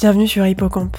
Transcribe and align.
Bienvenue 0.00 0.28
sur 0.28 0.46
Hippocampe. 0.46 0.96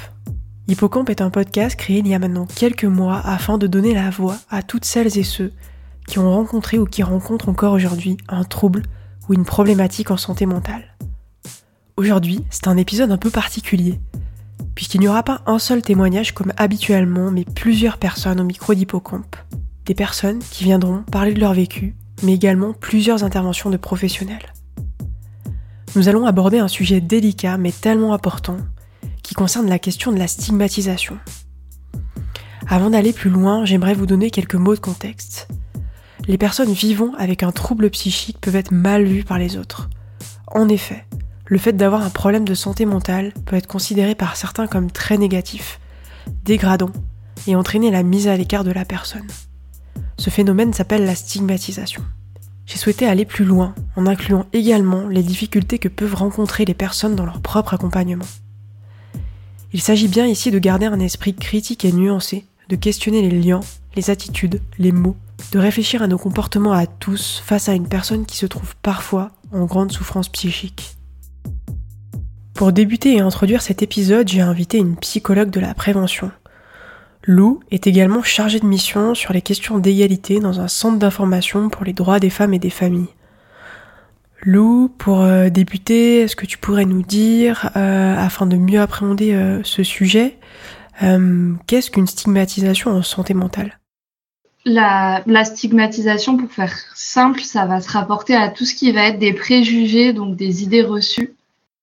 Hippocampe 0.67 1.09
est 1.09 1.21
un 1.21 1.29
podcast 1.29 1.79
créé 1.79 1.99
il 1.99 2.07
y 2.09 2.13
a 2.13 2.19
maintenant 2.19 2.45
quelques 2.45 2.83
mois 2.83 3.21
afin 3.23 3.57
de 3.57 3.65
donner 3.65 3.93
la 3.93 4.09
voix 4.09 4.35
à 4.49 4.61
toutes 4.61 4.83
celles 4.83 5.17
et 5.17 5.23
ceux 5.23 5.53
qui 6.05 6.19
ont 6.19 6.29
rencontré 6.29 6.77
ou 6.77 6.83
qui 6.83 7.01
rencontrent 7.01 7.47
encore 7.47 7.71
aujourd'hui 7.71 8.17
un 8.27 8.43
trouble 8.43 8.83
ou 9.29 9.33
une 9.33 9.45
problématique 9.45 10.11
en 10.11 10.17
santé 10.17 10.45
mentale. 10.45 10.97
Aujourd'hui, 11.95 12.43
c'est 12.49 12.67
un 12.67 12.75
épisode 12.75 13.09
un 13.09 13.17
peu 13.17 13.29
particulier, 13.29 14.01
puisqu'il 14.75 14.99
n'y 14.99 15.07
aura 15.07 15.23
pas 15.23 15.43
un 15.45 15.59
seul 15.59 15.81
témoignage 15.81 16.33
comme 16.33 16.51
habituellement, 16.57 17.31
mais 17.31 17.45
plusieurs 17.45 17.99
personnes 17.99 18.41
au 18.41 18.43
micro 18.43 18.73
d'Hippocampe. 18.73 19.37
Des 19.85 19.95
personnes 19.95 20.39
qui 20.39 20.65
viendront 20.65 21.03
parler 21.09 21.33
de 21.33 21.39
leur 21.39 21.53
vécu, 21.53 21.95
mais 22.21 22.33
également 22.33 22.73
plusieurs 22.73 23.23
interventions 23.23 23.69
de 23.69 23.77
professionnels. 23.77 24.51
Nous 25.95 26.09
allons 26.09 26.25
aborder 26.25 26.59
un 26.59 26.67
sujet 26.67 26.99
délicat 26.99 27.57
mais 27.57 27.71
tellement 27.71 28.13
important 28.13 28.57
qui 29.29 29.35
concerne 29.35 29.69
la 29.69 29.77
question 29.77 30.11
de 30.11 30.17
la 30.17 30.27
stigmatisation. 30.27 31.19
Avant 32.67 32.89
d'aller 32.89 33.13
plus 33.13 33.29
loin, 33.29 33.63
j'aimerais 33.63 33.93
vous 33.93 34.07
donner 34.07 34.31
quelques 34.31 34.55
mots 34.55 34.73
de 34.73 34.79
contexte. 34.79 35.47
Les 36.27 36.39
personnes 36.39 36.73
vivant 36.73 37.11
avec 37.15 37.43
un 37.43 37.51
trouble 37.51 37.91
psychique 37.91 38.41
peuvent 38.41 38.55
être 38.55 38.71
mal 38.71 39.05
vues 39.05 39.23
par 39.23 39.37
les 39.37 39.55
autres. 39.55 39.87
En 40.47 40.67
effet, 40.67 41.05
le 41.45 41.59
fait 41.59 41.73
d'avoir 41.73 42.01
un 42.01 42.09
problème 42.09 42.43
de 42.43 42.55
santé 42.55 42.87
mentale 42.87 43.31
peut 43.45 43.55
être 43.55 43.67
considéré 43.67 44.15
par 44.15 44.35
certains 44.35 44.65
comme 44.65 44.89
très 44.89 45.19
négatif, 45.19 45.79
dégradant 46.43 46.89
et 47.45 47.55
entraîner 47.55 47.91
la 47.91 48.01
mise 48.01 48.27
à 48.27 48.35
l'écart 48.35 48.63
de 48.63 48.71
la 48.71 48.83
personne. 48.83 49.27
Ce 50.17 50.31
phénomène 50.31 50.73
s'appelle 50.73 51.05
la 51.05 51.13
stigmatisation. 51.13 52.01
J'ai 52.65 52.79
souhaité 52.79 53.05
aller 53.05 53.25
plus 53.25 53.45
loin 53.45 53.75
en 53.95 54.07
incluant 54.07 54.47
également 54.53 55.07
les 55.07 55.21
difficultés 55.21 55.77
que 55.77 55.87
peuvent 55.87 56.15
rencontrer 56.15 56.65
les 56.65 56.73
personnes 56.73 57.15
dans 57.15 57.27
leur 57.27 57.41
propre 57.41 57.75
accompagnement. 57.75 58.25
Il 59.71 59.81
s'agit 59.81 60.07
bien 60.07 60.25
ici 60.25 60.49
de 60.49 60.57
garder 60.57 60.87
un 60.87 60.99
esprit 60.99 61.35
critique 61.35 61.85
et 61.85 61.91
nuancé, 61.91 62.45
de 62.69 62.75
questionner 62.75 63.21
les 63.21 63.39
liens, 63.39 63.59
les 63.95 64.09
attitudes, 64.09 64.61
les 64.79 64.91
mots, 64.91 65.15
de 65.51 65.59
réfléchir 65.59 66.01
à 66.01 66.07
nos 66.07 66.17
comportements 66.17 66.73
à 66.73 66.87
tous 66.87 67.41
face 67.45 67.69
à 67.69 67.73
une 67.73 67.87
personne 67.87 68.25
qui 68.25 68.37
se 68.37 68.47
trouve 68.47 68.75
parfois 68.81 69.31
en 69.51 69.65
grande 69.65 69.91
souffrance 69.91 70.29
psychique. 70.29 70.95
Pour 72.55 72.73
débuter 72.73 73.15
et 73.15 73.19
introduire 73.19 73.61
cet 73.61 73.83
épisode, 73.83 74.27
j'ai 74.27 74.41
invité 74.41 74.79
une 74.79 74.97
psychologue 74.97 75.51
de 75.51 75.59
la 75.59 75.73
prévention. 75.73 76.31
Lou 77.23 77.59
est 77.69 77.85
également 77.85 78.23
chargée 78.23 78.59
de 78.59 78.65
mission 78.65 79.13
sur 79.13 79.33
les 79.33 79.41
questions 79.41 79.77
d'égalité 79.77 80.39
dans 80.39 80.59
un 80.59 80.67
centre 80.67 80.97
d'information 80.97 81.69
pour 81.69 81.85
les 81.85 81.93
droits 81.93 82.19
des 82.19 82.29
femmes 82.29 82.53
et 82.53 82.59
des 82.59 82.69
familles. 82.69 83.07
Lou, 84.43 84.89
pour 84.97 85.21
euh, 85.21 85.49
débuter, 85.49 86.21
est-ce 86.21 86.35
que 86.35 86.45
tu 86.45 86.57
pourrais 86.57 86.85
nous 86.85 87.01
dire, 87.01 87.71
euh, 87.75 88.15
afin 88.17 88.45
de 88.45 88.55
mieux 88.55 88.79
appréhender 88.79 89.33
euh, 89.33 89.61
ce 89.63 89.83
sujet, 89.83 90.37
qu'est-ce 91.67 91.91
qu'une 91.91 92.07
stigmatisation 92.07 92.91
en 92.91 93.01
santé 93.01 93.33
mentale? 93.33 93.79
La, 94.65 95.23
stigmatisation, 95.45 96.35
pour 96.35 96.51
faire 96.51 96.75
simple, 96.93 97.39
ça 97.39 97.65
va 97.65 97.79
se 97.79 97.89
rapporter 97.89 98.35
à 98.35 98.49
tout 98.49 98.65
ce 98.65 98.75
qui 98.75 98.91
va 98.91 99.05
être 99.05 99.17
des 99.17 99.31
préjugés, 99.31 100.11
donc 100.11 100.35
des 100.35 100.61
idées 100.63 100.81
reçues, 100.81 101.35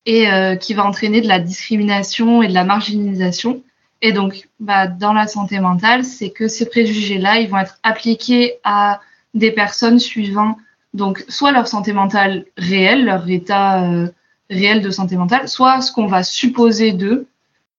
et 0.05 0.27
qui 0.61 0.75
va 0.75 0.85
entraîner 0.85 1.23
de 1.23 1.29
la 1.29 1.41
discrimination 1.41 2.43
et 2.43 2.49
de 2.49 2.53
la 2.53 2.65
marginalisation. 2.65 3.63
Et 4.03 4.13
donc, 4.13 4.51
bah, 4.61 4.87
dans 4.87 5.15
la 5.15 5.27
santé 5.27 5.61
mentale, 5.61 6.05
c'est 6.05 6.29
que 6.29 6.47
ces 6.47 6.67
préjugés-là, 6.67 7.39
ils 7.41 7.49
vont 7.49 7.57
être 7.57 7.79
appliqués 7.83 8.57
à 8.65 9.01
des 9.33 9.51
personnes 9.51 9.99
suivant 9.99 10.59
donc, 10.97 11.25
soit 11.29 11.53
leur 11.53 11.69
santé 11.69 11.93
mentale 11.93 12.47
réelle, 12.57 13.05
leur 13.05 13.29
état 13.29 13.85
euh, 13.85 14.09
réel 14.49 14.83
de 14.83 14.91
santé 14.91 15.17
mentale, 15.17 15.49
soit 15.49 15.81
ce 15.83 15.93
qu'on 15.93 16.07
va 16.07 16.23
supposer 16.23 16.93
d'eux 16.93 17.27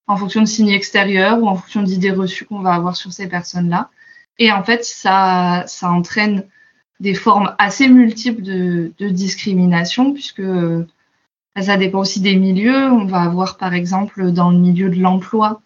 en 0.06 0.16
fonction 0.18 0.42
de 0.42 0.46
signes 0.46 0.70
extérieurs 0.70 1.42
ou 1.42 1.48
en 1.48 1.56
fonction 1.56 1.82
d'idées 1.82 2.12
reçues 2.12 2.46
qu'on 2.46 2.62
va 2.62 2.74
avoir 2.76 2.96
sur 2.96 3.12
ces 3.12 3.28
personnes-là. 3.28 3.90
Et 4.40 4.52
en 4.52 4.64
fait, 4.64 4.86
ça, 4.86 5.66
entraîne 5.82 6.46
des 7.00 7.16
formes 7.16 7.56
assez 7.58 7.88
multiples 7.88 8.44
de, 8.44 8.94
de 9.00 9.10
discrimination 9.10 10.14
puisque 10.14 10.40
euh, 10.40 10.86
ça 11.60 11.76
dépend 11.78 12.00
aussi 12.00 12.22
des 12.22 12.36
milieux. 12.36 12.86
On 12.92 13.06
va 13.06 13.22
avoir 13.22 13.58
par 13.58 13.74
exemple 13.74 14.32
dans 14.32 14.52
le 14.52 14.58
milieu 14.58 14.90
de 14.90 15.00
l'emploi 15.00 15.62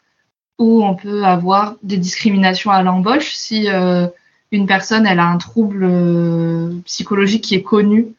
où 0.57 0.85
on 0.85 0.95
peut 0.95 1.25
avoir 1.25 1.75
des 1.84 1.97
discriminations 1.97 2.72
à 2.72 2.81
l'embauche 2.81 3.34
si 3.34 3.69
euh, 3.69 4.07
une 4.51 4.67
personne 4.67 5.06
elle 5.06 5.19
a 5.19 5.28
un 5.28 5.38
trouble 5.38 5.84
euh, 5.84 6.73
psychologique 6.85 7.44
qui 7.44 7.56
est 7.56 7.63
connu, 7.63 8.13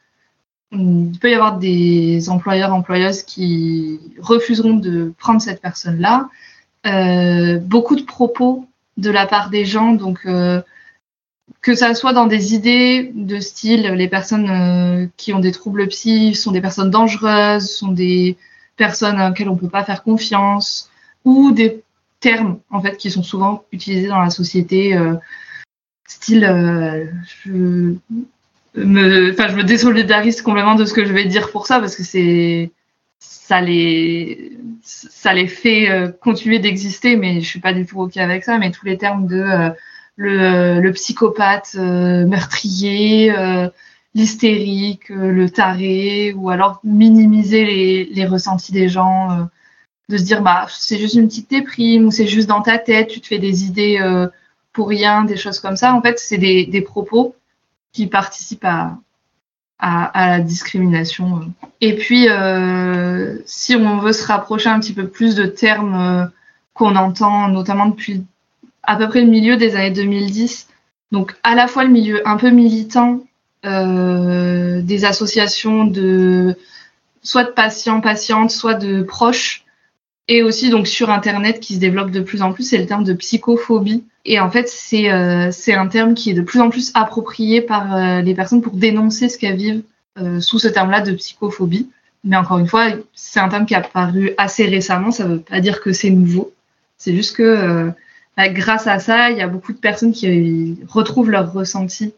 il 0.72 1.18
peut 1.20 1.30
y 1.30 1.34
avoir 1.34 1.58
des 1.58 2.30
employeurs 2.30 2.72
employeuses 2.72 3.22
qui 3.22 4.00
refuseront 4.20 4.74
de 4.74 5.12
prendre 5.18 5.42
cette 5.42 5.60
personne-là. 5.60 6.30
Euh, 6.86 7.58
beaucoup 7.58 7.94
de 7.94 8.02
propos 8.02 8.66
de 8.96 9.10
la 9.10 9.26
part 9.26 9.50
des 9.50 9.66
gens, 9.66 9.92
donc 9.92 10.20
euh, 10.24 10.62
que 11.60 11.74
ça 11.74 11.94
soit 11.94 12.14
dans 12.14 12.26
des 12.26 12.54
idées 12.54 13.12
de 13.14 13.38
style, 13.38 13.82
les 13.82 14.08
personnes 14.08 15.10
qui 15.18 15.34
ont 15.34 15.40
des 15.40 15.52
troubles 15.52 15.86
psy 15.88 16.34
sont 16.34 16.52
des 16.52 16.62
personnes 16.62 16.90
dangereuses, 16.90 17.70
sont 17.70 17.92
des 17.92 18.38
personnes 18.76 19.20
auxquelles 19.20 19.50
on 19.50 19.56
peut 19.56 19.68
pas 19.68 19.84
faire 19.84 20.02
confiance, 20.02 20.90
ou 21.26 21.52
des 21.52 21.82
termes 22.20 22.60
en 22.70 22.80
fait 22.80 22.96
qui 22.96 23.10
sont 23.10 23.22
souvent 23.22 23.64
utilisés 23.72 24.08
dans 24.08 24.20
la 24.20 24.30
société 24.30 24.98
style, 26.06 26.44
euh, 26.44 27.06
je 27.44 27.50
me, 27.52 27.96
je 28.74 29.56
me 29.56 29.64
désolidarise 29.64 30.42
complètement 30.42 30.74
de 30.74 30.84
ce 30.84 30.92
que 30.92 31.04
je 31.04 31.12
vais 31.12 31.24
dire 31.24 31.50
pour 31.50 31.66
ça 31.66 31.80
parce 31.80 31.96
que 31.96 32.02
c'est, 32.02 32.70
ça 33.18 33.60
les, 33.60 34.58
ça 34.82 35.32
les 35.32 35.46
fait 35.46 35.90
euh, 35.90 36.08
continuer 36.08 36.58
d'exister, 36.58 37.16
mais 37.16 37.40
je 37.40 37.46
suis 37.46 37.60
pas 37.60 37.72
du 37.72 37.86
tout 37.86 38.00
ok 38.00 38.16
avec 38.16 38.44
ça. 38.44 38.58
Mais 38.58 38.70
tous 38.70 38.86
les 38.86 38.98
termes 38.98 39.26
de 39.26 39.40
euh, 39.40 39.70
le, 40.16 40.80
le, 40.80 40.92
psychopathe 40.92 41.74
meurtrier, 41.74 43.32
l'hystérique, 44.14 45.08
le 45.08 45.48
taré, 45.48 46.34
ou 46.34 46.50
alors 46.50 46.80
minimiser 46.84 47.64
les, 47.64 48.04
les 48.04 48.26
ressentis 48.26 48.72
des 48.72 48.90
gens, 48.90 49.48
de 50.10 50.16
se 50.18 50.22
dire 50.22 50.42
bah 50.42 50.66
c'est 50.68 50.98
juste 50.98 51.14
une 51.14 51.28
petite 51.28 51.48
déprime 51.48 52.06
ou 52.06 52.10
c'est 52.10 52.26
juste 52.26 52.46
dans 52.46 52.60
ta 52.60 52.76
tête, 52.76 53.08
tu 53.08 53.22
te 53.22 53.26
fais 53.26 53.38
des 53.38 53.64
idées 53.64 53.98
pour 54.72 54.88
rien, 54.88 55.24
des 55.24 55.36
choses 55.36 55.60
comme 55.60 55.76
ça. 55.76 55.94
En 55.94 56.02
fait, 56.02 56.18
c'est 56.18 56.38
des, 56.38 56.66
des, 56.66 56.80
propos 56.80 57.34
qui 57.92 58.06
participent 58.06 58.64
à, 58.64 58.96
à, 59.78 60.04
à, 60.04 60.28
la 60.28 60.40
discrimination. 60.40 61.52
Et 61.80 61.96
puis, 61.96 62.28
euh, 62.28 63.38
si 63.44 63.76
on 63.76 63.98
veut 63.98 64.12
se 64.12 64.26
rapprocher 64.26 64.70
un 64.70 64.80
petit 64.80 64.94
peu 64.94 65.08
plus 65.08 65.34
de 65.34 65.46
termes 65.46 65.94
euh, 65.94 66.26
qu'on 66.74 66.96
entend, 66.96 67.48
notamment 67.48 67.86
depuis 67.86 68.24
à 68.82 68.96
peu 68.96 69.08
près 69.08 69.20
le 69.20 69.30
milieu 69.30 69.56
des 69.56 69.76
années 69.76 69.90
2010, 69.90 70.68
donc 71.12 71.36
à 71.42 71.54
la 71.54 71.68
fois 71.68 71.84
le 71.84 71.90
milieu 71.90 72.26
un 72.26 72.36
peu 72.36 72.50
militant 72.50 73.20
euh, 73.64 74.80
des 74.82 75.04
associations 75.04 75.84
de 75.84 76.56
soit 77.22 77.44
de 77.44 77.50
patients, 77.50 78.00
patientes, 78.00 78.50
soit 78.50 78.74
de 78.74 79.02
proches, 79.02 79.61
et 80.28 80.42
aussi 80.42 80.70
donc 80.70 80.86
sur 80.86 81.10
Internet 81.10 81.60
qui 81.60 81.74
se 81.74 81.80
développe 81.80 82.10
de 82.10 82.20
plus 82.20 82.42
en 82.42 82.52
plus, 82.52 82.68
c'est 82.68 82.78
le 82.78 82.86
terme 82.86 83.04
de 83.04 83.12
psychophobie. 83.12 84.04
Et 84.24 84.38
en 84.38 84.50
fait, 84.50 84.68
c'est 84.68 85.10
euh, 85.10 85.50
un 85.68 85.88
terme 85.88 86.14
qui 86.14 86.30
est 86.30 86.34
de 86.34 86.42
plus 86.42 86.60
en 86.60 86.70
plus 86.70 86.92
approprié 86.94 87.60
par 87.60 87.96
euh, 87.96 88.20
les 88.20 88.34
personnes 88.34 88.62
pour 88.62 88.74
dénoncer 88.74 89.28
ce 89.28 89.36
qu'elles 89.36 89.56
vivent 89.56 89.82
euh, 90.18 90.40
sous 90.40 90.58
ce 90.60 90.68
terme-là 90.68 91.00
de 91.00 91.12
psychophobie. 91.12 91.90
Mais 92.22 92.36
encore 92.36 92.58
une 92.58 92.68
fois, 92.68 92.86
c'est 93.14 93.40
un 93.40 93.48
terme 93.48 93.66
qui 93.66 93.74
a 93.74 93.78
apparu 93.78 94.32
assez 94.38 94.64
récemment. 94.66 95.10
Ça 95.10 95.24
ne 95.24 95.34
veut 95.34 95.40
pas 95.40 95.60
dire 95.60 95.80
que 95.80 95.92
c'est 95.92 96.10
nouveau. 96.10 96.52
C'est 96.98 97.16
juste 97.16 97.36
que 97.36 97.90
bah, 98.36 98.48
grâce 98.48 98.86
à 98.86 99.00
ça, 99.00 99.30
il 99.30 99.38
y 99.38 99.40
a 99.40 99.48
beaucoup 99.48 99.72
de 99.72 99.78
personnes 99.78 100.12
qui 100.12 100.78
retrouvent 100.86 101.30
leur 101.30 101.52
ressenti 101.52 102.14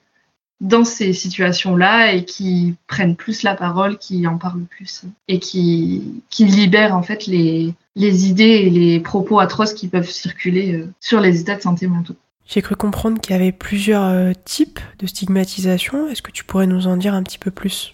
dans 0.61 0.85
ces 0.85 1.15
situations-là 1.15 2.13
et 2.13 2.27
qui 2.27 2.75
prennent 2.87 3.17
plus 3.17 3.43
la 3.45 3.55
parole, 3.55 3.97
qui 3.97 4.27
en 4.27 4.37
parlent 4.37 4.65
plus 4.65 5.05
et 5.27 5.39
qui, 5.39 6.23
qui 6.29 6.45
libèrent 6.45 6.95
en 6.95 7.03
fait 7.03 7.27
les, 7.27 7.73
les 7.97 8.29
idées 8.29 8.45
et 8.45 8.71
les 8.71 9.01
propos 9.01 9.39
atroces 9.39 9.75
qui 9.75 9.89
peuvent 9.89 10.11
circuler 10.11 10.75
euh, 10.75 10.93
sur 11.01 11.21
les 11.21 11.41
états 11.41 11.57
de 11.57 11.63
santé 11.63 11.87
mentaux. 11.87 12.17
J'ai 12.47 12.61
cru 12.61 12.77
comprendre 12.77 13.21
qu'il 13.21 13.33
y 13.33 13.39
avait 13.39 13.53
plusieurs 13.53 14.05
euh, 14.05 14.33
types 14.45 14.81
de 14.99 15.07
stigmatisation. 15.07 16.09
Est-ce 16.09 16.23
que 16.23 16.33
tu 16.33 16.45
pourrais 16.45 16.67
nous 16.67 16.87
en 16.87 16.97
dire 16.97 17.15
un 17.15 17.23
petit 17.23 17.39
peu 17.39 17.51
plus? 17.51 17.93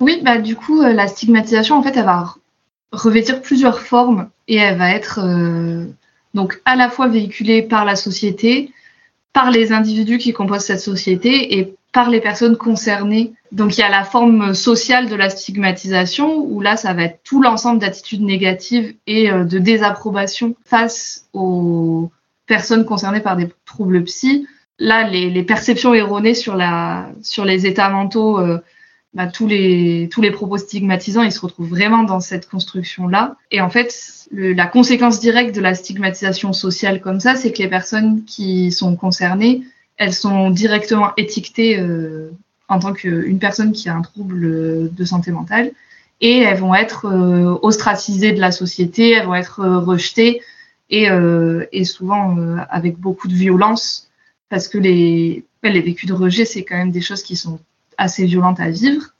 Oui, 0.00 0.20
bah 0.24 0.38
du 0.38 0.56
coup, 0.56 0.82
euh, 0.82 0.92
la 0.92 1.06
stigmatisation, 1.06 1.76
en 1.76 1.82
fait, 1.82 1.96
elle 1.96 2.06
va 2.06 2.34
revêtir 2.90 3.40
plusieurs 3.40 3.80
formes 3.80 4.28
et 4.48 4.56
elle 4.56 4.76
va 4.76 4.90
être 4.90 5.18
donc 6.34 6.60
à 6.66 6.76
la 6.76 6.90
fois 6.90 7.08
véhiculée 7.08 7.62
par 7.62 7.86
la 7.86 7.96
société, 7.96 8.70
par 9.32 9.50
les 9.50 9.72
individus 9.72 10.18
qui 10.18 10.34
composent 10.34 10.64
cette 10.64 10.80
société 10.80 11.58
et 11.58 11.74
par 11.92 12.08
les 12.08 12.20
personnes 12.20 12.56
concernées. 12.56 13.34
Donc 13.52 13.76
il 13.76 13.80
y 13.80 13.84
a 13.84 13.90
la 13.90 14.04
forme 14.04 14.54
sociale 14.54 15.08
de 15.08 15.14
la 15.14 15.28
stigmatisation 15.28 16.38
où 16.38 16.60
là 16.60 16.76
ça 16.76 16.94
va 16.94 17.04
être 17.04 17.20
tout 17.22 17.42
l'ensemble 17.42 17.80
d'attitudes 17.80 18.22
négatives 18.22 18.94
et 19.06 19.30
euh, 19.30 19.44
de 19.44 19.58
désapprobation 19.58 20.56
face 20.64 21.26
aux 21.34 22.10
personnes 22.46 22.84
concernées 22.84 23.20
par 23.20 23.36
des 23.36 23.48
troubles 23.66 24.04
psy. 24.04 24.46
Là 24.78 25.06
les, 25.06 25.42
perceptions 25.42 25.92
erronées 25.92 26.34
sur 26.34 26.56
la 26.56 27.10
sur 27.22 27.44
les 27.44 27.66
états 27.66 27.90
mentaux 27.90 28.40
euh, 28.40 28.58
bah, 29.14 29.26
tous 29.26 29.46
les 29.46 30.08
tous 30.10 30.22
les 30.22 30.30
propos 30.30 30.56
stigmatisants, 30.56 31.22
ils 31.22 31.32
se 31.32 31.40
retrouvent 31.40 31.68
vraiment 31.68 32.02
dans 32.02 32.20
cette 32.20 32.48
construction-là. 32.48 33.36
Et 33.50 33.60
en 33.60 33.68
fait, 33.68 33.94
la 34.32 34.66
conséquence 34.66 35.20
directe 35.20 35.54
de 35.54 35.60
la 35.60 35.74
stigmatisation 35.74 36.54
sociale 36.54 37.02
comme 37.02 37.20
ça, 37.20 37.34
c'est 37.34 37.52
que 37.52 37.58
les 37.58 37.68
personnes 37.68 38.24
qui 38.24 38.72
sont 38.72 38.96
concernées, 38.96 39.62
elles 39.96 40.14
sont 40.14 40.50
directement 40.50 41.12
étiquetées 41.16 41.78
euh, 41.78 42.30
en 42.68 42.78
tant 42.78 42.92
qu'une 42.92 43.38
personne 43.38 43.72
qui 43.72 43.88
a 43.88 43.94
un 43.94 44.02
trouble 44.02 44.92
de 44.92 45.04
santé 45.04 45.30
mentale, 45.30 45.72
et 46.20 46.38
elles 46.38 46.58
vont 46.58 46.74
être 46.74 47.06
euh, 47.06 47.58
ostracisées 47.62 48.32
de 48.32 48.40
la 48.40 48.52
société, 48.52 49.10
elles 49.10 49.26
vont 49.26 49.34
être 49.34 49.60
euh, 49.60 49.78
rejetées, 49.78 50.40
et, 50.90 51.08
souvent 51.84 52.36
avec 52.68 52.98
beaucoup 52.98 53.26
de 53.26 53.32
violence, 53.32 54.10
parce 54.50 54.68
que 54.68 54.76
les 54.76 55.42
les 55.70 55.80
vécus 55.80 56.08
de 56.08 56.14
rejet, 56.14 56.44
c'est 56.44 56.64
quand 56.64 56.76
même 56.76 56.90
des 56.90 57.00
choses 57.00 57.22
qui 57.22 57.36
sont 57.36 57.60
assez 57.96 58.26
violente 58.26 58.60
à 58.60 58.70
vivre. 58.70 59.14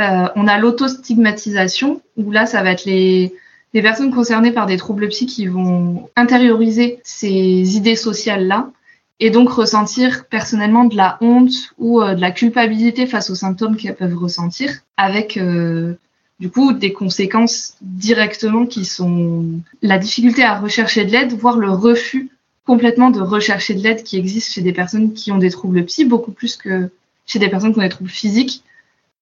Euh, 0.00 0.28
on 0.36 0.46
a 0.46 0.58
l'autostigmatisation, 0.58 2.02
où 2.16 2.30
là, 2.30 2.46
ça 2.46 2.62
va 2.62 2.72
être 2.72 2.84
les, 2.84 3.34
les 3.74 3.82
personnes 3.82 4.14
concernées 4.14 4.52
par 4.52 4.66
des 4.66 4.76
troubles 4.76 5.08
psy 5.08 5.26
qui 5.26 5.46
vont 5.46 6.08
intérioriser 6.16 7.00
ces 7.02 7.76
idées 7.76 7.96
sociales-là 7.96 8.70
et 9.20 9.30
donc 9.30 9.50
ressentir 9.50 10.26
personnellement 10.26 10.84
de 10.84 10.96
la 10.96 11.18
honte 11.20 11.72
ou 11.78 12.00
euh, 12.00 12.14
de 12.14 12.20
la 12.20 12.30
culpabilité 12.30 13.06
face 13.06 13.30
aux 13.30 13.34
symptômes 13.34 13.76
qu'elles 13.76 13.96
peuvent 13.96 14.16
ressentir, 14.16 14.70
avec 14.96 15.36
euh, 15.36 15.94
du 16.38 16.50
coup 16.50 16.72
des 16.72 16.92
conséquences 16.92 17.76
directement 17.80 18.66
qui 18.66 18.84
sont 18.84 19.44
la 19.82 19.98
difficulté 19.98 20.44
à 20.44 20.58
rechercher 20.58 21.04
de 21.04 21.10
l'aide, 21.10 21.32
voire 21.32 21.58
le 21.58 21.70
refus 21.70 22.30
complètement 22.64 23.10
de 23.10 23.20
rechercher 23.20 23.74
de 23.74 23.82
l'aide 23.82 24.02
qui 24.02 24.18
existe 24.18 24.52
chez 24.52 24.60
des 24.60 24.72
personnes 24.72 25.14
qui 25.14 25.32
ont 25.32 25.38
des 25.38 25.50
troubles 25.50 25.84
psy, 25.86 26.04
beaucoup 26.04 26.32
plus 26.32 26.56
que 26.56 26.90
chez 27.26 27.38
des 27.38 27.48
personnes 27.48 27.72
qui 27.72 27.78
ont 27.78 27.82
des 27.82 27.88
troubles 27.88 28.10
physiques, 28.10 28.62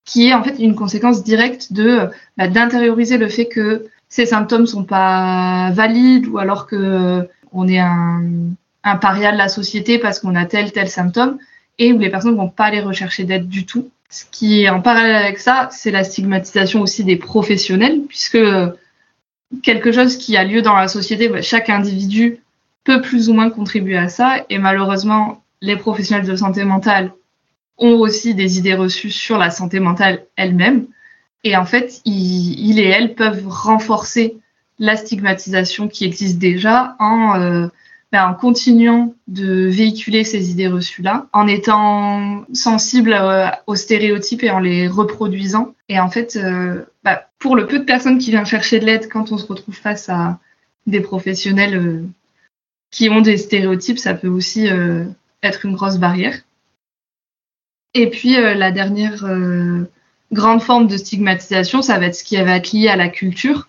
qui 0.05 0.29
est 0.29 0.35
en 0.35 0.43
fait 0.43 0.59
une 0.59 0.75
conséquence 0.75 1.25
directe 1.25 1.73
de 1.73 2.09
bah, 2.37 2.49
d'intérioriser 2.49 3.19
le 3.19 3.29
fait 3.29 3.47
que 3.47 3.87
ces 4.09 4.27
symptômes 4.27 4.67
sont 4.67 4.85
pas 4.85 5.71
valides 5.73 6.27
ou 6.27 6.39
alors 6.39 6.67
que 6.67 7.29
on 7.53 7.67
est 7.67 7.79
un, 7.79 8.23
un 8.87 8.97
paria 8.97 9.33
de 9.33 9.37
la 9.37 9.49
société 9.49 9.99
parce 9.99 10.21
qu'on 10.21 10.37
a 10.37 10.47
tel 10.47 10.73
tel 10.73 10.89
symptôme 10.89 11.39
et 11.79 11.93
où 11.93 11.99
les 11.99 12.09
personnes 12.09 12.37
vont 12.37 12.49
pas 12.49 12.67
aller 12.67 12.81
rechercher 12.81 13.25
d'aide 13.25 13.49
du 13.49 13.67
tout. 13.67 13.91
Ce 14.09 14.25
qui 14.31 14.63
est 14.63 14.69
en 14.69 14.81
parallèle 14.81 15.17
avec 15.17 15.39
ça, 15.39 15.69
c'est 15.73 15.91
la 15.91 16.05
stigmatisation 16.05 16.81
aussi 16.81 17.03
des 17.03 17.17
professionnels 17.17 18.03
puisque 18.09 18.39
quelque 19.65 19.91
chose 19.91 20.17
qui 20.17 20.37
a 20.37 20.45
lieu 20.45 20.63
dans 20.63 20.77
la 20.77 20.87
société, 20.87 21.29
bah, 21.29 21.43
chaque 21.43 21.69
individu 21.69 22.39
peut 22.85 23.03
plus 23.03 23.29
ou 23.29 23.35
moins 23.35 23.51
contribuer 23.51 23.97
à 23.97 24.09
ça 24.09 24.45
et 24.49 24.59
malheureusement 24.59 25.43
les 25.61 25.77
professionnels 25.77 26.27
de 26.27 26.37
santé 26.37 26.63
mentale 26.63 27.13
ont 27.79 27.99
aussi 27.99 28.37
des 28.37 28.57
idées 28.59 28.75
reçues 28.75 29.11
sur 29.11 29.37
la 29.37 29.51
santé 29.51 29.81
mentale 29.81 30.25
elle-même. 30.37 30.87
Et 31.43 31.57
en 31.57 31.65
fait, 31.65 32.01
ils, 32.05 32.79
et 32.79 32.85
elles 32.85 33.15
peuvent 33.15 33.47
renforcer 33.49 34.37
la 34.79 34.97
stigmatisation 34.97 35.89
qui 35.89 36.05
existe 36.05 36.39
déjà 36.39 36.95
en, 37.01 37.41
euh, 37.41 37.67
en 38.19 38.35
continuant 38.35 39.15
de 39.27 39.67
véhiculer 39.67 40.25
ces 40.25 40.51
idées 40.51 40.69
reçues-là, 40.69 41.27
en 41.33 41.47
étant 41.47 42.45
sensible 42.53 43.13
euh, 43.13 43.49
aux 43.67 43.77
stéréotypes 43.77 44.43
et 44.43 44.51
en 44.51 44.61
les 44.61 44.89
reproduisant. 44.89 45.75
Et 45.89 45.99
en 46.01 46.11
fait, 46.11 46.37
euh, 46.37 46.85
ben, 47.05 47.19
pour 47.39 47.57
le 47.57 47.67
peu 47.67 47.79
de 47.79 47.85
personnes 47.85 48.19
qui 48.19 48.31
viennent 48.31 48.47
chercher 48.47 48.79
de 48.79 48.87
l'aide 48.87 49.09
quand 49.09 49.33
on 49.33 49.39
se 49.39 49.47
retrouve 49.47 49.75
face 49.75 50.09
à 50.09 50.39
des 50.87 51.01
professionnels 51.01 52.05
qui 52.91 53.09
ont 53.09 53.21
des 53.21 53.37
stéréotypes, 53.37 53.99
ça 53.99 54.15
peut 54.15 54.29
aussi 54.29 54.69
être 55.43 55.67
une 55.67 55.75
grosse 55.75 55.99
barrière. 55.99 56.37
Et 57.97 58.11
puis 58.11 58.37
euh, 58.37 58.53
la 58.53 58.73
dernière 58.73 59.25
euh, 59.25 59.85
grande 60.31 60.61
forme 60.61 60.87
de 60.87 60.99
stigmatisation, 60.99 61.81
ça 61.81 61.99
va 61.99 62.07
être 62.07 62.15
ce 62.15 62.25
qui 62.25 62.37
va 62.37 62.57
être 62.57 62.73
lié 62.73 62.89
à 62.89 62.97
la 62.97 63.09
culture. 63.09 63.69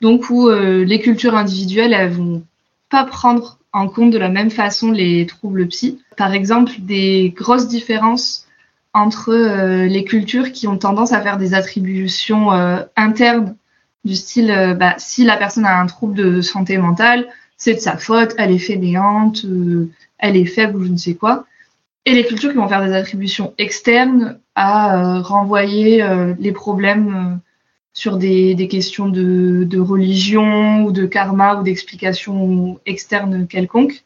Donc 0.00 0.30
où 0.30 0.48
euh, 0.48 0.84
les 0.84 1.00
cultures 1.00 1.36
individuelles, 1.36 1.92
elles 1.92 2.10
vont 2.10 2.42
pas 2.90 3.04
prendre 3.04 3.58
en 3.78 3.88
compte 3.88 4.10
de 4.10 4.18
la 4.18 4.28
même 4.28 4.50
façon 4.50 4.90
les 4.90 5.26
troubles 5.26 5.68
psy. 5.68 6.02
Par 6.16 6.32
exemple, 6.32 6.72
des 6.78 7.32
grosses 7.36 7.68
différences 7.68 8.46
entre 8.94 9.34
les 9.86 10.04
cultures 10.04 10.50
qui 10.50 10.66
ont 10.66 10.78
tendance 10.78 11.12
à 11.12 11.20
faire 11.20 11.36
des 11.36 11.54
attributions 11.54 12.50
internes 12.96 13.54
du 14.04 14.16
style 14.16 14.76
bah, 14.78 14.94
si 14.98 15.24
la 15.24 15.36
personne 15.36 15.66
a 15.66 15.78
un 15.78 15.86
trouble 15.86 16.14
de 16.14 16.40
santé 16.40 16.78
mentale, 16.78 17.28
c'est 17.56 17.74
de 17.74 17.80
sa 17.80 17.96
faute, 17.96 18.34
elle 18.38 18.50
est 18.50 18.58
fainéante, 18.58 19.44
elle 20.18 20.36
est 20.36 20.46
faible 20.46 20.78
ou 20.78 20.84
je 20.84 20.90
ne 20.90 20.96
sais 20.96 21.14
quoi 21.14 21.44
et 22.08 22.14
les 22.14 22.24
cultures 22.24 22.50
qui 22.50 22.56
vont 22.56 22.68
faire 22.68 22.84
des 22.84 22.94
attributions 22.94 23.52
externes 23.58 24.40
à 24.54 24.96
euh, 24.96 25.20
renvoyer 25.20 26.02
euh, 26.02 26.32
les 26.38 26.52
problèmes 26.52 27.14
euh, 27.14 27.36
sur 27.92 28.16
des, 28.16 28.68
questions 28.70 29.08
de, 29.08 29.78
religion 29.78 30.84
ou 30.84 30.92
de 30.92 31.06
karma 31.06 31.60
ou 31.60 31.62
d'explications 31.62 32.78
externes 32.86 33.46
quelconques, 33.46 34.04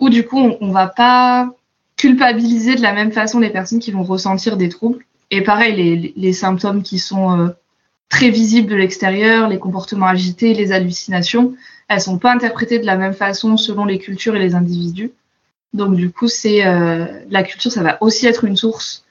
où 0.00 0.10
du 0.10 0.24
coup 0.24 0.38
on, 0.38 0.66
ne 0.66 0.72
va 0.72 0.86
pas 0.86 1.54
culpabiliser 1.96 2.74
de 2.74 2.82
la 2.82 2.92
même 2.92 3.12
façon 3.12 3.38
les 3.38 3.50
personnes 3.50 3.78
qui 3.78 3.92
vont 3.92 4.02
ressentir 4.02 4.56
des 4.56 4.68
troubles. 4.68 5.04
Et 5.30 5.42
pareil, 5.42 5.74
les, 5.74 6.12
les 6.16 6.32
symptômes 6.32 6.82
qui 6.82 6.98
sont 6.98 7.54
très 8.12 8.28
visibles 8.28 8.68
de 8.68 8.76
l'extérieur, 8.76 9.48
les 9.48 9.58
comportements 9.58 10.06
agités, 10.06 10.52
les 10.52 10.70
hallucinations, 10.70 11.54
elles 11.88 12.00
sont 12.02 12.18
pas 12.18 12.32
interprétées 12.32 12.78
de 12.78 12.84
la 12.84 12.96
même 12.96 13.14
façon 13.14 13.56
selon 13.56 13.86
les 13.86 13.98
cultures 13.98 14.36
et 14.36 14.38
les 14.38 14.54
individus. 14.54 15.12
Donc 15.72 15.96
du 15.96 16.10
coup, 16.10 16.28
c'est 16.28 16.66
euh, 16.66 17.06
la 17.30 17.42
culture, 17.42 17.72
ça 17.72 17.82
va 17.82 17.96
aussi 18.02 18.26
être 18.26 18.44
une 18.44 18.56
source 18.56 19.04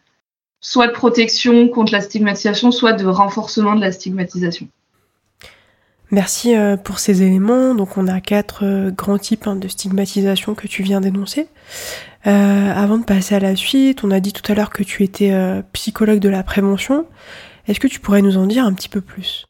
soit 0.62 0.88
de 0.88 0.94
protection 0.94 1.68
contre 1.68 1.92
la 1.92 2.02
stigmatisation, 2.02 2.72
soit 2.72 2.94
de 2.94 3.06
renforcement 3.06 3.76
de 3.76 3.82
la 3.82 3.92
stigmatisation. 3.92 4.68
Merci 6.12 6.56
euh, 6.56 6.78
pour 6.78 7.00
ces 7.00 7.24
éléments. 7.24 7.76
Donc 7.76 7.98
on 7.98 8.08
a 8.08 8.22
quatre 8.22 8.66
euh, 8.66 8.92
grands 8.92 9.18
types 9.18 9.48
hein, 9.48 9.56
de 9.56 9.68
stigmatisation 9.68 10.56
que 10.56 10.68
tu 10.68 10.84
viens 10.84 11.02
d'énoncer. 11.02 11.48
avant 12.24 12.98
de 12.98 13.06
passer 13.06 13.36
à 13.36 13.40
la 13.40 13.56
suite, 13.56 14.04
on 14.04 14.12
a 14.12 14.20
dit 14.20 14.34
tout 14.34 14.50
à 14.52 14.56
l'heure 14.56 14.70
que 14.70 14.84
tu 14.84 15.04
étais 15.04 15.34
psychologue 15.74 16.20
de 16.20 16.30
la 16.30 16.44
prévention. 16.44 17.06
Est-ce 17.68 17.80
que 17.80 17.88
tu 17.88 18.00
pourrais 18.00 18.22
nous 18.22 18.38
en 18.38 18.46
dire 18.46 18.66
un 18.66 18.74
petit 18.74 18.90
peu 18.90 19.02
plus? 19.02 19.46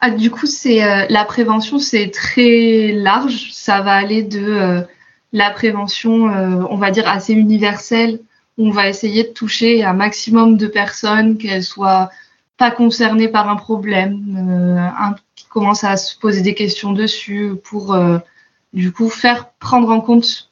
Ah, 0.00 0.10
Du 0.10 0.30
coup, 0.30 0.46
c'est 0.46 1.08
la 1.08 1.24
prévention, 1.24 1.78
c'est 1.78 2.10
très 2.10 2.92
large. 2.92 3.52
Ça 3.52 3.80
va 3.80 3.92
aller 3.92 4.22
de 4.22 4.84
la 5.32 5.50
prévention, 5.50 6.28
euh, 6.28 6.64
on 6.70 6.76
va 6.76 6.90
dire, 6.90 7.08
assez 7.08 7.32
universelle. 7.32 8.20
On 8.58 8.70
va 8.70 8.88
essayer 8.88 9.24
de 9.24 9.28
toucher 9.28 9.82
un 9.84 9.94
maximum 9.94 10.56
de 10.56 10.66
personnes, 10.66 11.38
qu'elles 11.38 11.64
soient 11.64 12.10
pas 12.58 12.70
concernées 12.70 13.28
par 13.28 13.48
un 13.48 13.56
problème, 13.56 14.36
euh, 14.38 15.14
qui 15.34 15.46
commencent 15.46 15.84
à 15.84 15.96
se 15.96 16.18
poser 16.18 16.42
des 16.42 16.54
questions 16.54 16.92
dessus 16.92 17.54
pour, 17.64 17.94
euh, 17.94 18.18
du 18.72 18.92
coup, 18.92 19.08
faire 19.08 19.50
prendre 19.58 19.90
en 19.90 20.00
compte 20.00 20.50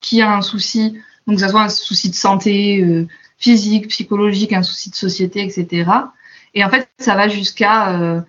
qu'il 0.00 0.18
y 0.18 0.22
a 0.22 0.32
un 0.34 0.42
souci, 0.42 0.98
donc 1.26 1.36
que 1.36 1.42
ça 1.42 1.48
soit 1.48 1.62
un 1.62 1.68
souci 1.68 2.10
de 2.10 2.14
santé 2.14 3.06
physique, 3.38 3.88
psychologique, 3.88 4.52
un 4.52 4.62
souci 4.62 4.90
de 4.90 4.96
société, 4.96 5.42
etc. 5.42 5.90
Et 6.54 6.64
en 6.64 6.70
fait, 6.70 6.88
ça 6.98 7.14
va 7.14 7.28
jusqu'à, 7.28 8.24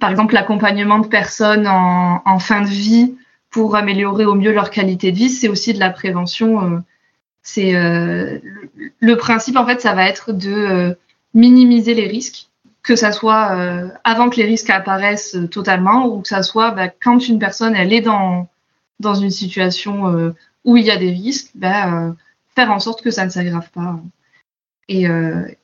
par 0.00 0.10
exemple, 0.10 0.34
l'accompagnement 0.34 0.98
de 0.98 1.06
personnes 1.06 1.68
en, 1.68 2.38
fin 2.40 2.62
de 2.62 2.66
vie 2.66 3.14
pour 3.50 3.76
améliorer 3.76 4.24
au 4.24 4.34
mieux 4.34 4.52
leur 4.52 4.70
qualité 4.70 5.12
de 5.12 5.16
vie. 5.16 5.30
C'est 5.30 5.48
aussi 5.48 5.72
de 5.72 5.78
la 5.78 5.90
prévention. 5.90 6.82
Euh, 7.46 7.52
c'est 7.52 7.74
euh, 7.74 8.38
le, 9.00 9.16
principe 9.16 9.56
en 9.56 9.66
fait, 9.66 9.80
ça 9.80 9.94
va 9.94 10.08
être 10.08 10.32
de 10.32 10.52
euh, 10.52 10.94
minimiser 11.34 11.94
les 11.94 12.06
risques, 12.06 12.48
que 12.82 12.96
ça 12.96 13.12
soit 13.12 13.90
avant 14.04 14.30
que 14.30 14.36
les 14.36 14.44
risques 14.44 14.70
apparaissent 14.70 15.36
totalement 15.50 16.06
ou 16.06 16.20
que 16.20 16.28
ça 16.28 16.44
soit 16.44 16.70
bah, 16.70 16.88
quand 16.88 17.26
une 17.28 17.40
personne 17.40 17.74
elle 17.74 17.92
est 17.92 18.00
dans 18.00 18.48
dans 19.00 19.14
une 19.14 19.30
situation 19.30 20.32
où 20.64 20.76
il 20.76 20.84
y 20.84 20.90
a 20.92 20.96
des 20.96 21.10
risques, 21.10 21.50
bah, 21.56 22.14
faire 22.54 22.70
en 22.70 22.78
sorte 22.78 23.02
que 23.02 23.10
ça 23.10 23.24
ne 23.24 23.30
s'aggrave 23.30 23.68
pas. 23.72 23.98
Et, 24.88 25.06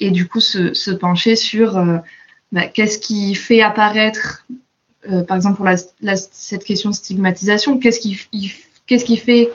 et, 0.01 0.11
du 0.11 0.27
coup 0.27 0.41
se, 0.41 0.91
pencher 0.91 1.37
sur 1.37 1.81
bah, 2.51 2.67
qu'est-ce 2.67 2.99
qui 2.99 3.37
fait 3.37 3.63
apparaître 3.63 4.45
euh, 5.11 5.25
par 5.25 5.37
exemple 5.37 5.57
pour 5.57 5.69
cette 5.77 6.65
question 6.65 6.91
de 6.91 6.95
stigmatisation, 6.95 7.79
qu'est-ce 7.79 8.01
qui, 8.01 8.21
qu'est-ce 8.87 9.05
qui 9.05 9.17
fait 9.17 9.51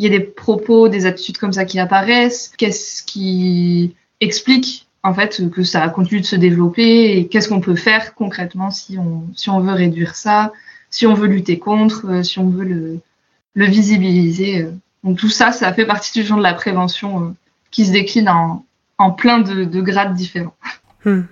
qu'il 0.00 0.10
y 0.10 0.14
ait 0.14 0.18
des 0.18 0.24
propos, 0.24 0.88
des 0.88 1.04
attitudes 1.04 1.36
comme 1.36 1.52
ça 1.52 1.64
qui 1.64 1.78
apparaissent 1.78 2.52
Qu'est-ce 2.56 3.02
qui 3.02 3.94
explique 4.20 4.86
en 5.02 5.14
fait 5.14 5.50
que 5.50 5.62
ça 5.62 5.88
continue 5.88 6.20
de 6.20 6.26
se 6.26 6.36
développer 6.36 7.18
et 7.18 7.26
qu'est-ce 7.28 7.48
qu'on 7.48 7.60
peut 7.60 7.76
faire 7.76 8.14
concrètement 8.14 8.70
si 8.70 8.98
on, 8.98 9.24
si 9.34 9.50
on 9.50 9.60
veut 9.60 9.72
réduire 9.72 10.14
ça, 10.14 10.52
si 10.90 11.06
on 11.06 11.14
veut 11.14 11.26
lutter 11.26 11.58
contre, 11.58 12.06
euh, 12.06 12.22
si 12.22 12.38
on 12.38 12.48
veut 12.48 12.64
le, 12.64 13.00
visibiliser. 13.54 14.62
Euh. 14.62 14.72
Donc 15.04 15.18
tout 15.18 15.28
ça, 15.28 15.52
ça 15.52 15.72
fait 15.72 15.86
partie 15.86 16.18
du 16.18 16.26
genre 16.26 16.38
de 16.38 16.42
la 16.42 16.54
prévention 16.54 17.36
qui 17.70 17.84
se 17.84 17.92
décline 17.92 18.28
en, 18.28 19.10
plein 19.12 19.38
de, 19.38 19.64
de 19.64 19.80
grades 19.80 20.14
différents. 20.14 20.54
Hmm. 21.04 21.22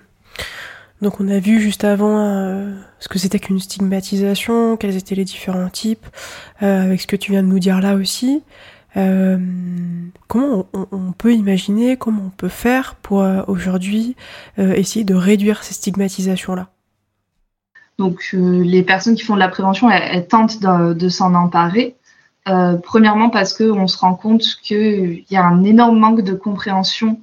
Donc 1.01 1.21
on 1.21 1.29
a 1.29 1.39
vu 1.39 1.61
juste 1.61 1.85
avant 1.85 2.19
euh, 2.19 2.73
ce 2.99 3.07
que 3.07 3.19
c'était 3.19 3.39
qu'une 3.39 3.59
stigmatisation, 3.59 4.75
quels 4.75 4.97
étaient 4.97 5.15
les 5.15 5.23
différents 5.23 5.69
types, 5.69 6.05
euh, 6.61 6.83
avec 6.83 6.99
ce 6.99 7.07
que 7.07 7.15
tu 7.15 7.31
viens 7.31 7.43
de 7.43 7.47
nous 7.47 7.59
dire 7.59 7.79
là 7.79 7.95
aussi. 7.95 8.43
comment 8.95 10.65
on, 10.73 11.11
peut 11.17 11.33
imaginer, 11.33 11.95
comment 11.95 12.23
on 12.25 12.29
peut 12.31 12.49
faire 12.49 12.95
pour 12.95 13.25
aujourd'hui 13.47 14.17
essayer 14.57 15.05
de 15.05 15.13
réduire 15.13 15.63
ces 15.63 15.73
stigmatisations-là? 15.73 16.67
Donc 17.97 18.31
les 18.33 18.83
personnes 18.83 19.15
qui 19.15 19.23
font 19.23 19.35
de 19.35 19.39
la 19.39 19.47
prévention, 19.47 19.89
elles, 19.89 20.27
tentent 20.27 20.59
de, 20.59 21.09
s'en 21.09 21.33
emparer. 21.33 21.95
premièrement 22.83 23.29
parce 23.29 23.53
qu'on 23.53 23.87
se 23.87 23.97
rend 23.97 24.15
compte 24.15 24.43
qu'il 24.61 25.23
y 25.29 25.37
a 25.37 25.45
un 25.45 25.63
énorme 25.63 25.97
manque 25.97 26.23
de 26.23 26.33
compréhension 26.33 27.21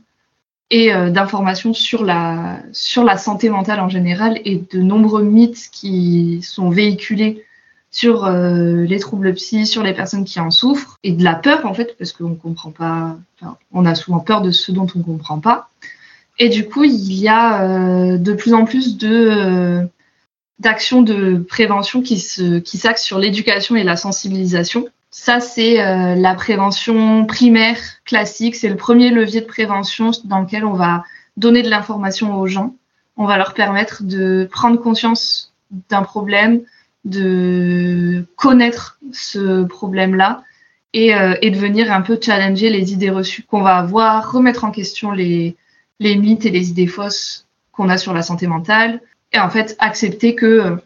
et 0.70 0.92
euh, 0.92 1.10
d'informations 1.10 1.74
sur 1.74 2.04
la, 2.04 2.60
sur 2.72 3.04
la 3.04 3.16
santé 3.16 3.48
mentale 3.48 3.80
en 3.80 3.88
général 3.88 4.40
et 4.44 4.62
de 4.70 4.80
nombreux 4.80 5.22
mythes 5.22 5.68
qui 5.70 6.40
sont 6.42 6.70
véhiculés 6.70 7.44
sur 7.90 8.26
euh, 8.26 8.84
les 8.84 8.98
troubles 8.98 9.32
psy, 9.34 9.66
sur 9.66 9.82
les 9.82 9.94
personnes 9.94 10.24
qui 10.24 10.40
en 10.40 10.50
souffrent 10.50 10.98
et 11.02 11.12
de 11.12 11.22
la 11.22 11.34
peur 11.34 11.66
en 11.66 11.74
fait 11.74 11.96
parce 11.98 12.12
qu'on 12.12 12.34
comprend 12.34 12.70
pas, 12.70 13.16
on 13.72 13.86
a 13.86 13.94
souvent 13.94 14.18
peur 14.18 14.42
de 14.42 14.50
ce 14.50 14.72
dont 14.72 14.86
on 14.96 15.02
comprend 15.02 15.38
pas. 15.38 15.70
Et 16.38 16.50
du 16.50 16.68
coup, 16.68 16.84
il 16.84 17.14
y 17.14 17.28
a 17.28 17.62
euh, 17.62 18.18
de 18.18 18.32
plus 18.34 18.52
en 18.52 18.64
plus 18.64 18.98
de 18.98 19.80
d'actions 20.58 21.02
de 21.02 21.36
prévention 21.36 22.02
qui 22.02 22.18
se 22.18 22.58
qui 22.58 22.76
s'axent 22.78 23.04
sur 23.04 23.18
l'éducation 23.18 23.76
et 23.76 23.84
la 23.84 23.96
sensibilisation 23.96 24.88
ça, 25.18 25.40
c'est 25.40 25.80
euh, 25.80 26.14
la 26.14 26.34
prévention 26.34 27.24
primaire 27.24 27.78
classique. 28.04 28.54
C'est 28.54 28.68
le 28.68 28.76
premier 28.76 29.08
levier 29.08 29.40
de 29.40 29.46
prévention 29.46 30.10
dans 30.24 30.40
lequel 30.40 30.62
on 30.66 30.74
va 30.74 31.04
donner 31.38 31.62
de 31.62 31.70
l'information 31.70 32.38
aux 32.38 32.46
gens. 32.46 32.76
On 33.16 33.24
va 33.24 33.38
leur 33.38 33.54
permettre 33.54 34.02
de 34.02 34.46
prendre 34.52 34.78
conscience 34.78 35.54
d'un 35.88 36.02
problème, 36.02 36.60
de 37.06 38.26
connaître 38.36 38.98
ce 39.10 39.64
problème-là 39.64 40.44
et, 40.92 41.14
euh, 41.14 41.34
de 41.42 41.56
venir 41.56 41.90
un 41.90 42.02
peu 42.02 42.18
challenger 42.22 42.68
les 42.68 42.92
idées 42.92 43.10
reçues 43.10 43.42
qu'on 43.42 43.62
va 43.62 43.76
avoir, 43.78 44.30
remettre 44.30 44.64
en 44.64 44.70
question 44.70 45.12
les, 45.12 45.56
mythes 45.98 46.44
et 46.44 46.50
les 46.50 46.68
idées 46.68 46.86
fausses 46.86 47.46
qu'on 47.72 47.88
a 47.88 47.96
sur 47.96 48.12
la 48.12 48.20
santé 48.20 48.46
mentale 48.46 49.00
et 49.32 49.38
en 49.38 49.48
fait 49.48 49.76
accepter 49.78 50.34
que 50.34 50.76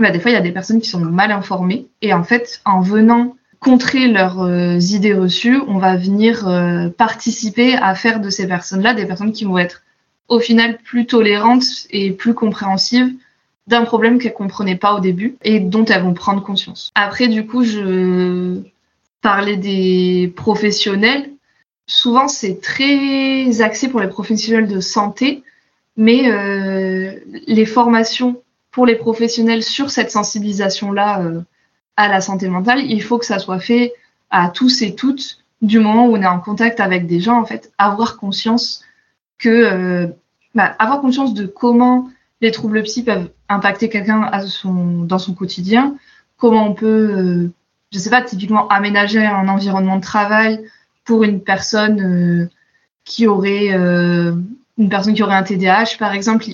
bah, 0.00 0.10
des 0.10 0.18
fois 0.18 0.32
il 0.32 0.34
y 0.34 0.36
a 0.36 0.42
des 0.42 0.52
personnes 0.52 0.80
qui 0.80 0.88
sont 0.88 0.98
mal 0.98 1.30
informées 1.30 1.86
et 2.02 2.12
en 2.12 2.24
fait 2.24 2.60
en 2.64 2.80
venant 2.80 3.36
contrer 3.60 4.08
leurs 4.08 4.40
euh, 4.40 4.78
idées 4.78 5.14
reçues, 5.14 5.60
on 5.68 5.78
va 5.78 5.96
venir 5.96 6.48
euh, 6.48 6.88
participer 6.88 7.74
à 7.76 7.94
faire 7.94 8.20
de 8.20 8.30
ces 8.30 8.48
personnes-là 8.48 8.94
des 8.94 9.04
personnes 9.04 9.32
qui 9.32 9.44
vont 9.44 9.58
être 9.58 9.82
au 10.28 10.40
final 10.40 10.78
plus 10.78 11.06
tolérantes 11.06 11.86
et 11.90 12.10
plus 12.10 12.34
compréhensives 12.34 13.12
d'un 13.66 13.84
problème 13.84 14.18
qu'elles 14.18 14.32
comprenaient 14.32 14.76
pas 14.76 14.94
au 14.94 15.00
début 15.00 15.36
et 15.42 15.60
dont 15.60 15.84
elles 15.84 16.02
vont 16.02 16.14
prendre 16.14 16.42
conscience. 16.42 16.90
Après, 16.94 17.28
du 17.28 17.46
coup, 17.46 17.62
je 17.62 18.60
parlais 19.20 19.56
des 19.56 20.32
professionnels. 20.34 21.30
Souvent, 21.86 22.28
c'est 22.28 22.60
très 22.60 23.60
axé 23.60 23.88
pour 23.88 24.00
les 24.00 24.08
professionnels 24.08 24.68
de 24.68 24.80
santé, 24.80 25.42
mais 25.96 26.30
euh, 26.30 27.12
les 27.46 27.66
formations 27.66 28.42
pour 28.70 28.86
les 28.86 28.96
professionnels 28.96 29.62
sur 29.62 29.90
cette 29.90 30.10
sensibilisation-là 30.10 31.22
à 32.00 32.08
la 32.08 32.20
santé 32.20 32.48
mentale, 32.48 32.80
il 32.80 33.02
faut 33.02 33.18
que 33.18 33.26
ça 33.26 33.38
soit 33.38 33.60
fait 33.60 33.92
à 34.30 34.48
tous 34.48 34.82
et 34.82 34.94
toutes 34.94 35.38
du 35.60 35.78
moment 35.78 36.06
où 36.06 36.16
on 36.16 36.22
est 36.22 36.26
en 36.26 36.40
contact 36.40 36.80
avec 36.80 37.06
des 37.06 37.20
gens, 37.20 37.38
en 37.38 37.44
fait, 37.44 37.70
avoir 37.76 38.16
conscience 38.16 38.82
que, 39.38 39.48
euh, 39.48 40.06
bah, 40.54 40.74
avoir 40.78 41.02
conscience 41.02 41.34
de 41.34 41.46
comment 41.46 42.08
les 42.40 42.50
troubles 42.50 42.82
psy 42.84 43.04
peuvent 43.04 43.30
impacter 43.50 43.90
quelqu'un 43.90 44.30
dans 44.64 45.18
son 45.18 45.34
quotidien, 45.34 45.96
comment 46.38 46.66
on 46.66 46.72
peut, 46.72 46.86
euh, 46.86 47.52
je 47.92 47.98
sais 47.98 48.08
pas, 48.08 48.22
typiquement 48.22 48.66
aménager 48.68 49.24
un 49.24 49.48
environnement 49.48 49.96
de 49.96 50.02
travail 50.02 50.64
pour 51.04 51.24
une 51.24 51.42
personne 51.42 52.00
euh, 52.00 52.48
qui 53.04 53.26
aurait, 53.26 53.68
une 53.74 54.88
personne 54.88 55.14
qui 55.14 55.22
aurait 55.22 55.34
un 55.34 55.42
TDAH, 55.42 55.96
par 55.98 56.14
exemple, 56.14 56.46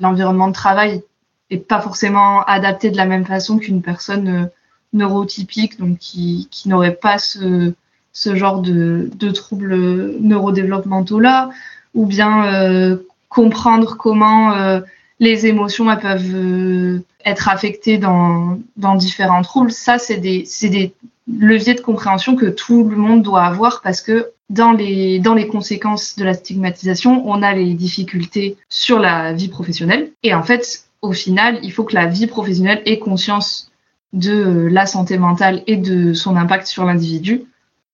l'environnement 0.00 0.48
de 0.48 0.54
travail 0.54 1.02
est 1.50 1.58
pas 1.58 1.80
forcément 1.80 2.42
adapté 2.44 2.90
de 2.90 2.96
la 2.96 3.04
même 3.04 3.26
façon 3.26 3.58
qu'une 3.58 3.82
personne 3.82 4.50
neurotypiques, 4.92 5.78
donc 5.78 5.98
qui, 5.98 6.48
qui 6.50 6.68
n'auraient 6.68 6.94
pas 6.94 7.18
ce, 7.18 7.72
ce 8.12 8.36
genre 8.36 8.60
de, 8.60 9.10
de 9.14 9.30
troubles 9.30 10.16
neurodéveloppementaux 10.20 11.20
là, 11.20 11.50
ou 11.94 12.06
bien 12.06 12.46
euh, 12.46 12.96
comprendre 13.28 13.96
comment 13.96 14.52
euh, 14.52 14.80
les 15.18 15.46
émotions 15.46 15.90
elles 15.90 16.00
peuvent 16.00 16.34
euh, 16.34 17.04
être 17.24 17.48
affectées 17.48 17.98
dans, 17.98 18.58
dans 18.76 18.94
différents 18.94 19.42
troubles. 19.42 19.72
Ça, 19.72 19.98
c'est 19.98 20.18
des, 20.18 20.46
des 20.62 20.92
leviers 21.26 21.74
de 21.74 21.80
compréhension 21.80 22.36
que 22.36 22.46
tout 22.46 22.84
le 22.84 22.96
monde 22.96 23.22
doit 23.22 23.44
avoir 23.44 23.80
parce 23.82 24.02
que 24.02 24.30
dans 24.50 24.72
les, 24.72 25.18
dans 25.18 25.32
les 25.32 25.46
conséquences 25.46 26.16
de 26.16 26.24
la 26.24 26.34
stigmatisation, 26.34 27.26
on 27.26 27.42
a 27.42 27.54
les 27.54 27.72
difficultés 27.72 28.56
sur 28.68 28.98
la 28.98 29.32
vie 29.32 29.48
professionnelle. 29.48 30.10
Et 30.22 30.34
en 30.34 30.42
fait, 30.42 30.84
au 31.00 31.12
final, 31.12 31.58
il 31.62 31.72
faut 31.72 31.84
que 31.84 31.94
la 31.94 32.06
vie 32.06 32.26
professionnelle 32.26 32.82
ait 32.84 32.98
conscience 32.98 33.71
de 34.12 34.68
la 34.70 34.86
santé 34.86 35.18
mentale 35.18 35.62
et 35.66 35.76
de 35.76 36.12
son 36.12 36.36
impact 36.36 36.66
sur 36.66 36.84
l'individu 36.84 37.44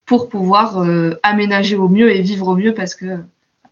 pour 0.05 0.27
pouvoir 0.27 0.79
euh, 0.79 1.19
aménager 1.23 1.75
au 1.75 1.87
mieux 1.87 2.13
et 2.13 2.21
vivre 2.21 2.47
au 2.47 2.55
mieux 2.55 2.73
parce 2.73 2.95
que 2.95 3.19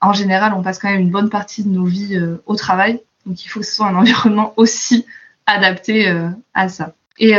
en 0.02 0.14
général 0.14 0.54
on 0.54 0.62
passe 0.62 0.80
quand 0.80 0.90
même 0.90 1.02
une 1.02 1.10
bonne 1.10 1.30
partie 1.30 1.64
de 1.64 1.70
nos 1.70 1.86
vies 1.86 2.16
euh, 2.16 2.42
au 2.46 2.56
travail. 2.56 3.02
Donc 3.26 3.44
il 3.44 3.48
faut 3.48 3.60
que 3.60 3.66
ce 3.66 3.76
soit 3.76 3.88
un 3.88 3.96
environnement 4.02 4.54
aussi 4.56 5.06
adapté 5.46 6.08
euh, 6.10 6.30
à 6.54 6.70
ça. 6.70 6.94
Et 7.20 7.34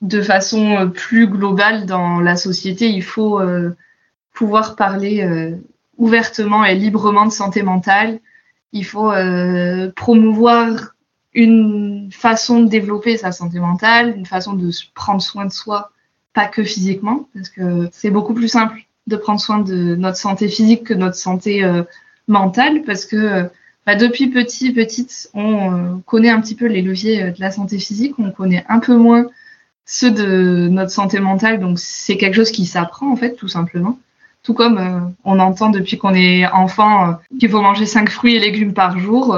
de 0.00 0.22
façon 0.22 0.92
plus 0.94 1.26
globale 1.26 1.86
dans 1.86 2.20
la 2.20 2.36
société 2.36 2.88
il 2.88 3.02
faut 3.02 3.40
pouvoir 4.32 4.76
parler 4.76 5.56
ouvertement 5.98 6.64
et 6.64 6.76
librement 6.76 7.26
de 7.26 7.32
santé 7.32 7.64
mentale. 7.64 8.20
Il 8.70 8.84
faut 8.84 9.10
promouvoir 9.96 10.94
une 11.36 12.08
façon 12.10 12.60
de 12.60 12.68
développer 12.68 13.18
sa 13.18 13.30
santé 13.30 13.60
mentale, 13.60 14.14
une 14.16 14.24
façon 14.24 14.54
de 14.54 14.70
prendre 14.94 15.20
soin 15.20 15.44
de 15.44 15.52
soi, 15.52 15.92
pas 16.32 16.46
que 16.46 16.64
physiquement, 16.64 17.28
parce 17.34 17.50
que 17.50 17.88
c'est 17.92 18.10
beaucoup 18.10 18.32
plus 18.32 18.48
simple 18.48 18.80
de 19.06 19.16
prendre 19.16 19.40
soin 19.40 19.58
de 19.58 19.94
notre 19.96 20.16
santé 20.16 20.48
physique 20.48 20.84
que 20.84 20.94
notre 20.94 21.16
santé 21.16 21.62
euh, 21.62 21.82
mentale, 22.26 22.82
parce 22.86 23.04
que 23.04 23.50
bah, 23.84 23.94
depuis 23.96 24.28
petit, 24.28 24.72
petite, 24.72 25.28
on 25.34 25.72
euh, 25.72 25.96
connaît 26.06 26.30
un 26.30 26.40
petit 26.40 26.54
peu 26.54 26.66
les 26.66 26.80
leviers 26.80 27.22
euh, 27.22 27.30
de 27.30 27.40
la 27.40 27.50
santé 27.50 27.78
physique, 27.78 28.14
on 28.18 28.30
connaît 28.30 28.64
un 28.70 28.78
peu 28.78 28.96
moins 28.96 29.26
ceux 29.84 30.10
de 30.10 30.68
notre 30.68 30.90
santé 30.90 31.20
mentale, 31.20 31.60
donc 31.60 31.78
c'est 31.78 32.16
quelque 32.16 32.34
chose 32.34 32.50
qui 32.50 32.64
s'apprend 32.64 33.12
en 33.12 33.16
fait, 33.16 33.34
tout 33.34 33.48
simplement. 33.48 33.98
Tout 34.42 34.54
comme 34.54 35.14
on 35.24 35.38
entend 35.38 35.70
depuis 35.70 35.98
qu'on 35.98 36.14
est 36.14 36.46
enfant 36.46 37.18
qu'il 37.38 37.50
faut 37.50 37.60
manger 37.60 37.84
cinq 37.84 38.10
fruits 38.10 38.36
et 38.36 38.40
légumes 38.40 38.74
par 38.74 38.98
jour 38.98 39.36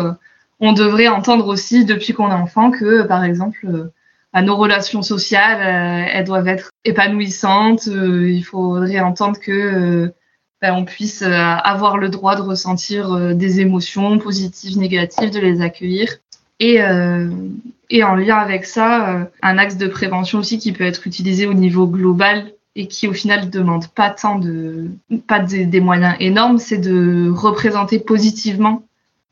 on 0.60 0.72
devrait 0.72 1.08
entendre 1.08 1.46
aussi 1.46 1.84
depuis 1.84 2.12
qu'on 2.12 2.30
est 2.30 2.34
enfant 2.34 2.70
que, 2.70 3.02
par 3.02 3.24
exemple, 3.24 3.60
euh, 3.64 3.92
à 4.32 4.42
nos 4.42 4.56
relations 4.56 5.02
sociales, 5.02 5.60
euh, 5.60 6.10
elles 6.12 6.24
doivent 6.24 6.48
être 6.48 6.70
épanouissantes. 6.84 7.88
Euh, 7.88 8.30
il 8.30 8.42
faudrait 8.42 9.00
entendre 9.00 9.38
que 9.38 10.12
ben, 10.60 10.74
on 10.74 10.84
puisse 10.84 11.22
avoir 11.22 11.98
le 11.98 12.08
droit 12.08 12.34
de 12.34 12.42
ressentir 12.42 13.36
des 13.36 13.60
émotions 13.60 14.18
positives, 14.18 14.76
négatives, 14.76 15.30
de 15.30 15.38
les 15.38 15.60
accueillir. 15.60 16.16
Et, 16.58 16.82
en 16.82 18.16
lien 18.16 18.36
avec 18.38 18.64
ça, 18.64 19.28
un 19.40 19.58
axe 19.58 19.76
de 19.76 19.86
prévention 19.86 20.40
aussi 20.40 20.58
qui 20.58 20.72
peut 20.72 20.82
être 20.82 21.06
utilisé 21.06 21.46
au 21.46 21.54
niveau 21.54 21.86
global 21.86 22.50
et 22.74 22.88
qui 22.88 23.06
au 23.06 23.12
final 23.12 23.44
ne 23.44 23.50
demande 23.50 23.86
pas 23.86 24.10
tant 24.10 24.40
de 24.40 24.88
pas 25.28 25.38
des 25.38 25.80
moyens 25.80 26.16
énormes, 26.18 26.58
c'est 26.58 26.78
de 26.78 27.30
représenter 27.30 28.00
positivement 28.00 28.82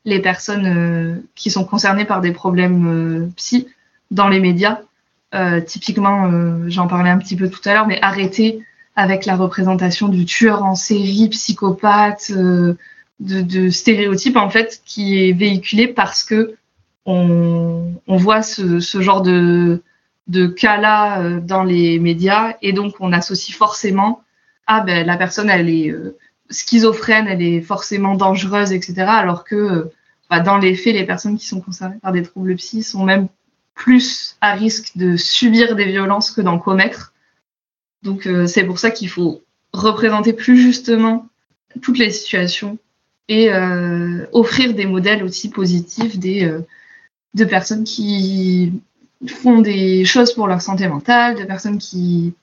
les 0.07 0.19
personnes 0.19 0.65
euh, 0.65 1.15
qui 1.35 1.51
sont 1.51 1.65
concernées 1.65 2.05
par 2.05 2.21
des 2.21 2.31
problèmes 2.31 2.87
euh, 2.87 3.29
psy 3.35 3.67
dans 4.09 4.29
les 4.29 4.39
médias. 4.39 4.79
Euh, 5.35 5.59
typiquement, 5.59 6.31
j'en 6.69 6.87
parlais 6.87 7.09
un 7.09 7.17
petit 7.17 7.35
peu 7.35 7.49
tout 7.49 7.59
à 7.65 7.73
l'heure, 7.73 7.87
mais 7.87 8.01
arrêter 8.01 8.63
avec 8.95 9.25
la 9.25 9.35
représentation 9.35 10.07
du 10.07 10.23
tueur 10.23 10.63
en 10.63 10.75
série, 10.75 11.27
psychopathe, 11.27 12.31
de, 12.31 12.77
de, 13.19 13.69
stéréotypes 13.69 14.37
en 14.37 14.49
fait 14.49 14.81
qui 14.85 15.27
est 15.27 15.33
véhiculé 15.33 15.87
parce 15.87 16.23
que 16.23 16.55
on, 17.05 17.91
on 18.07 18.15
voit 18.15 18.41
ce, 18.41 18.79
ce, 18.79 19.01
genre 19.01 19.21
de, 19.21 19.83
de 20.27 20.47
cas-là 20.47 21.39
dans 21.39 21.63
les 21.63 21.99
médias 21.99 22.53
et 22.61 22.71
donc 22.71 22.95
on 22.99 23.11
associe 23.11 23.55
forcément 23.55 24.21
ah 24.67 24.81
ben 24.81 25.05
la 25.05 25.17
personne 25.17 25.49
elle 25.49 25.69
est 25.69 25.93
schizophrène, 26.49 27.27
elle 27.27 27.41
est 27.41 27.61
forcément 27.61 28.15
dangereuse, 28.15 28.71
etc. 28.71 29.03
Alors 29.07 29.43
que 29.43 29.91
bah, 30.29 30.39
dans 30.39 30.57
les 30.57 30.75
faits, 30.75 30.93
les 30.93 31.05
personnes 31.05 31.37
qui 31.37 31.47
sont 31.47 31.61
concernées 31.61 31.99
par 32.01 32.11
des 32.11 32.23
troubles 32.23 32.55
psy 32.55 32.83
sont 32.83 33.03
même 33.03 33.27
plus 33.75 34.35
à 34.41 34.53
risque 34.53 34.97
de 34.97 35.15
subir 35.15 35.75
des 35.75 35.85
violences 35.85 36.31
que 36.31 36.41
d'en 36.41 36.59
commettre. 36.59 37.13
Donc 38.03 38.27
euh, 38.27 38.47
c'est 38.47 38.63
pour 38.63 38.79
ça 38.79 38.91
qu'il 38.91 39.09
faut 39.09 39.43
représenter 39.73 40.33
plus 40.33 40.57
justement 40.57 41.27
toutes 41.81 41.99
les 41.99 42.11
situations 42.11 42.77
et 43.27 43.53
euh, 43.53 44.25
offrir 44.31 44.73
des 44.73 44.85
modèles 44.85 45.23
aussi 45.23 45.49
positifs 45.49 46.17
des, 46.17 46.45
euh, 46.45 46.61
de 47.33 47.45
personnes 47.45 47.83
qui 47.83 48.73
font 49.27 49.61
des 49.61 50.05
choses 50.05 50.33
pour 50.33 50.47
leur 50.47 50.61
santé 50.61 50.87
mentale, 50.87 51.35
de 51.35 51.43
personnes 51.43 51.77
qui 51.77 52.33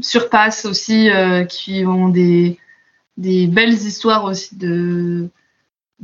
surpassent 0.00 0.64
aussi, 0.66 1.08
qui 1.48 1.84
ont 1.84 2.08
des, 2.08 2.58
des 3.18 3.46
belles 3.46 3.74
histoires 3.74 4.24
aussi 4.24 4.56
de, 4.56 5.28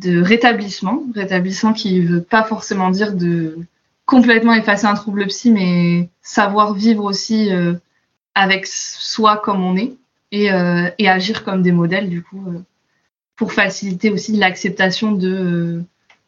rétablissement. 0.03 1.03
Rétablissement 1.15 1.73
qui 1.73 2.01
veut 2.01 2.23
pas 2.23 2.43
forcément 2.43 2.91
dire 2.91 3.15
de 3.15 3.59
complètement 4.05 4.53
effacer 4.53 4.87
un 4.87 4.95
trouble 4.95 5.27
psy, 5.29 5.51
mais 5.51 6.11
savoir 6.21 6.75
vivre 6.75 7.05
aussi 7.05 7.51
avec 8.35 8.67
soi 8.67 9.39
comme 9.39 9.65
on 9.65 9.77
est 9.77 9.95
et, 10.31 10.51
et, 10.99 11.09
agir 11.09 11.45
comme 11.45 11.63
des 11.63 11.73
modèles, 11.73 12.11
du 12.11 12.23
coup, 12.23 12.45
pour 13.37 13.53
faciliter 13.53 14.11
aussi 14.11 14.37
l'acceptation 14.37 15.13
de, 15.13 15.83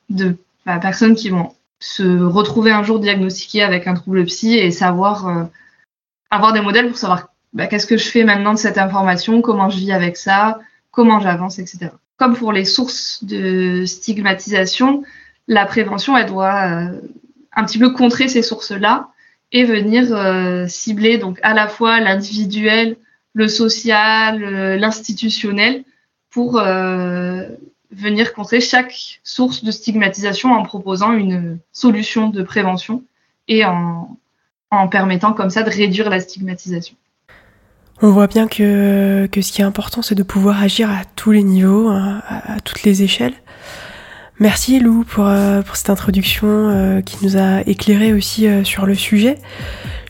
de 0.09 0.37
bah, 0.64 0.78
personnes 0.78 1.14
qui 1.14 1.28
vont 1.28 1.52
se 1.78 2.23
retrouver 2.23 2.73
un 2.73 2.83
jour 2.83 2.99
diagnostiquées 2.99 3.62
avec 3.62 3.87
un 3.87 3.95
trouble 3.95 4.25
psy 4.25 4.55
et 4.55 4.71
savoir 4.71 5.28
euh, 5.28 5.45
avoir 6.31 6.52
des 6.52 6.61
modèles 6.61 6.88
pour 6.88 6.97
savoir 6.97 7.28
bah, 7.52 7.66
qu'est-ce 7.66 7.87
que 7.87 7.97
je 7.97 8.09
fais 8.09 8.25
maintenant 8.25 8.55
de 8.55 8.59
cette 8.59 8.78
information, 8.78 9.43
comment 9.43 9.71
je 9.71 9.78
vis 9.78 9.93
avec 9.93 10.16
ça, 10.16 10.59
comment 10.97 11.21
j'avance, 11.21 11.59
etc. 11.59 11.91
Comme 12.17 12.35
pour 12.35 12.53
les 12.53 12.65
sources 12.65 13.23
de 13.23 13.85
stigmatisation, 13.85 15.05
la 15.47 15.67
prévention, 15.67 16.15
doit 16.25 16.71
euh, 16.71 17.00
un 17.55 17.65
petit 17.65 17.79
peu 17.79 17.91
contrer 17.91 18.29
ces 18.29 18.43
sources-là 18.43 19.11
et 19.53 19.65
venir 19.65 20.09
euh, 20.11 20.67
cibler 20.67 21.19
donc 21.19 21.38
à 21.43 21.53
la 21.53 21.69
fois 21.69 22.00
l'individuel, 22.00 22.97
le 23.35 23.47
social, 23.47 24.41
l'institutionnel 24.76 25.85
pour 26.31 26.59
venir 27.91 28.33
contrer 28.33 28.61
chaque 28.61 29.21
source 29.23 29.62
de 29.62 29.71
stigmatisation 29.71 30.53
en 30.53 30.62
proposant 30.62 31.12
une 31.12 31.59
solution 31.71 32.31
de 32.31 32.43
prévention 32.43 33.05
et 33.47 33.65
en 33.67 34.88
permettant 34.91 35.35
comme 35.35 35.50
ça 35.50 35.62
de 35.62 35.71
réduire 35.71 36.09
la 36.09 36.21
stigmatisation. 36.21 36.97
On 38.03 38.11
voit 38.11 38.26
bien 38.26 38.47
que, 38.47 39.26
que 39.26 39.41
ce 39.41 39.53
qui 39.53 39.62
est 39.62 39.65
important, 39.65 40.03
c'est 40.03 40.15
de 40.15 40.23
pouvoir 40.23 40.62
agir 40.62 40.91
à 40.91 41.03
tous 41.17 41.33
les 41.33 41.43
niveaux, 41.43 41.88
hein, 41.88 42.21
à, 42.29 42.61
toutes 42.61 42.83
les 42.83 43.03
échelles. 43.03 43.33
Merci 44.38 44.81
Lou 44.81 45.05
pour, 45.05 45.26
euh, 45.26 45.62
pour 45.62 45.76
cette 45.76 45.88
introduction 45.88 46.47
euh, 46.47 47.00
qui 47.00 47.25
nous 47.25 47.38
a 47.38 47.62
éclairé 47.62 48.12
aussi 48.12 48.47
euh, 48.47 48.65
sur 48.65 48.85
le 48.85 48.95
sujet. 48.95 49.38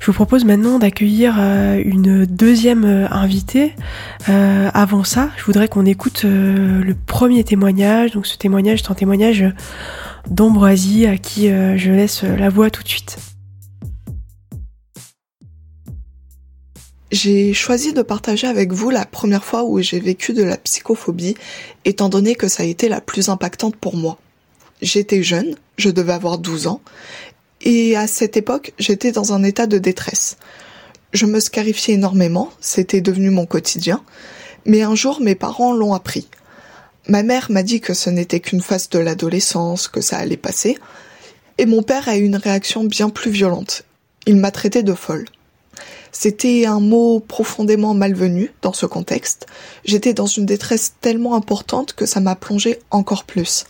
Je 0.01 0.07
vous 0.07 0.13
propose 0.13 0.45
maintenant 0.45 0.81
d'accueillir 0.81 1.37
euh, 1.39 1.81
une 1.85 2.27
deuxième 2.27 2.85
euh, 2.85 3.07
invitée. 3.11 3.73
Avant 4.27 5.05
ça, 5.05 5.31
je 5.37 5.45
voudrais 5.45 5.69
qu'on 5.69 5.87
écoute 5.87 6.25
le 6.25 6.95
premier 7.07 7.45
témoignage. 7.45 8.11
Donc 8.13 8.27
ce 8.27 8.37
témoignage 8.37 8.83
est 8.83 8.91
un 8.91 8.95
témoignage 8.95 9.45
d'Ambroisie 10.29 11.07
à 11.07 11.17
qui 11.17 11.49
je 11.49 11.93
laisse 11.93 12.25
la 12.25 12.49
voix 12.49 12.69
tout 12.71 12.83
de 12.83 12.89
suite. 12.89 13.19
J'ai 17.19 17.55
choisi 17.55 17.95
de 17.95 18.03
partager 18.03 18.47
avec 18.47 18.75
vous 18.75 18.91
la 18.91 19.07
première 19.07 19.43
fois 19.43 19.65
où 19.65 19.81
j'ai 19.81 20.01
vécu 20.01 20.35
de 20.35 20.43
la 20.43 20.59
psychophobie, 20.59 21.35
étant 21.87 22.11
donné 22.11 22.35
que 22.35 22.47
ça 22.47 22.63
a 22.63 22.67
été 22.67 22.91
la 22.91 23.01
plus 23.01 23.31
impactante 23.31 23.75
pour 23.75 23.97
moi. 23.97 24.19
J'étais 24.83 25.23
jeune, 25.23 25.57
je 25.79 25.89
devais 25.89 26.13
avoir 26.13 26.37
12 26.37 26.67
ans, 26.67 26.83
et 27.63 27.97
à 27.97 28.07
cette 28.07 28.37
époque, 28.37 28.75
j'étais 28.79 29.13
dans 29.13 29.33
un 29.33 29.45
état 29.45 29.67
de 29.67 29.79
détresse. 29.79 30.37
Je 31.15 31.25
me 31.25 31.41
scarifiais 31.41 31.95
énormément, 31.95 32.53
c'était 32.61 33.01
devenu 33.01 33.31
mon 33.31 33.47
quotidien, 33.47 34.05
mais 34.67 34.83
un 34.83 34.95
jour 34.95 35.23
mes 35.23 35.35
parents 35.35 35.73
l'ont 35.73 35.95
appris. 35.95 36.29
Ma 37.09 37.23
mère 37.23 37.51
m'a 37.51 37.63
dit 37.63 37.81
que 37.81 37.95
ce 37.95 38.11
n'était 38.11 38.41
qu'une 38.41 38.61
phase 38.61 38.91
de 38.91 38.99
l'adolescence, 38.99 39.89
que 39.89 40.03
ça 40.03 40.19
allait 40.19 40.37
passer, 40.37 40.77
et 41.57 41.65
mon 41.65 41.83
père 41.83 42.11
a 42.11 42.19
eu 42.19 42.25
une 42.25 42.37
réaction 42.37 42.85
bien 42.85 43.09
plus 43.09 43.31
violente. 43.31 43.85
Il 44.27 44.37
m'a 44.37 44.51
traité 44.51 44.83
de 44.83 44.93
folle. 44.93 45.25
C'était 46.13 46.67
un 46.67 46.81
mot 46.81 47.21
profondément 47.21 47.95
malvenu 47.95 48.53
dans 48.63 48.73
ce 48.73 48.87
contexte. 48.87 49.47
J'étais 49.85 50.15
dans 50.15 50.27
une 50.27 50.47
détresse 50.47 50.95
tellement 51.01 51.35
importante 51.35 51.93
que 51.93 52.07
ça 52.07 52.21
m'a 52.21 52.37
plongé 52.37 52.79
encore 52.91 53.25
plus. 53.25 53.65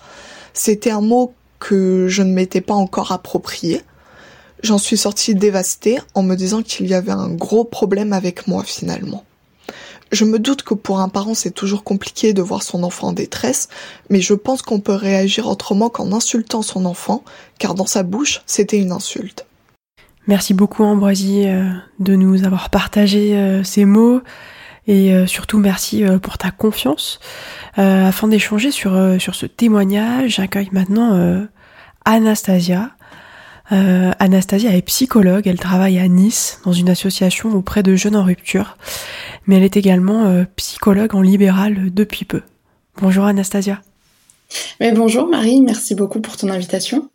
C'était 0.53 0.91
un 0.91 1.01
mot 1.01 1.35
que 1.59 2.07
je 2.09 2.23
ne 2.23 2.33
m'étais 2.33 2.61
pas 2.61 2.75
encore 2.75 3.13
approprié. 3.13 3.83
J'en 4.63 4.79
suis 4.79 4.97
sortie 4.97 5.35
dévastée 5.35 5.99
en 6.15 6.23
me 6.23 6.35
disant 6.35 6.63
qu'il 6.63 6.87
y 6.87 6.95
avait 6.95 7.13
un 7.13 7.29
gros 7.29 7.65
problème 7.65 8.13
avec 8.13 8.47
moi 8.47 8.65
finalement. 8.65 9.25
Je 10.13 10.25
me 10.25 10.39
doute 10.39 10.63
que 10.63 10.75
pour 10.75 11.01
un 11.01 11.09
parent 11.09 11.35
c'est 11.35 11.51
toujours 11.51 11.83
compliqué 11.83 12.33
de 12.33 12.43
voir 12.43 12.63
son 12.63 12.85
enfant 12.85 13.09
en 13.09 13.13
détresse, 13.13 13.69
mais 14.09 14.21
je 14.21 14.35
pense 14.35 14.63
qu'on 14.63 14.81
peut 14.81 14.95
réagir 14.95 15.49
autrement 15.49 15.91
qu'en 15.91 16.13
insultant 16.13 16.63
son 16.63 16.85
enfant, 16.85 17.25
car 17.59 17.75
dans 17.75 17.87
sa 17.87 18.05
bouche 18.05 18.43
c'était 18.47 18.79
une 18.79 18.93
insulte. 18.93 19.46
Merci 20.27 20.55
beaucoup 20.55 20.83
Ambroisie 20.85 21.45
euh, 21.47 21.71
de 22.01 22.17
nous 22.17 22.45
avoir 22.45 22.71
partagé 22.71 23.37
euh, 23.37 23.63
ces 23.63 23.85
mots 23.85 24.23
et 24.89 25.15
euh, 25.15 25.27
surtout 25.27 25.59
merci 25.59 26.05
pour 26.23 26.39
ta 26.39 26.51
confiance. 26.51 27.21
afin 27.77 28.29
d'échanger 28.29 28.71
sur, 28.71 29.17
sur 29.19 29.35
ce 29.35 29.47
témoignage, 29.47 30.37
j'accueille 30.37 30.69
maintenant 30.73 31.47
Anastasia. 32.05 32.91
Euh, 33.73 34.13
Anastasia 34.19 34.77
est 34.77 34.83
psychologue, 34.83 35.47
elle 35.47 35.59
travaille 35.59 35.99
à 35.99 36.07
Nice 36.07 36.61
dans 36.65 36.73
une 36.73 36.89
association 36.89 37.53
auprès 37.53 37.83
de 37.83 37.97
jeunes 37.97 38.15
en 38.15 38.23
rupture, 38.23 38.77
mais 39.47 39.57
elle 39.57 39.65
est 39.65 39.77
également 39.77 40.27
euh, 40.27 40.45
psychologue 40.57 41.15
en 41.15 41.21
libéral 41.21 41.93
depuis 41.93 42.25
peu. 42.25 42.43
Bonjour 43.01 43.25
Anastasia. 43.25 43.83
Mais 44.79 44.93
bonjour 44.93 45.29
Marie, 45.29 45.61
merci 45.61 45.97
beaucoup 45.97 46.21
pour 46.21 46.37
ton 46.37 46.49
invitation. 46.49 47.11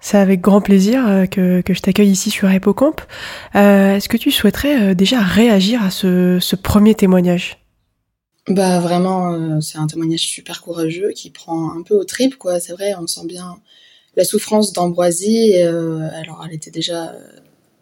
C'est 0.00 0.18
avec 0.18 0.40
grand 0.40 0.60
plaisir 0.60 1.06
euh, 1.06 1.26
que, 1.26 1.62
je 1.68 1.80
t'accueille 1.80 2.10
ici 2.10 2.30
sur 2.30 2.50
Hippocampe. 2.50 3.00
Est-ce 3.54 4.08
que 4.08 4.16
tu 4.16 4.30
souhaiterais 4.30 4.94
déjà 4.94 5.20
réagir 5.20 5.82
à 5.82 5.90
ce, 5.90 6.54
premier 6.56 6.94
témoignage? 6.94 7.58
Bah 8.48 8.80
vraiment, 8.80 9.60
c'est 9.60 9.76
un 9.76 9.86
témoignage 9.86 10.20
super 10.20 10.62
courageux 10.62 11.10
qui 11.14 11.30
prend 11.30 11.76
un 11.76 11.82
peu 11.82 11.94
au 11.94 12.04
trip, 12.04 12.36
quoi. 12.36 12.60
C'est 12.60 12.72
vrai, 12.72 12.94
on 12.98 13.06
sent 13.06 13.26
bien 13.26 13.58
la 14.18 14.24
souffrance 14.24 14.72
d'Ambroisie, 14.72 15.52
euh, 15.58 16.08
alors 16.12 16.44
elle 16.44 16.52
était 16.52 16.72
déjà 16.72 17.10
euh, 17.10 17.18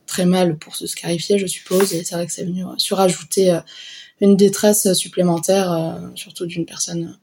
très 0.07 0.27
mal 0.27 0.59
pour 0.59 0.77
se 0.77 0.87
scarifier, 0.87 1.39
je 1.39 1.47
suppose, 1.47 1.95
et 1.95 2.05
c'est 2.05 2.15
vrai 2.15 2.27
que 2.27 2.33
c'est 2.33 2.45
venu 2.45 2.63
euh, 2.63 2.69
surajouter 2.77 3.59
une 4.21 4.37
détresse 4.37 4.93
supplémentaire, 4.93 5.99
surtout 6.15 6.45
d'une 6.45 6.67
personne, 6.67 7.19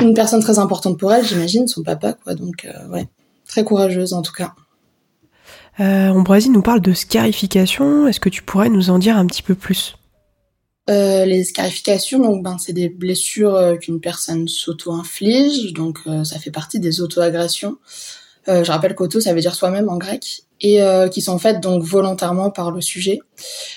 une 0.00 0.14
personne 0.14 0.40
très 0.40 0.60
importante 0.60 0.98
pour 0.98 1.12
elle, 1.12 1.26
j'imagine, 1.26 1.66
son 1.66 1.82
papa, 1.82 2.12
quoi. 2.12 2.34
Donc, 2.34 2.68
ouais, 2.90 3.06
très 3.54 3.62
courageuse 3.62 4.14
en 4.14 4.22
tout 4.22 4.32
cas. 4.32 4.52
Ambroisie 5.78 6.50
nous 6.50 6.62
parle 6.62 6.80
de 6.80 6.92
scarification. 6.92 8.08
Est-ce 8.08 8.18
que 8.18 8.28
tu 8.28 8.42
pourrais 8.42 8.68
nous 8.68 8.90
en 8.90 8.98
dire 8.98 9.16
un 9.16 9.26
petit 9.26 9.42
peu 9.42 9.54
plus? 9.54 9.96
Euh, 10.90 11.24
les 11.24 11.44
scarifications, 11.44 12.18
donc 12.18 12.42
ben 12.42 12.58
c'est 12.58 12.72
des 12.72 12.88
blessures 12.88 13.54
euh, 13.54 13.76
qu'une 13.76 14.00
personne 14.00 14.48
s'auto-inflige, 14.48 15.72
donc 15.72 16.00
euh, 16.06 16.24
ça 16.24 16.38
fait 16.38 16.50
partie 16.50 16.78
des 16.78 17.00
auto-agressions. 17.00 17.78
je 18.48 18.70
rappelle 18.70 18.94
qu'auto 18.94 19.20
ça 19.20 19.32
veut 19.32 19.40
dire 19.40 19.54
soi-même 19.54 19.88
en 19.88 19.96
grec 19.96 20.42
et 20.60 20.80
qui 21.10 21.20
sont 21.20 21.38
faites 21.38 21.60
donc 21.60 21.82
volontairement 21.82 22.50
par 22.50 22.70
le 22.70 22.80
sujet. 22.80 23.18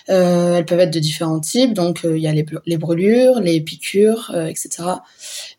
elles 0.08 0.66
peuvent 0.66 0.80
être 0.80 0.94
de 0.94 1.00
différents 1.00 1.40
types, 1.40 1.74
donc 1.74 2.02
il 2.06 2.20
y 2.20 2.28
a 2.28 2.32
les, 2.32 2.78
brûlures, 2.78 3.42
les 3.42 3.60
piqûres, 3.60 4.34
etc. 4.48 4.70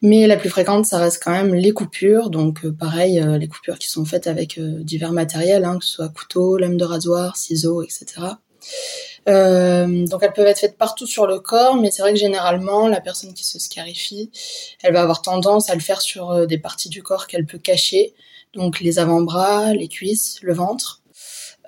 Mais 0.01 0.27
la 0.27 0.37
plus 0.37 0.49
fréquente, 0.49 0.87
ça 0.87 0.99
reste 0.99 1.23
quand 1.23 1.33
même 1.33 1.55
les 1.55 1.73
coupures, 1.73 2.31
donc 2.31 2.67
pareil, 2.69 3.23
les 3.39 3.49
coupures 3.49 3.79
qui 3.79 3.91
sont 3.91 4.07
faites 4.07 4.27
avec 4.27 4.59
divers 4.59 5.13
matériels, 5.13 5.65
hein, 5.65 5.79
que 5.79 5.85
ce 5.85 5.97
soit 5.97 6.09
couteau, 6.09 6.57
lame 6.57 6.79
de 6.79 6.85
rasoir, 6.85 7.37
ciseaux, 7.37 7.83
etc. 7.83 8.07
Euh, 9.29 10.07
donc 10.07 10.23
elles 10.23 10.33
peuvent 10.33 10.47
être 10.47 10.61
faites 10.61 10.79
partout 10.79 11.07
sur 11.07 11.27
le 11.27 11.39
corps, 11.39 11.77
mais 11.77 11.91
c'est 11.91 12.03
vrai 12.03 12.13
que 12.13 12.19
généralement 12.19 12.89
la 12.89 13.01
personne 13.01 13.35
qui 13.35 13.45
se 13.45 13.59
scarifie, 13.59 14.31
elle 14.83 14.95
va 14.95 15.03
avoir 15.03 15.21
tendance 15.23 15.69
à 15.69 15.75
le 15.75 15.81
faire 15.81 16.01
sur 16.01 16.31
euh, 16.31 16.47
des 16.47 16.59
parties 16.59 16.89
du 16.89 17.03
corps 17.03 17.27
qu'elle 17.27 17.45
peut 17.45 17.59
cacher, 17.59 18.15
donc 18.55 18.81
les 18.81 18.99
avant-bras, 18.99 19.75
les 19.75 19.89
cuisses, 19.89 20.39
le 20.43 20.55
ventre. 20.55 20.98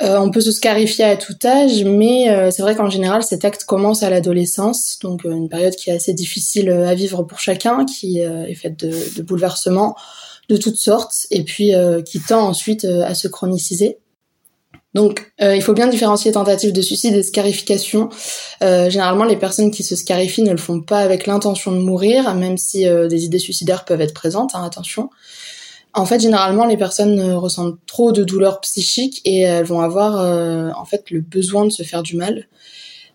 Euh, 0.02 0.18
on 0.18 0.30
peut 0.30 0.40
se 0.40 0.50
scarifier 0.50 1.04
à 1.04 1.16
tout 1.16 1.36
âge, 1.44 1.84
mais 1.84 2.30
euh, 2.30 2.50
c'est 2.50 2.62
vrai 2.62 2.74
qu'en 2.74 2.88
général 2.88 3.22
cet 3.22 3.44
acte 3.44 3.64
commence 3.64 4.02
à 4.02 4.08
l'adolescence, 4.08 4.98
donc 5.02 5.26
euh, 5.26 5.30
une 5.30 5.50
période 5.50 5.74
qui 5.74 5.90
est 5.90 5.92
assez 5.94 6.14
difficile 6.14 6.70
à 6.70 6.94
vivre 6.94 7.22
pour 7.22 7.38
chacun, 7.38 7.84
qui 7.84 8.20
est 8.20 8.54
faite 8.54 8.84
de, 8.84 9.22
bouleversements 9.22 9.94
de 10.48 10.56
toutes 10.56 10.76
sortes, 10.76 11.26
et 11.30 11.44
puis 11.44 11.72
qui 12.04 12.20
tend 12.20 12.48
ensuite 12.48 12.84
à 12.84 13.14
se 13.14 13.28
chroniciser. 13.28 13.98
Donc, 14.94 15.32
il 15.38 15.62
faut 15.62 15.74
bien 15.74 15.86
différencier 15.86 16.32
tentative 16.32 16.72
de 16.72 16.82
suicide 16.82 17.14
et 17.14 17.22
scarification. 17.22 18.08
Généralement, 18.60 19.24
les 19.24 19.36
personnes 19.36 19.70
qui 19.70 19.84
se 19.84 19.94
scarifient 19.94 20.42
ne 20.42 20.50
le 20.50 20.56
font 20.56 20.80
pas 20.80 20.98
avec 20.98 21.26
l'intention 21.26 21.70
de 21.70 21.78
mourir, 21.78 22.34
même 22.34 22.58
si 22.58 22.84
des 22.84 23.24
idées 23.24 23.38
suicidaires 23.38 23.84
peuvent 23.84 24.00
être 24.00 24.14
présentes. 24.14 24.50
Hein, 24.54 24.64
attention. 24.64 25.10
En 25.92 26.07
fait, 26.07 26.20
généralement, 26.20 26.66
les 26.66 26.76
personnes 26.76 27.20
ressentent 27.33 27.79
trop 27.87 28.12
de 28.12 28.22
douleurs 28.22 28.61
psychiques 28.61 29.20
et 29.24 29.40
elles 29.40 29.64
vont 29.64 29.81
avoir 29.81 30.76
en 30.76 30.85
fait 30.85 31.11
le 31.11 31.20
besoin 31.20 31.64
de 31.64 31.70
se 31.70 31.83
faire 31.83 32.03
du 32.03 32.16
mal. 32.16 32.46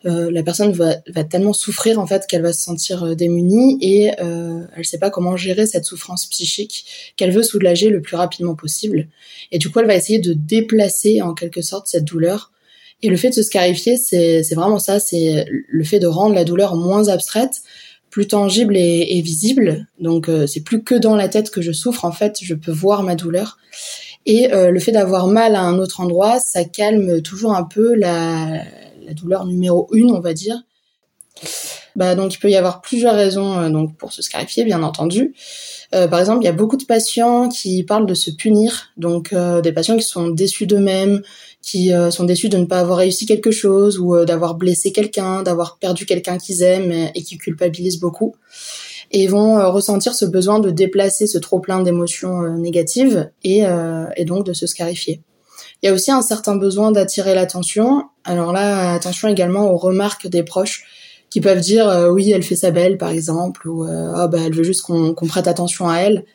Euh, 0.05 0.29
la 0.29 0.43
personne 0.43 0.71
va, 0.71 1.23
tellement 1.23 1.53
souffrir 1.53 1.99
en 1.99 2.05
fait 2.05 2.27
qu'elle 2.27 2.43
va 2.43 2.53
se 2.53 2.61
sentir 2.61 3.03
euh, 3.03 3.15
démunie 3.15 3.79
et 3.81 4.11
euh, 4.21 4.63
elle 4.75 4.85
sait 4.85 4.99
pas 4.99 5.09
comment 5.09 5.35
gérer 5.35 5.65
cette 5.65 5.85
souffrance 5.85 6.27
psychique 6.27 7.13
qu'elle 7.17 7.31
veut 7.31 7.41
soulager 7.41 7.89
le 7.89 8.01
plus 8.01 8.15
rapidement 8.15 8.53
possible. 8.53 9.07
Et 9.51 9.57
du 9.57 9.71
coup, 9.71 9.79
elle 9.79 9.87
va 9.87 9.95
essayer 9.95 10.19
de 10.19 10.33
déplacer 10.33 11.23
en 11.23 11.33
quelque 11.33 11.61
sorte 11.61 11.87
cette 11.87 12.05
douleur 12.05 12.51
Et 13.01 13.09
le 13.09 13.17
fait 13.17 13.29
de 13.29 13.33
se 13.33 13.41
scarifier, 13.41 13.97
c'est 13.97 14.53
vraiment 14.53 14.79
ça, 14.79 14.99
c'est 14.99 15.45
le 15.49 15.83
fait 15.83 15.99
de 15.99 16.07
rendre 16.07 16.35
la 16.35 16.43
douleur 16.43 16.75
moins 16.75 17.07
abstraite, 17.07 17.61
plus 18.15 18.27
tangible 18.27 18.77
et, 18.77 19.21
visible. 19.21 19.87
Donc 19.99 20.29
euh, 20.29 20.47
c'est 20.47 20.61
plus 20.61 20.81
que 20.81 20.95
dans 20.95 21.17
la 21.17 21.27
tête 21.27 21.49
que 21.49 21.61
je 21.61 21.73
souffre, 21.73 22.05
en 22.05 22.13
fait, 22.13 22.37
je 22.41 22.55
peux 22.55 22.71
voir 22.71 23.03
ma 23.03 23.13
douleur. 23.13 23.57
Et 24.25 24.53
euh, 24.53 24.71
le 24.71 24.79
fait 24.79 24.93
d'avoir 24.93 25.27
mal 25.27 25.53
à 25.53 25.59
un 25.59 25.79
autre 25.79 25.99
endroit, 25.99 26.39
ça 26.39 26.63
calme 26.63 27.21
toujours 27.21 27.53
un 27.53 27.65
peu 27.65 27.93
la, 27.93 28.63
douleur 29.11 29.45
numéro 29.45 29.89
une, 29.91 30.11
on 30.11 30.21
va 30.21 30.33
dire. 30.33 30.63
Bah, 31.97 32.15
donc 32.15 32.33
il 32.33 32.39
peut 32.39 32.49
y 32.49 32.55
avoir 32.55 32.79
plusieurs 32.79 33.15
raisons 33.15 33.59
euh, 33.59 33.69
donc 33.69 33.97
pour 33.97 34.13
se 34.13 34.21
scarifier, 34.21 34.63
bien 34.63 34.81
entendu. 34.81 35.35
Par 35.91 36.19
exemple, 36.19 36.41
il 36.41 36.45
y 36.45 36.49
a 36.49 36.53
beaucoup 36.53 36.75
de 36.75 36.83
patients 36.83 37.47
qui 37.47 37.83
parlent 37.83 38.05
de 38.05 38.13
se 38.13 38.29
punir, 38.29 38.91
donc 38.97 39.33
des 39.63 39.71
patients 39.71 39.95
qui 39.95 40.03
sont 40.03 40.27
déçus 40.27 40.67
d'eux-mêmes, 40.67 41.21
qui 41.65 41.91
euh, 41.91 42.11
sont 42.11 42.23
déçus 42.23 42.47
de 42.47 42.57
ne 42.57 42.65
pas 42.65 42.79
avoir 42.79 42.99
réussi 42.99 43.25
quelque 43.25 43.51
chose 43.51 43.97
ou 43.97 44.23
d'avoir 44.23 44.55
blessé 44.55 44.91
quelqu'un, 44.91 45.41
d'avoir 45.41 45.77
perdu 45.79 46.05
quelqu'un 46.05 46.37
qu'ils 46.37 46.61
aiment 46.61 46.91
et, 46.91 47.23
qui 47.23 47.37
culpabilisent 47.37 47.99
beaucoup 47.99 48.35
et 49.11 49.27
vont 49.27 49.71
ressentir 49.71 50.13
ce 50.13 50.25
besoin 50.25 50.59
de 50.59 50.69
déplacer 50.69 51.27
ce 51.27 51.37
trop 51.37 51.59
plein 51.59 51.81
d'émotions 51.81 52.57
négatives 52.57 53.29
et, 53.43 53.63
et 54.17 54.25
donc 54.25 54.45
de 54.45 54.53
se 54.53 54.65
scarifier. 54.65 55.21
Il 55.81 55.85
y 55.85 55.89
a 55.89 55.93
aussi 55.93 56.11
un 56.11 56.23
certain 56.23 56.55
besoin 56.55 56.91
d'attirer 56.91 57.35
l'attention. 57.35 58.05
Alors 58.23 58.51
là, 58.51 58.93
attention 58.93 59.27
également 59.27 59.71
aux 59.71 59.77
remarques 59.77 60.27
des 60.27 60.41
proches 60.41 60.85
qui 61.29 61.41
peuvent 61.41 61.59
dire 61.59 61.89
euh, 61.89 62.09
oui 62.09 62.31
elle 62.31 62.43
fait 62.43 62.55
sa 62.55 62.71
belle 62.71 62.97
par 62.97 63.09
exemple 63.09 63.67
ou 63.67 63.83
euh, 63.83 64.11
ah 64.15 64.27
bah 64.27 64.39
elle 64.45 64.53
veut 64.53 64.63
juste 64.63 64.83
qu'on 64.83 65.13
prête 65.27 65.47
attention 65.47 65.89
à 65.89 65.97
elle. 65.97 66.25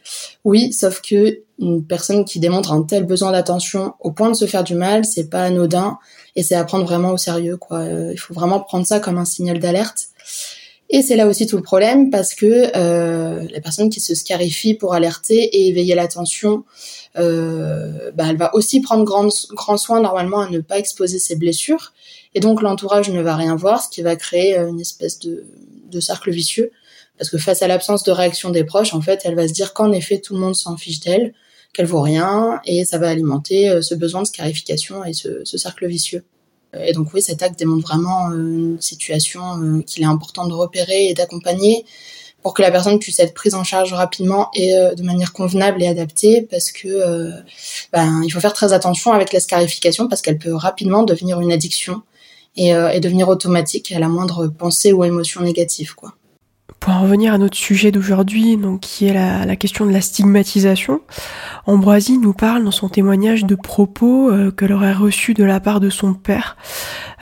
Oui 0.45 0.73
sauf 0.73 1.01
que 1.01 1.41
une 1.59 1.85
personne 1.85 2.25
qui 2.25 2.41
démontre 2.41 2.73
un 2.73 2.83
tel 2.83 3.05
besoin 3.05 3.33
d'attention 3.33 3.95
au 4.01 4.13
point 4.13 4.31
de 4.31 4.37
se 4.37 4.47
faire 4.47 4.65
du 4.65 4.75
mal 4.75 5.05
c'est 5.05 5.29
pas 5.29 5.45
anodin 5.45 5.99
et 6.37 6.43
c'est 6.43 6.55
à 6.55 6.65
prendre 6.65 6.85
vraiment 6.85 7.13
au 7.13 7.17
sérieux 7.17 7.57
quoi. 7.57 7.79
Euh, 7.81 8.11
il 8.13 8.19
faut 8.19 8.35
vraiment 8.35 8.61
prendre 8.61 8.87
ça 8.87 9.01
comme 9.01 9.19
un 9.19 9.25
signal 9.25 9.59
d'alerte. 9.59 10.09
Et 10.93 11.03
c'est 11.03 11.15
là 11.15 11.29
aussi 11.29 11.47
tout 11.47 11.57
le 11.57 11.63
problème 11.63 12.11
parce 12.11 12.35
que 12.35 12.77
euh, 12.77 13.47
la 13.49 13.61
personne 13.61 13.91
qui 13.91 14.01
se 14.01 14.15
scarifie 14.17 14.75
pour 14.75 14.93
alerter 14.93 15.37
et 15.37 15.69
éveiller 15.69 15.95
l'attention, 15.95 16.65
euh, 17.17 18.11
bah, 18.13 18.25
elle 18.29 18.37
va 18.37 18.53
aussi 18.57 18.81
prendre 18.81 19.05
grand, 19.05 19.29
grand 19.53 19.77
soin 19.77 20.01
normalement 20.01 20.41
à 20.41 20.51
ne 20.51 20.59
pas 20.59 20.79
exposer 20.79 21.21
ses 21.21 21.37
blessures. 21.37 21.93
Et 22.35 22.41
donc 22.41 22.63
l'entourage 22.63 23.11
ne 23.11 23.21
va 23.23 23.37
rien 23.37 23.57
voir, 23.57 23.83
ce 23.83 23.89
qui 23.89 24.03
va 24.03 24.17
créer 24.17 24.59
euh, 24.59 24.69
une 24.69 24.81
espèce 24.81 25.19
de, 25.19 25.45
de 25.91 26.01
cercle 26.01 26.31
vicieux. 26.31 26.71
Parce 27.19 27.31
que 27.31 27.39
face 27.39 27.63
à 27.63 27.69
l'absence 27.69 28.03
de 28.05 28.13
réaction 28.13 28.51
des 28.51 28.65
proches, 28.65 28.95
en 28.95 29.01
fait, 29.01 29.23
elle 29.25 29.35
va 29.35 29.47
se 29.47 29.53
dire 29.53 29.75
qu'en 29.75 29.93
effet 29.93 30.21
tout 30.21 30.35
le 30.35 30.41
monde 30.41 30.55
s'en 30.55 30.77
fiche 30.77 31.01
d'elle, 31.01 31.35
qu'elle 31.73 31.87
vaut 31.87 32.01
rien, 32.01 32.61
et 32.65 32.85
ça 32.85 32.99
va 32.99 33.09
alimenter 33.09 33.69
euh, 33.69 33.83
ce 33.83 33.95
besoin 33.95 34.23
de 34.23 34.27
scarification 34.27 35.05
et 35.05 35.13
ce, 35.13 35.45
ce 35.45 35.59
cercle 35.59 35.87
vicieux. 35.87 36.25
Et 36.79 36.93
donc 36.93 37.09
oui, 37.13 37.23
cet 37.23 37.43
acte 37.43 37.59
démontre 37.59 37.87
vraiment 37.87 38.31
euh, 38.31 38.37
une 38.37 38.81
situation 38.81 39.43
euh, 39.61 39.83
qu'il 39.83 40.03
est 40.03 40.07
important 40.07 40.47
de 40.47 40.55
repérer 40.55 41.07
et 41.07 41.15
d'accompagner 41.15 41.85
pour 42.43 42.55
que 42.55 42.63
la 42.63 42.71
personne 42.71 42.99
puisse 42.99 43.19
être 43.19 43.35
prise 43.35 43.55
en 43.55 43.65
charge 43.65 43.93
rapidement 43.93 44.51
et 44.55 44.77
euh, 44.77 44.95
de 44.95 45.03
manière 45.03 45.33
convenable 45.33 45.83
et 45.83 45.89
adaptée 45.89 46.43
parce 46.43 46.71
que 46.71 47.33
ben, 47.93 48.23
il 48.25 48.31
faut 48.31 48.41
faire 48.41 48.53
très 48.53 48.73
attention 48.73 49.13
avec 49.13 49.33
la 49.33 49.41
scarification 49.41 50.09
parce 50.09 50.23
qu'elle 50.23 50.39
peut 50.39 50.55
rapidement 50.55 51.03
devenir 51.03 51.41
une 51.41 51.53
addiction 51.53 52.03
et, 52.57 52.69
et 52.71 53.01
devenir 53.01 53.29
automatique 53.29 53.93
à 53.93 53.99
la 53.99 54.09
moindre 54.09 54.49
pensée 54.49 54.93
ou 54.93 55.05
émotion 55.05 55.43
négative 55.43 55.95
quoi. 55.95 56.15
Pour 56.81 56.95
en 56.95 57.03
revenir 57.03 57.35
à 57.35 57.39
notre 57.39 57.59
sujet 57.59 57.93
d'aujourd'hui, 57.93 58.59
qui 58.81 59.07
est 59.07 59.13
la, 59.13 59.55
question 59.57 59.85
de 59.85 59.93
la 59.93 60.01
stigmatisation, 60.01 61.03
Ambroisie 61.67 62.17
nous 62.17 62.33
parle 62.33 62.65
dans 62.65 62.71
son 62.71 62.89
témoignage 62.89 63.45
de 63.45 63.55
propos 63.55 64.31
euh, 64.31 64.51
qu'elle 64.51 64.73
aurait 64.73 64.95
reçus 64.95 65.35
de 65.35 65.45
la 65.45 65.61
part 65.61 65.81
de 65.81 65.91
son 65.91 66.15
père, 66.15 66.57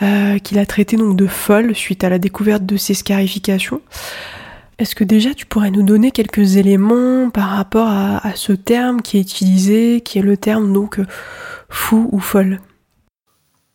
euh, 0.00 0.38
qu'il 0.38 0.60
a 0.60 0.66
traité 0.66 0.96
donc 0.96 1.16
de 1.16 1.26
folle 1.26 1.74
suite 1.74 2.04
à 2.04 2.08
la 2.08 2.20
découverte 2.20 2.64
de 2.66 2.76
ses 2.76 2.94
scarifications. 2.94 3.80
Est-ce 4.78 4.94
que 4.94 5.02
déjà 5.02 5.34
tu 5.34 5.44
pourrais 5.44 5.72
nous 5.72 5.82
donner 5.82 6.12
quelques 6.12 6.54
éléments 6.54 7.28
par 7.30 7.48
rapport 7.48 7.88
à, 7.88 8.30
ce 8.36 8.52
terme 8.52 9.02
qui 9.02 9.18
est 9.18 9.22
utilisé, 9.22 10.02
qui 10.02 10.20
est 10.20 10.22
le 10.22 10.36
terme 10.36 10.72
donc 10.72 11.00
fou 11.68 12.08
ou 12.12 12.20
folle? 12.20 12.60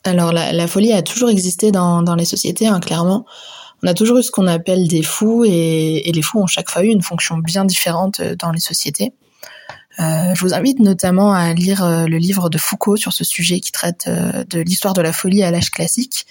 Alors 0.06 0.34
la, 0.34 0.68
folie 0.68 0.92
a 0.92 1.02
toujours 1.02 1.30
existé 1.30 1.72
dans, 1.72 2.16
les 2.18 2.26
sociétés, 2.26 2.68
hein, 2.68 2.80
clairement 2.80 3.26
on 3.84 3.88
a 3.88 3.94
toujours 3.94 4.18
eu 4.18 4.24
ce 4.24 4.32
qu'on 4.32 4.48
appelle 4.48 4.88
des 4.88 5.04
fous 5.04 5.44
et, 5.46 6.10
les 6.13 6.22
fous 6.22 6.39
ont 6.39 6.48
chaque 6.48 6.70
fois 6.70 6.84
eu 6.84 6.88
une 6.88 7.02
fonction 7.02 7.38
bien 7.38 7.66
différente 7.66 8.22
euh, 8.22 8.36
dans 8.36 8.52
les 8.52 8.62
sociétés. 8.62 9.12
Euh, 10.00 10.34
je 10.34 10.42
vous 10.42 10.54
invite 10.54 10.80
notamment 10.80 11.34
à 11.34 11.54
lire 11.54 11.84
euh, 11.84 12.06
le 12.06 12.18
livre 12.18 12.50
de 12.50 12.58
Foucault 12.58 12.98
sur 12.98 13.14
ce 13.14 13.24
sujet 13.24 13.60
qui 13.60 13.72
traite 13.72 14.08
de 14.08 14.60
l'histoire 14.60 14.94
de 14.94 15.02
la 15.02 15.14
folie 15.14 15.44
à 15.44 15.52
l'âge 15.52 15.70
classique, 15.72 16.26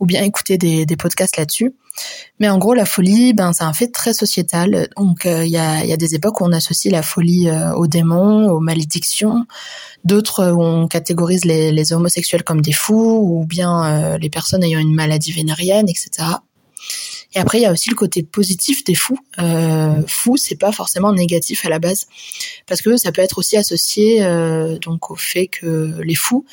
ou 0.00 0.06
bien 0.06 0.22
écouter 0.22 0.58
des, 0.58 0.96
podcasts 0.96 1.36
là-dessus. 1.36 1.74
Mais 2.40 2.48
en 2.48 2.58
gros, 2.58 2.74
la 2.74 2.84
folie, 2.84 3.34
ben, 3.34 3.52
c'est 3.52 3.64
un 3.64 3.72
fait 3.72 3.88
très 3.88 4.14
sociétal. 4.14 4.88
Donc, 4.96 5.26
il 5.26 5.46
y, 5.46 5.58
a, 5.58 5.96
des 5.96 6.14
époques 6.14 6.40
où 6.40 6.44
on 6.44 6.52
associe 6.52 6.90
la 6.92 7.02
folie 7.02 7.48
aux 7.76 7.86
démons, 7.86 8.48
aux 8.50 8.60
malédictions, 8.60 9.46
d'autres 10.04 10.50
où 10.50 10.62
on 10.62 10.88
catégorise 10.88 11.44
les, 11.44 11.92
homosexuels 11.92 12.42
comme 12.42 12.62
des 12.62 12.72
fous, 12.72 13.20
ou 13.22 13.44
bien 13.46 14.16
les 14.18 14.30
personnes 14.30 14.64
ayant 14.64 14.80
une 14.80 14.94
maladie 14.94 15.32
vénérienne, 15.32 15.88
etc. 15.88 16.26
Et 17.34 17.40
après, 17.40 17.58
il 17.58 17.62
y 17.62 17.66
a 17.66 17.72
aussi 17.72 17.90
le 17.90 17.96
côté 17.96 18.22
positif 18.22 18.84
des 18.84 18.94
fous. 18.94 19.18
Euh, 19.40 20.02
fou, 20.06 20.36
c'est 20.36 20.54
pas 20.54 20.72
forcément 20.72 21.12
négatif 21.12 21.66
à 21.66 21.68
la 21.68 21.78
base, 21.78 22.06
parce 22.66 22.80
que 22.80 22.96
ça 22.96 23.10
peut 23.10 23.22
être 23.22 23.38
aussi 23.38 23.56
associé 23.56 24.22
euh, 24.22 24.78
donc 24.78 25.10
au 25.10 25.16
fait 25.16 25.48
que 25.48 26.00
les 26.02 26.14
fous, 26.14 26.44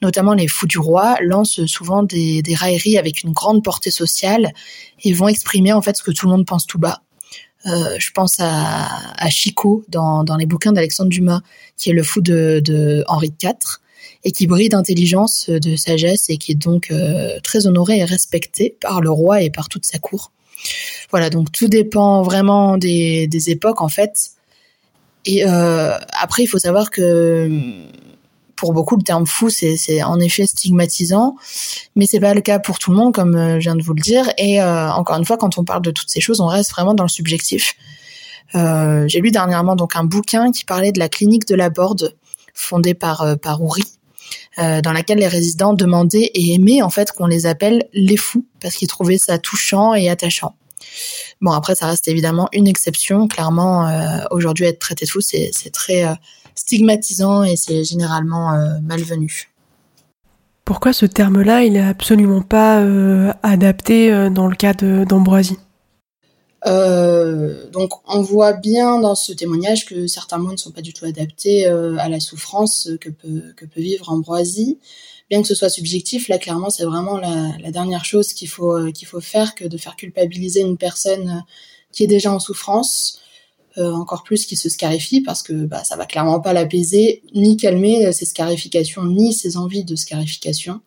notamment 0.00 0.32
les 0.32 0.48
fous 0.48 0.66
du 0.66 0.78
roi, 0.78 1.16
lancent 1.20 1.64
souvent 1.66 2.02
des, 2.02 2.42
des 2.42 2.54
railleries 2.54 2.96
avec 2.96 3.22
une 3.22 3.32
grande 3.32 3.62
portée 3.62 3.90
sociale 3.90 4.52
et 5.02 5.12
vont 5.12 5.28
exprimer 5.28 5.72
en 5.72 5.82
fait 5.82 5.96
ce 5.96 6.02
que 6.02 6.10
tout 6.10 6.26
le 6.26 6.32
monde 6.32 6.46
pense 6.46 6.66
tout 6.66 6.78
bas. 6.78 7.02
Euh, 7.66 7.96
je 7.98 8.10
pense 8.12 8.36
à, 8.40 8.88
à 9.18 9.28
Chico 9.28 9.84
dans, 9.88 10.24
dans 10.24 10.36
les 10.36 10.46
bouquins 10.46 10.72
d'Alexandre 10.72 11.10
Dumas, 11.10 11.42
qui 11.76 11.90
est 11.90 11.92
le 11.92 12.02
fou 12.02 12.22
de, 12.22 12.62
de 12.64 13.04
Henri 13.06 13.34
IV 13.42 13.52
et 14.24 14.32
qui 14.32 14.46
brille 14.46 14.68
d'intelligence, 14.68 15.48
euh, 15.48 15.58
de 15.58 15.76
sagesse 15.76 16.28
et 16.28 16.36
qui 16.36 16.52
est 16.52 16.56
donc 16.56 16.90
euh, 16.90 17.38
très 17.42 17.66
honoré 17.66 17.98
et 17.98 18.04
respecté 18.04 18.76
par 18.80 19.00
le 19.00 19.10
roi 19.10 19.42
et 19.42 19.50
par 19.50 19.68
toute 19.68 19.86
sa 19.86 19.98
cour. 19.98 20.32
Voilà, 21.10 21.30
donc 21.30 21.50
tout 21.52 21.68
dépend 21.68 22.22
vraiment 22.22 22.76
des, 22.76 23.28
époques 23.48 23.80
en 23.80 23.88
fait. 23.88 24.32
Et 25.24 25.44
euh, 25.46 25.96
après, 26.12 26.42
il 26.42 26.46
faut 26.46 26.58
savoir 26.58 26.90
que 26.90 27.50
pour 28.56 28.74
beaucoup, 28.74 28.96
le 28.96 29.02
terme 29.02 29.26
fou, 29.26 29.48
c'est 29.48 30.02
en 30.02 30.20
effet 30.20 30.46
stigmatisant, 30.46 31.34
mais 31.96 32.04
c'est 32.04 32.20
pas 32.20 32.34
le 32.34 32.42
cas 32.42 32.58
pour 32.58 32.78
tout 32.78 32.90
le 32.90 32.98
monde, 32.98 33.14
comme 33.14 33.32
je 33.34 33.60
viens 33.60 33.74
de 33.74 33.82
vous 33.82 33.94
le 33.94 34.02
dire. 34.02 34.30
Et 34.36 34.62
encore 34.62 35.16
une 35.16 35.24
fois, 35.24 35.38
quand 35.38 35.56
on 35.56 35.64
parle 35.64 35.80
de 35.80 35.90
toutes 35.90 36.10
ces 36.10 36.20
choses, 36.20 36.42
on 36.42 36.46
reste 36.46 36.70
vraiment 36.72 36.92
dans 36.92 37.04
le 37.04 37.08
subjectif. 37.08 37.74
J'ai 38.52 39.20
lu 39.20 39.30
dernièrement 39.30 39.76
donc 39.76 39.96
un 39.96 40.04
bouquin 40.04 40.52
qui 40.52 40.66
parlait 40.66 40.92
de 40.92 40.98
la 40.98 41.08
clinique 41.08 41.48
de 41.48 41.54
la 41.54 41.70
Borde, 41.70 42.14
fondée 42.52 42.92
par 42.92 43.38
par 43.40 43.62
Oury, 43.62 43.84
euh, 44.58 44.80
dans 44.80 44.92
laquelle 44.92 45.18
les 45.18 45.28
résidents 45.28 45.74
demandaient 45.74 46.30
et 46.34 46.54
aimaient 46.54 46.82
en 46.82 46.90
fait 46.90 47.12
qu'on 47.12 47.26
les 47.26 47.46
appelle 47.46 47.88
les 47.92 48.16
fous 48.16 48.44
parce 48.60 48.74
qu'ils 48.74 48.88
trouvaient 48.88 49.18
ça 49.18 49.38
touchant 49.38 49.94
et 49.94 50.08
attachant. 50.08 50.56
Bon 51.40 51.52
après 51.52 51.76
ça 51.76 51.86
reste 51.86 52.08
évidemment 52.08 52.48
une 52.52 52.66
exception. 52.66 53.28
Clairement 53.28 53.86
euh, 53.86 54.24
aujourd'hui 54.32 54.64
être 54.64 54.80
traité 54.80 55.06
de 55.06 55.10
fou 55.10 55.20
c'est 55.20 55.52
très 55.72 56.04
euh, 56.04 56.14
stigmatisant 56.56 57.44
et 57.44 57.56
c'est 57.56 57.84
généralement 57.84 58.52
malvenu. 58.82 59.50
Pourquoi 60.64 60.92
ce 60.92 61.06
terme-là 61.06 61.62
il 61.62 61.76
est 61.76 61.80
absolument 61.80 62.42
pas 62.42 62.84
adapté 63.42 64.10
dans 64.30 64.48
le 64.48 64.56
cas 64.56 64.74
d'Ambroisie? 64.74 65.58
Euh, 66.66 67.70
donc 67.70 67.92
on 68.06 68.20
voit 68.20 68.52
bien 68.52 68.98
dans 69.00 69.14
ce 69.14 69.32
témoignage 69.32 69.86
que 69.86 70.06
certains 70.06 70.38
mots 70.38 70.52
ne 70.52 70.58
sont 70.58 70.72
pas 70.72 70.82
du 70.82 70.92
tout 70.92 71.06
adaptés 71.06 71.66
euh, 71.66 71.96
à 71.98 72.08
la 72.08 72.20
souffrance 72.20 72.90
que 73.00 73.08
peut, 73.08 73.54
que 73.56 73.64
peut 73.64 73.80
vivre 73.80 74.10
Ambroisie. 74.10 74.78
Bien 75.30 75.40
que 75.40 75.48
ce 75.48 75.54
soit 75.54 75.70
subjectif, 75.70 76.28
là 76.28 76.38
clairement 76.38 76.70
c'est 76.70 76.84
vraiment 76.84 77.16
la, 77.16 77.52
la, 77.60 77.70
dernière 77.70 78.04
chose 78.04 78.32
qu'il 78.32 78.48
faut, 78.48 78.76
euh, 78.76 78.90
qu'il 78.90 79.08
faut 79.08 79.20
faire 79.20 79.54
que 79.54 79.64
de 79.64 79.78
faire 79.78 79.96
culpabiliser 79.96 80.60
une 80.60 80.76
personne 80.76 81.44
qui 81.92 82.04
est 82.04 82.08
déjà 82.08 82.32
en 82.32 82.38
souffrance, 82.38 83.20
encore 83.76 84.24
plus 84.24 84.44
qui 84.44 84.56
se 84.56 84.68
scarifie 84.68 85.22
parce 85.22 85.42
que 85.42 85.52
bah, 85.52 85.82
ça 85.84 85.96
va 85.96 86.04
clairement 86.04 86.40
pas 86.40 86.52
l'apaiser 86.52 87.22
ni 87.34 87.56
calmer 87.56 88.12
ses 88.12 88.26
scarifications 88.26 89.04
ni 89.06 89.32
ses 89.32 89.56
envies 89.56 89.84
de 89.84 89.96
scarification. 89.96 90.82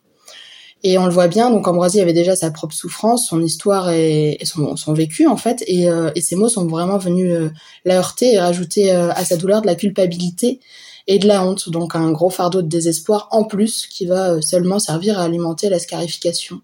Et 0.86 0.98
on 0.98 1.06
le 1.06 1.14
voit 1.14 1.30
bien, 1.30 1.50
donc 1.50 1.66
Ambroisie 1.66 2.02
avait 2.02 2.14
déjà 2.14 2.36
sa 2.36 2.52
propre 2.52 2.76
souffrance, 2.76 3.28
son 3.30 3.42
histoire 3.42 3.90
et, 3.90 4.38
son, 4.44 4.94
vécu 4.94 5.28
en 5.28 5.38
fait, 5.38 5.64
et, 5.66 5.90
euh, 5.90 6.12
et, 6.14 6.22
ces 6.22 6.36
mots 6.36 6.50
sont 6.50 6.68
vraiment 6.68 6.98
venus 6.98 7.34
euh, 7.34 7.50
la 7.86 8.00
heurter 8.00 8.34
et 8.34 8.40
rajouter 8.40 8.92
euh, 8.92 9.10
à 9.14 9.24
sa 9.24 9.38
douleur 9.38 9.62
de 9.62 9.68
la 9.68 9.76
culpabilité 9.76 10.60
et 11.08 11.20
de 11.20 11.28
la 11.28 11.46
honte, 11.46 11.70
donc 11.70 11.96
un 11.96 12.12
gros 12.12 12.30
fardeau 12.30 12.62
de 12.62 12.68
désespoir 12.68 13.30
en 13.32 13.46
plus 13.46 13.88
qui 13.88 14.06
va 14.06 14.42
seulement 14.42 14.78
servir 14.78 15.20
à 15.20 15.24
alimenter 15.24 15.70
la 15.70 15.80
scarification. 15.80 16.60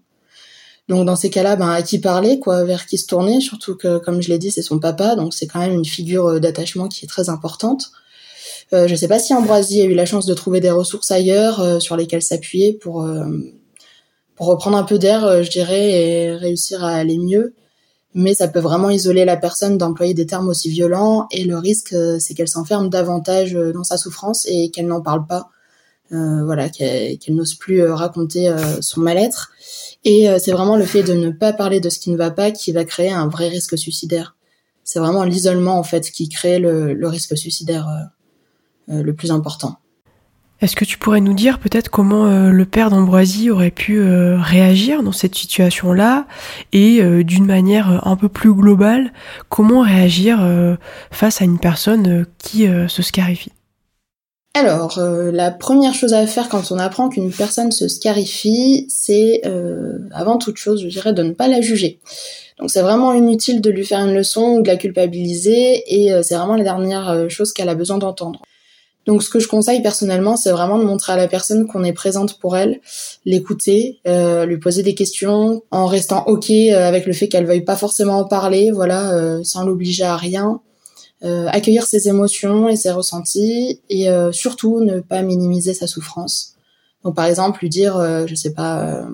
Donc 0.88 1.06
dans 1.06 1.16
ces 1.16 1.30
cas-là, 1.30 1.56
ben, 1.56 1.70
à 1.70 1.80
qui 1.80 1.98
parler, 1.98 2.40
quoi, 2.40 2.64
vers 2.64 2.86
qui 2.86 2.98
se 2.98 3.06
tourner, 3.06 3.40
surtout 3.40 3.74
que 3.74 3.98
comme 3.98 4.20
je 4.20 4.28
l'ai 4.28 4.38
dit, 4.38 4.50
c'est 4.50 4.60
son 4.60 4.78
papa, 4.78 5.14
donc 5.14 5.32
c'est 5.32 5.46
quand 5.46 5.60
même 5.60 5.72
une 5.72 5.84
figure 5.86 6.40
d'attachement 6.40 6.88
qui 6.88 7.06
est 7.06 7.08
très 7.08 7.30
importante. 7.30 7.90
Euh, 8.74 8.86
je 8.86 8.92
ne 8.92 8.98
sais 8.98 9.08
pas 9.08 9.18
si 9.18 9.32
Ambroisie 9.32 9.80
a 9.80 9.84
eu 9.84 9.94
la 9.94 10.04
chance 10.04 10.26
de 10.26 10.34
trouver 10.34 10.60
des 10.60 10.70
ressources 10.70 11.10
ailleurs 11.10 11.80
sur 11.80 11.96
lesquelles 11.96 12.22
s'appuyer 12.22 12.74
pour 12.74 13.06
reprendre 14.46 14.76
un 14.76 14.84
peu 14.84 14.98
d'air, 14.98 15.42
je 15.42 15.50
dirais, 15.50 15.90
et 15.90 16.32
réussir 16.32 16.84
à 16.84 16.90
aller 16.90 17.18
mieux. 17.18 17.54
Mais 18.14 18.34
ça 18.34 18.48
peut 18.48 18.60
vraiment 18.60 18.90
isoler 18.90 19.24
la 19.24 19.36
personne 19.36 19.78
d'employer 19.78 20.14
des 20.14 20.26
termes 20.26 20.48
aussi 20.48 20.68
violents 20.68 21.28
et 21.30 21.44
le 21.44 21.56
risque, 21.58 21.94
c'est 22.18 22.34
qu'elle 22.34 22.48
s'enferme 22.48 22.90
davantage 22.90 23.52
dans 23.52 23.84
sa 23.84 23.96
souffrance 23.96 24.46
et 24.48 24.70
qu'elle 24.70 24.88
n'en 24.88 25.00
parle 25.00 25.26
pas. 25.26 25.50
voilà, 26.10 26.68
qu'elle 26.68 27.18
n'ose 27.28 27.54
plus 27.54 27.84
raconter 27.84 28.52
son 28.80 29.00
mal-être. 29.00 29.52
Et 30.04 30.26
c'est 30.40 30.50
vraiment 30.50 30.76
le 30.76 30.84
fait 30.84 31.04
de 31.04 31.12
ne 31.12 31.30
pas 31.30 31.52
parler 31.52 31.78
de 31.78 31.88
ce 31.88 32.00
qui 32.00 32.10
ne 32.10 32.16
va 32.16 32.32
pas 32.32 32.50
qui 32.50 32.72
va 32.72 32.84
créer 32.84 33.12
un 33.12 33.28
vrai 33.28 33.46
risque 33.46 33.78
suicidaire 33.78 34.34
c'est 34.90 34.98
vraiment 34.98 35.22
l'isolement 35.22 35.78
en 35.78 35.84
fait 35.84 36.10
qui 36.10 36.28
crée 36.28 36.58
le, 36.58 37.06
risque 37.06 37.36
suicidaire 37.36 37.88
euh, 37.88 38.94
euh, 38.94 39.02
le 39.04 39.14
plus 39.14 39.30
important. 39.30 39.76
Est-ce 40.60 40.76
que 40.76 40.84
tu 40.84 40.98
pourrais 40.98 41.20
nous 41.20 41.32
dire 41.32 41.58
peut-être 41.58 41.88
comment 41.88 42.26
euh, 42.26 42.50
le 42.50 42.66
père 42.66 42.90
d'Ambroisie 42.90 43.50
aurait 43.50 43.70
pu 43.70 44.02
réagir 44.02 45.02
dans 45.02 45.12
cette 45.12 45.34
situation-là 45.34 46.26
et 46.72 47.02
d'une 47.24 47.46
manière 47.46 48.06
un 48.06 48.16
peu 48.16 48.28
plus 48.28 48.52
globale, 48.52 49.12
comment 49.48 49.80
réagir 49.82 50.40
face 51.10 51.40
à 51.40 51.44
une 51.44 51.58
personne 51.58 52.26
qui 52.38 52.66
se 52.88 53.02
scarifie? 53.02 53.52
Alors, 54.54 54.98
la 54.98 55.50
première 55.50 55.94
chose 55.94 56.12
à 56.12 56.26
faire 56.26 56.48
quand 56.48 56.72
on 56.72 56.78
apprend 56.78 57.08
qu'une 57.08 57.30
personne 57.30 57.72
se 57.72 57.88
scarifie, 57.88 58.86
c'est 58.88 59.42
avant 60.12 60.38
toute 60.38 60.56
chose, 60.56 60.82
je 60.82 60.88
dirais, 60.88 61.12
de 61.12 61.22
ne 61.22 61.32
pas 61.32 61.48
la 61.48 61.60
juger. 61.60 62.00
Donc 62.60 62.70
c'est 62.70 62.82
vraiment 62.82 63.14
inutile 63.14 63.62
de 63.62 63.70
lui 63.70 63.86
faire 63.86 64.00
une 64.00 64.14
leçon 64.14 64.56
ou 64.58 64.62
de 64.62 64.68
la 64.68 64.76
culpabiliser 64.76 65.82
et 65.86 66.12
euh, 66.12 66.22
c'est 66.22 66.34
vraiment 66.34 66.56
la 66.56 66.62
dernière 66.62 67.08
euh, 67.08 67.28
chose 67.28 67.54
qu'elle 67.54 67.70
a 67.70 67.74
besoin 67.74 67.96
d'entendre. 67.96 68.42
Donc 69.06 69.22
ce 69.22 69.30
que 69.30 69.40
je 69.40 69.48
conseille 69.48 69.82
personnellement, 69.82 70.36
c'est 70.36 70.50
vraiment 70.50 70.78
de 70.78 70.84
montrer 70.84 71.14
à 71.14 71.16
la 71.16 71.26
personne 71.26 71.66
qu'on 71.66 71.84
est 71.84 71.92
présente 71.92 72.38
pour 72.38 72.56
elle, 72.56 72.80
l'écouter, 73.24 73.98
euh, 74.06 74.44
lui 74.46 74.58
poser 74.58 74.82
des 74.82 74.94
questions 74.94 75.62
en 75.70 75.86
restant 75.86 76.24
ok 76.26 76.50
avec 76.50 77.06
le 77.06 77.12
fait 77.12 77.28
qu'elle 77.28 77.46
veuille 77.46 77.64
pas 77.64 77.76
forcément 77.76 78.18
en 78.18 78.24
parler, 78.24 78.70
voilà, 78.70 79.42
sans 79.42 79.64
l'obliger 79.64 80.04
à 80.04 80.16
rien. 80.16 80.60
accueillir 81.22 81.86
ses 81.86 82.08
émotions 82.08 82.68
et 82.68 82.76
ses 82.76 82.90
ressentis 82.90 83.80
et 83.88 84.08
surtout 84.32 84.80
ne 84.80 85.00
pas 85.00 85.22
minimiser 85.22 85.74
sa 85.74 85.86
souffrance. 85.86 86.56
Donc 87.02 87.16
par 87.16 87.24
exemple 87.24 87.60
lui 87.60 87.70
dire, 87.70 88.26
je 88.26 88.34
sais 88.34 88.52
pas 88.52 89.06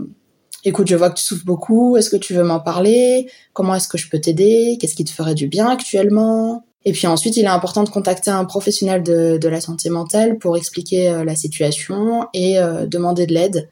écoute, 0.66 0.88
je 0.88 0.96
vois 0.96 1.10
que 1.10 1.18
tu 1.18 1.24
souffres 1.24 1.44
beaucoup, 1.44 1.96
est-ce 1.96 2.10
que 2.10 2.16
tu 2.16 2.34
veux 2.34 2.42
m'en 2.42 2.58
parler? 2.58 3.30
Comment 3.52 3.76
est-ce 3.76 3.86
que 3.86 3.96
je 3.96 4.10
peux 4.10 4.20
t'aider? 4.20 4.76
Qu'est-ce 4.80 4.96
qui 4.96 5.04
te 5.04 5.12
ferait 5.12 5.36
du 5.36 5.46
bien 5.46 5.68
actuellement? 5.68 6.65
Et 6.88 6.92
puis 6.92 7.08
ensuite, 7.08 7.36
il 7.36 7.44
est 7.44 7.48
important 7.48 7.82
de 7.82 7.88
contacter 7.88 8.30
un 8.30 8.44
professionnel 8.44 9.02
de, 9.02 9.48
la 9.48 9.60
santé 9.60 9.90
mentale 9.90 10.38
pour 10.38 10.56
expliquer 10.56 11.08
euh, 11.08 11.24
la 11.24 11.34
situation 11.34 12.28
et 12.32 12.60
euh, 12.60 12.86
demander 12.86 13.26
de 13.26 13.34
l'aide 13.34 13.68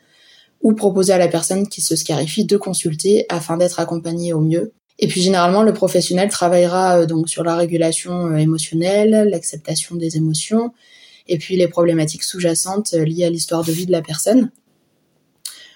ou 0.62 0.72
proposer 0.72 1.12
à 1.12 1.18
la 1.18 1.29
personne 1.29 1.68
qui 1.68 1.81
se 1.81 1.94
scarifie 1.94 2.44
de 2.44 2.57
consulter 2.57 3.24
afin 3.29 3.57
d'être 3.57 3.79
accompagnée 3.79 4.33
au 4.33 4.40
mieux. 4.40 4.72
Et 4.98 5.07
puis 5.07 5.22
généralement, 5.22 5.62
le 5.62 5.72
professionnel 5.72 6.29
travaillera 6.29 7.03
euh, 7.03 7.07
donc 7.07 7.29
sur 7.29 7.44
la 7.44 7.55
régulation 7.55 8.37
émotionnelle, 8.37 9.29
l'acceptation 9.31 9.94
des 9.94 10.16
émotions, 10.16 10.72
et 11.29 11.38
puis 11.38 11.57
les 11.57 11.68
problématiques 11.68 12.24
sous-jacentes 12.24 12.94
liées 12.94 13.27
à 13.27 13.31
l'histoire 13.31 13.62
de 13.62 13.70
vie 13.70 13.87
de 13.87 13.92
la 13.92 14.03
personne. 14.03 14.50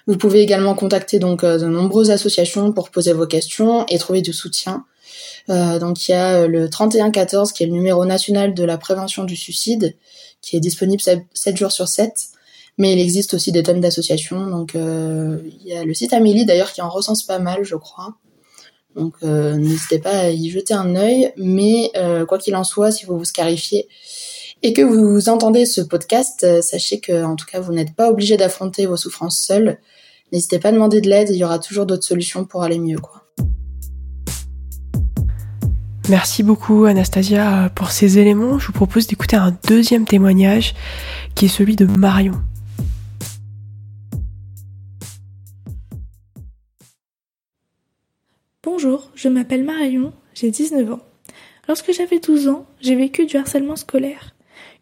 Vous 0.08 0.16
pouvez 0.16 0.40
également 0.40 0.74
contacter 0.74 1.20
donc 1.20 1.44
de 1.44 1.66
nombreuses 1.66 2.10
associations 2.10 2.72
pour 2.72 2.90
poser 2.90 3.12
vos 3.12 3.26
questions 3.26 3.86
et 3.86 3.98
trouver 3.98 4.22
du 4.22 4.32
soutien. 4.32 4.84
Euh, 5.48 5.78
donc 5.78 6.08
il 6.08 6.12
y 6.12 6.14
a 6.14 6.40
euh, 6.40 6.48
le 6.48 6.68
3114 6.68 7.52
qui 7.52 7.62
est 7.62 7.66
le 7.66 7.72
numéro 7.72 8.04
national 8.04 8.54
de 8.54 8.64
la 8.64 8.78
prévention 8.78 9.24
du 9.24 9.36
suicide 9.36 9.96
qui 10.40 10.56
est 10.56 10.60
disponible 10.60 11.02
7 11.34 11.56
jours 11.56 11.72
sur 11.72 11.88
7. 11.88 12.12
Mais 12.78 12.92
il 12.92 13.00
existe 13.00 13.34
aussi 13.34 13.50
des 13.50 13.62
tonnes 13.64 13.80
d'associations. 13.80 14.46
Donc 14.46 14.74
il 14.74 15.66
y 15.66 15.72
a 15.72 15.82
le 15.84 15.94
site 15.94 16.12
Amélie 16.12 16.44
d'ailleurs 16.44 16.72
qui 16.72 16.80
en 16.80 16.88
recense 16.88 17.24
pas 17.24 17.40
mal, 17.40 17.64
je 17.64 17.74
crois. 17.74 18.14
Donc 18.94 19.20
n'hésitez 19.22 19.98
pas 19.98 20.16
à 20.16 20.28
y 20.28 20.48
jeter 20.48 20.74
un 20.74 20.94
œil. 20.94 21.32
Mais 21.36 21.90
quoi 22.28 22.38
qu'il 22.38 22.54
en 22.54 22.62
soit, 22.62 22.92
si 22.92 23.04
vous 23.04 23.18
vous 23.18 23.24
scarifiez 23.24 23.88
et 24.62 24.72
que 24.72 24.82
vous 24.82 25.28
entendez 25.28 25.66
ce 25.66 25.80
podcast, 25.80 26.46
sachez 26.62 27.00
que 27.00 27.24
en 27.24 27.34
tout 27.34 27.46
cas 27.46 27.58
vous 27.58 27.72
n'êtes 27.72 27.96
pas 27.96 28.10
obligé 28.10 28.36
d'affronter 28.36 28.86
vos 28.86 28.96
souffrances 28.96 29.40
seules 29.40 29.80
n'hésitez 30.32 30.58
pas 30.58 30.68
à 30.68 30.72
demander 30.72 31.00
de 31.00 31.08
l'aide, 31.08 31.30
il 31.30 31.36
y 31.36 31.44
aura 31.44 31.58
toujours 31.58 31.86
d'autres 31.86 32.04
solutions 32.04 32.44
pour 32.44 32.62
aller 32.62 32.78
mieux. 32.78 32.98
Quoi. 32.98 33.22
Merci 36.08 36.42
beaucoup 36.42 36.86
Anastasia 36.86 37.70
pour 37.74 37.90
ces 37.90 38.18
éléments. 38.18 38.58
Je 38.58 38.68
vous 38.68 38.72
propose 38.72 39.06
d'écouter 39.06 39.36
un 39.36 39.54
deuxième 39.68 40.06
témoignage 40.06 40.74
qui 41.34 41.44
est 41.44 41.48
celui 41.48 41.76
de 41.76 41.84
Marion. 41.84 42.32
Bonjour, 48.62 49.10
je 49.14 49.28
m'appelle 49.28 49.64
Marion, 49.64 50.14
j'ai 50.32 50.50
19 50.50 50.92
ans. 50.92 51.00
Lorsque 51.68 51.92
j'avais 51.92 52.20
12 52.20 52.48
ans, 52.48 52.64
j'ai 52.80 52.94
vécu 52.94 53.26
du 53.26 53.36
harcèlement 53.36 53.76
scolaire. 53.76 54.34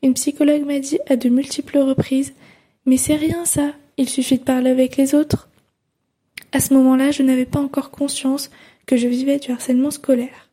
Une 0.04 0.14
psychologue 0.14 0.64
m'a 0.64 0.78
dit 0.78 1.00
à 1.08 1.16
de 1.16 1.28
multiples 1.28 1.78
reprises 1.78 2.34
Mais 2.84 2.98
c'est 2.98 3.16
rien 3.16 3.44
ça, 3.44 3.72
il 3.96 4.08
suffit 4.08 4.38
de 4.38 4.44
parler 4.44 4.70
avec 4.70 4.96
les 4.96 5.12
autres. 5.16 5.48
À 6.52 6.60
ce 6.60 6.72
moment-là, 6.74 7.10
je 7.10 7.24
n'avais 7.24 7.46
pas 7.46 7.58
encore 7.58 7.90
conscience 7.90 8.48
que 8.86 8.96
je 8.96 9.08
vivais 9.08 9.40
du 9.40 9.50
harcèlement 9.50 9.90
scolaire. 9.90 10.45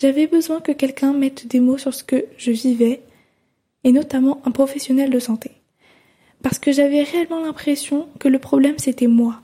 J'avais 0.00 0.26
besoin 0.26 0.60
que 0.60 0.72
quelqu'un 0.72 1.12
mette 1.12 1.46
des 1.46 1.60
mots 1.60 1.78
sur 1.78 1.94
ce 1.94 2.04
que 2.04 2.24
je 2.38 2.50
vivais, 2.50 3.02
et 3.84 3.92
notamment 3.92 4.40
un 4.44 4.50
professionnel 4.50 5.10
de 5.10 5.18
santé. 5.18 5.50
Parce 6.42 6.58
que 6.58 6.72
j'avais 6.72 7.02
réellement 7.02 7.40
l'impression 7.40 8.08
que 8.18 8.28
le 8.28 8.38
problème 8.38 8.78
c'était 8.78 9.06
moi. 9.06 9.40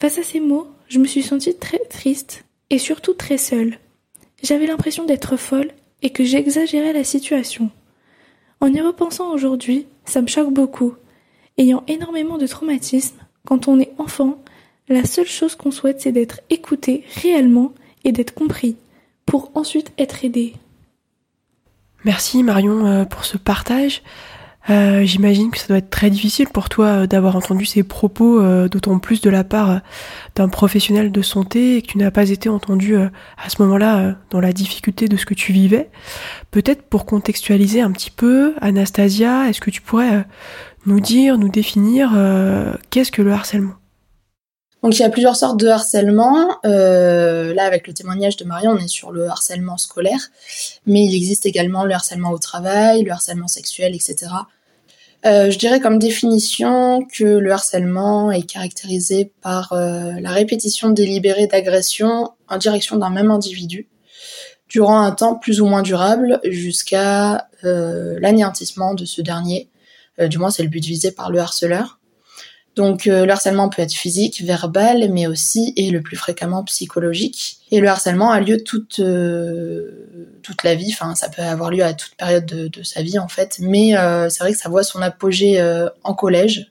Face 0.00 0.18
à 0.18 0.22
ces 0.22 0.40
mots, 0.40 0.66
je 0.88 0.98
me 0.98 1.06
suis 1.06 1.22
sentie 1.22 1.54
très 1.54 1.78
triste 1.78 2.44
et 2.70 2.78
surtout 2.78 3.14
très 3.14 3.38
seule. 3.38 3.78
J'avais 4.42 4.66
l'impression 4.66 5.04
d'être 5.04 5.36
folle 5.36 5.70
et 6.02 6.10
que 6.10 6.24
j'exagérais 6.24 6.92
la 6.92 7.04
situation. 7.04 7.70
En 8.60 8.72
y 8.72 8.80
repensant 8.80 9.32
aujourd'hui, 9.32 9.86
ça 10.04 10.22
me 10.22 10.26
choque 10.26 10.52
beaucoup 10.52 10.94
ayant 11.60 11.84
énormément 11.88 12.38
de 12.38 12.46
traumatisme, 12.46 13.18
quand 13.46 13.68
on 13.68 13.78
est 13.78 13.92
enfant, 13.98 14.42
la 14.88 15.04
seule 15.04 15.26
chose 15.26 15.54
qu'on 15.54 15.70
souhaite 15.70 16.00
c'est 16.00 16.12
d'être 16.12 16.40
écouté 16.48 17.04
réellement 17.22 17.72
et 18.04 18.12
d'être 18.12 18.34
compris, 18.34 18.76
pour 19.30 19.52
ensuite 19.54 19.92
être 19.96 20.24
aidé. 20.24 20.54
Merci 22.04 22.42
Marion 22.42 22.84
euh, 22.84 23.04
pour 23.04 23.24
ce 23.24 23.36
partage. 23.36 24.02
Euh, 24.68 25.04
j'imagine 25.04 25.52
que 25.52 25.58
ça 25.58 25.68
doit 25.68 25.78
être 25.78 25.88
très 25.88 26.10
difficile 26.10 26.48
pour 26.48 26.68
toi 26.68 26.86
euh, 26.86 27.06
d'avoir 27.06 27.36
entendu 27.36 27.64
ces 27.64 27.84
propos, 27.84 28.42
d'autant 28.66 28.98
plus 28.98 29.20
de 29.20 29.30
la 29.30 29.44
part 29.44 29.82
d'un 30.34 30.48
professionnel 30.48 31.12
de 31.12 31.22
santé 31.22 31.76
et 31.76 31.82
que 31.82 31.92
tu 31.92 31.98
n'as 31.98 32.10
pas 32.10 32.28
été 32.28 32.48
entendu 32.48 32.96
à 32.96 33.48
ce 33.48 33.62
moment-là 33.62 34.16
dans 34.30 34.40
la 34.40 34.52
difficulté 34.52 35.06
de 35.06 35.16
ce 35.16 35.26
que 35.26 35.34
tu 35.34 35.52
vivais. 35.52 35.90
Peut-être 36.50 36.82
pour 36.82 37.06
contextualiser 37.06 37.82
un 37.82 37.92
petit 37.92 38.10
peu, 38.10 38.54
Anastasia, 38.60 39.48
est-ce 39.48 39.60
que 39.60 39.70
tu 39.70 39.80
pourrais 39.80 40.26
nous 40.86 40.98
dire, 40.98 41.38
nous 41.38 41.50
définir 41.50 42.10
qu'est-ce 42.90 43.12
que 43.12 43.22
le 43.22 43.32
harcèlement? 43.32 43.79
Donc 44.82 44.98
il 44.98 45.02
y 45.02 45.04
a 45.04 45.10
plusieurs 45.10 45.36
sortes 45.36 45.60
de 45.60 45.68
harcèlement. 45.68 46.58
Euh, 46.64 47.52
là, 47.52 47.64
avec 47.64 47.86
le 47.86 47.92
témoignage 47.92 48.36
de 48.36 48.44
Marion, 48.44 48.72
on 48.72 48.78
est 48.78 48.88
sur 48.88 49.12
le 49.12 49.28
harcèlement 49.28 49.76
scolaire, 49.76 50.30
mais 50.86 51.04
il 51.04 51.14
existe 51.14 51.44
également 51.44 51.84
le 51.84 51.92
harcèlement 51.92 52.30
au 52.30 52.38
travail, 52.38 53.02
le 53.02 53.12
harcèlement 53.12 53.48
sexuel, 53.48 53.94
etc. 53.94 54.32
Euh, 55.26 55.50
je 55.50 55.58
dirais 55.58 55.80
comme 55.80 55.98
définition 55.98 57.04
que 57.04 57.24
le 57.24 57.52
harcèlement 57.52 58.32
est 58.32 58.42
caractérisé 58.42 59.32
par 59.42 59.74
euh, 59.74 60.12
la 60.18 60.30
répétition 60.30 60.88
délibérée 60.88 61.46
d'agressions 61.46 62.30
en 62.48 62.56
direction 62.56 62.96
d'un 62.96 63.10
même 63.10 63.30
individu 63.30 63.86
durant 64.66 65.02
un 65.02 65.10
temps 65.10 65.34
plus 65.34 65.60
ou 65.60 65.66
moins 65.66 65.82
durable 65.82 66.40
jusqu'à 66.44 67.48
l'anéantissement 67.62 68.94
de 68.94 69.04
ce 69.04 69.20
dernier. 69.20 69.68
du 70.18 70.38
moins, 70.38 70.50
c'est 70.50 70.62
le 70.62 70.68
but 70.68 70.84
visé 70.84 71.10
par 71.10 71.30
le 71.30 71.40
harceleur. 71.40 71.99
Donc 72.76 73.06
euh, 73.06 73.26
le 73.26 73.32
harcèlement 73.32 73.68
peut 73.68 73.82
être 73.82 73.92
physique, 73.92 74.42
verbal, 74.42 75.10
mais 75.10 75.26
aussi 75.26 75.72
et 75.76 75.90
le 75.90 76.02
plus 76.02 76.16
fréquemment 76.16 76.62
psychologique. 76.64 77.58
Et 77.72 77.80
le 77.80 77.88
harcèlement 77.88 78.30
a 78.30 78.40
lieu 78.40 78.62
toute 78.62 79.00
euh, 79.00 80.38
toute 80.42 80.62
la 80.62 80.74
vie. 80.76 80.90
Enfin, 80.92 81.14
ça 81.14 81.28
peut 81.28 81.42
avoir 81.42 81.70
lieu 81.70 81.82
à 81.82 81.94
toute 81.94 82.14
période 82.14 82.46
de, 82.46 82.82
sa 82.82 83.02
vie 83.02 83.18
en 83.18 83.28
fait. 83.28 83.56
Mais 83.60 83.96
euh, 83.96 84.28
c'est 84.28 84.44
vrai 84.44 84.52
que 84.52 84.58
ça 84.58 84.68
voit 84.68 84.84
son 84.84 85.02
apogée 85.02 85.60
en 86.04 86.14
collège, 86.14 86.70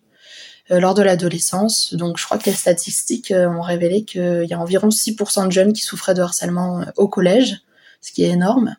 lors 0.70 0.94
de 0.94 1.02
l'adolescence. 1.02 1.94
Donc 1.94 2.18
je 2.18 2.26
crois 2.26 2.38
que 2.38 2.46
les 2.46 2.56
statistiques 2.56 3.34
ont 3.36 3.62
révélé 3.62 4.04
qu'il 4.04 4.46
y 4.50 4.54
a 4.54 4.60
environ 4.60 4.90
6% 4.90 5.48
de 5.48 5.52
jeunes 5.52 5.74
qui 5.74 5.82
souffraient 5.82 6.14
de 6.14 6.22
harcèlement 6.22 6.86
au 6.96 7.08
collège, 7.08 7.58
ce 8.02 8.12
qui 8.14 8.24
est 8.24 8.30
énorme. 8.30 8.76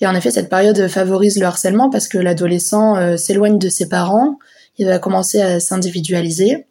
Et 0.00 0.06
en 0.06 0.14
effet, 0.14 0.30
cette 0.30 0.48
période 0.48 0.88
favorise 0.88 1.38
le 1.38 1.44
harcèlement 1.44 1.90
parce 1.90 2.08
que 2.08 2.16
l'adolescent 2.16 3.18
s'éloigne 3.18 3.58
de 3.58 3.68
ses 3.68 3.88
parents 3.88 4.38
il 4.80 4.86
va 4.86 4.98
commencer 4.98 5.42
à 5.42 5.60
s'individualiser. 5.60 6.66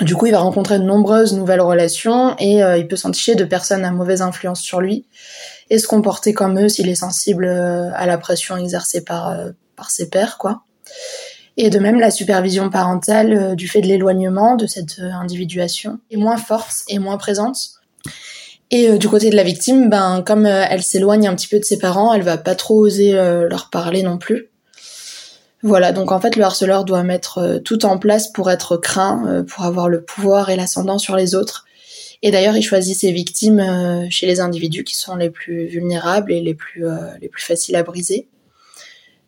Du 0.00 0.14
coup, 0.14 0.26
il 0.26 0.32
va 0.32 0.38
rencontrer 0.38 0.78
de 0.78 0.84
nombreuses 0.84 1.34
nouvelles 1.34 1.60
relations 1.60 2.36
et 2.38 2.62
euh, 2.62 2.78
il 2.78 2.86
peut 2.86 2.96
s'enticher 2.96 3.34
de 3.34 3.44
personnes 3.44 3.84
à 3.84 3.90
mauvaise 3.90 4.22
influence 4.22 4.60
sur 4.60 4.80
lui 4.80 5.04
et 5.68 5.78
se 5.78 5.88
comporter 5.88 6.32
comme 6.32 6.60
eux 6.60 6.68
s'il 6.68 6.88
est 6.88 6.94
sensible 6.94 7.46
euh, 7.46 7.90
à 7.94 8.06
la 8.06 8.18
pression 8.18 8.56
exercée 8.56 9.02
par, 9.02 9.30
euh, 9.30 9.50
par 9.74 9.90
ses 9.90 10.10
pairs, 10.10 10.38
quoi. 10.38 10.62
Et 11.56 11.70
de 11.70 11.78
même, 11.80 11.98
la 11.98 12.12
supervision 12.12 12.70
parentale, 12.70 13.56
du 13.56 13.66
fait 13.66 13.80
de 13.80 13.88
l'éloignement 13.88 14.54
de 14.54 14.68
cette 14.68 15.00
individuation, 15.00 15.98
est 16.12 16.16
moins 16.16 16.36
forte 16.36 16.82
et 16.88 17.00
moins 17.00 17.16
présente. 17.16 17.58
Et 18.70 18.98
du 18.98 19.08
côté 19.08 19.30
de 19.30 19.36
la 19.36 19.44
victime, 19.44 19.88
ben 19.88 20.22
comme 20.26 20.46
elle 20.46 20.82
s'éloigne 20.82 21.28
un 21.28 21.34
petit 21.36 21.46
peu 21.46 21.60
de 21.60 21.64
ses 21.64 21.78
parents, 21.78 22.12
elle 22.12 22.22
va 22.22 22.38
pas 22.38 22.56
trop 22.56 22.80
oser 22.80 23.12
leur 23.12 23.70
parler 23.70 24.02
non 24.02 24.18
plus. 24.18 24.50
Voilà, 25.64 25.92
donc 25.92 26.12
en 26.12 26.20
fait, 26.20 26.36
le 26.36 26.44
harceleur 26.44 26.84
doit 26.84 27.02
mettre 27.04 27.38
euh, 27.38 27.58
tout 27.58 27.86
en 27.86 27.96
place 27.96 28.30
pour 28.30 28.50
être 28.50 28.76
craint, 28.76 29.26
euh, 29.26 29.42
pour 29.42 29.64
avoir 29.64 29.88
le 29.88 30.02
pouvoir 30.02 30.50
et 30.50 30.56
l'ascendant 30.56 30.98
sur 30.98 31.16
les 31.16 31.34
autres. 31.34 31.64
Et 32.20 32.30
d'ailleurs, 32.30 32.54
il 32.54 32.62
choisit 32.62 32.94
ses 32.94 33.12
victimes 33.12 33.60
euh, 33.60 34.06
chez 34.10 34.26
les 34.26 34.40
individus 34.40 34.84
qui 34.84 34.94
sont 34.94 35.16
les 35.16 35.30
plus 35.30 35.64
vulnérables 35.64 36.32
et 36.32 36.42
les 36.42 36.52
plus, 36.52 36.84
les 37.20 37.28
plus 37.30 37.42
faciles 37.42 37.76
à 37.76 37.82
briser. 37.82 38.28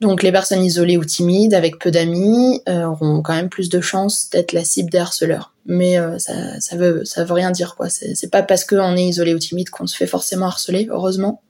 Donc 0.03 0.23
les 0.23 0.31
personnes 0.31 0.63
isolées 0.63 0.99
ou 0.99 1.07
timides, 1.07 1.55
avec 1.55 1.79
peu 1.79 1.91
d'amis, 1.91 2.61
auront 2.67 3.23
quand 3.23 3.35
même 3.35 3.49
plus 3.49 3.71
de 3.71 3.81
chances 3.81 4.29
d'être 4.29 4.53
la 4.53 4.63
cible 4.63 4.91
des 4.91 4.99
harceleurs. 4.99 5.55
Mais 5.65 5.97
ça, 6.19 6.61
ça 6.61 6.77
veut 6.77 7.03
ça 7.07 7.25
veut 7.25 7.33
rien 7.33 7.51
dire 7.51 7.77
quoi. 7.77 7.89
C'est 7.89 8.31
pas 8.31 8.43
parce 8.43 8.65
qu'on 8.67 8.95
est 8.97 9.05
isolé 9.05 9.33
ou 9.33 9.39
timide 9.39 9.71
qu'on 9.71 9.87
se 9.87 9.97
fait 9.97 10.07
forcément 10.07 10.47
harceler, 10.47 10.89
heureusement. 10.91 11.41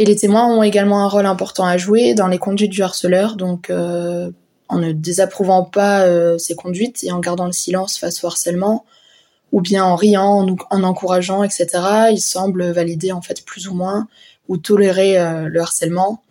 Et 0.00 0.06
les 0.06 0.16
témoins 0.16 0.46
ont 0.46 0.62
également 0.62 1.04
un 1.04 1.08
rôle 1.08 1.26
important 1.26 1.66
à 1.66 1.76
jouer 1.76 2.14
dans 2.14 2.26
les 2.26 2.38
conduites 2.38 2.70
du 2.70 2.82
harceleur, 2.82 3.36
donc 3.36 3.68
euh, 3.68 4.30
en 4.70 4.78
ne 4.78 4.92
désapprouvant 4.92 5.62
pas 5.62 6.06
euh, 6.06 6.38
ses 6.38 6.54
conduites 6.54 7.04
et 7.04 7.12
en 7.12 7.20
gardant 7.20 7.44
le 7.44 7.52
silence 7.52 7.98
face 7.98 8.24
au 8.24 8.26
harcèlement, 8.26 8.86
ou 9.52 9.60
bien 9.60 9.84
en 9.84 9.96
riant, 9.96 10.48
en, 10.48 10.56
en 10.70 10.84
encourageant, 10.84 11.44
etc. 11.44 11.66
Ils 12.12 12.22
semblent 12.22 12.70
valider 12.70 13.12
en 13.12 13.20
fait 13.20 13.44
plus 13.44 13.68
ou 13.68 13.74
moins 13.74 14.08
ou 14.48 14.56
tolérer 14.56 15.18
euh, 15.18 15.48
le 15.48 15.60
harcèlement. 15.60 16.22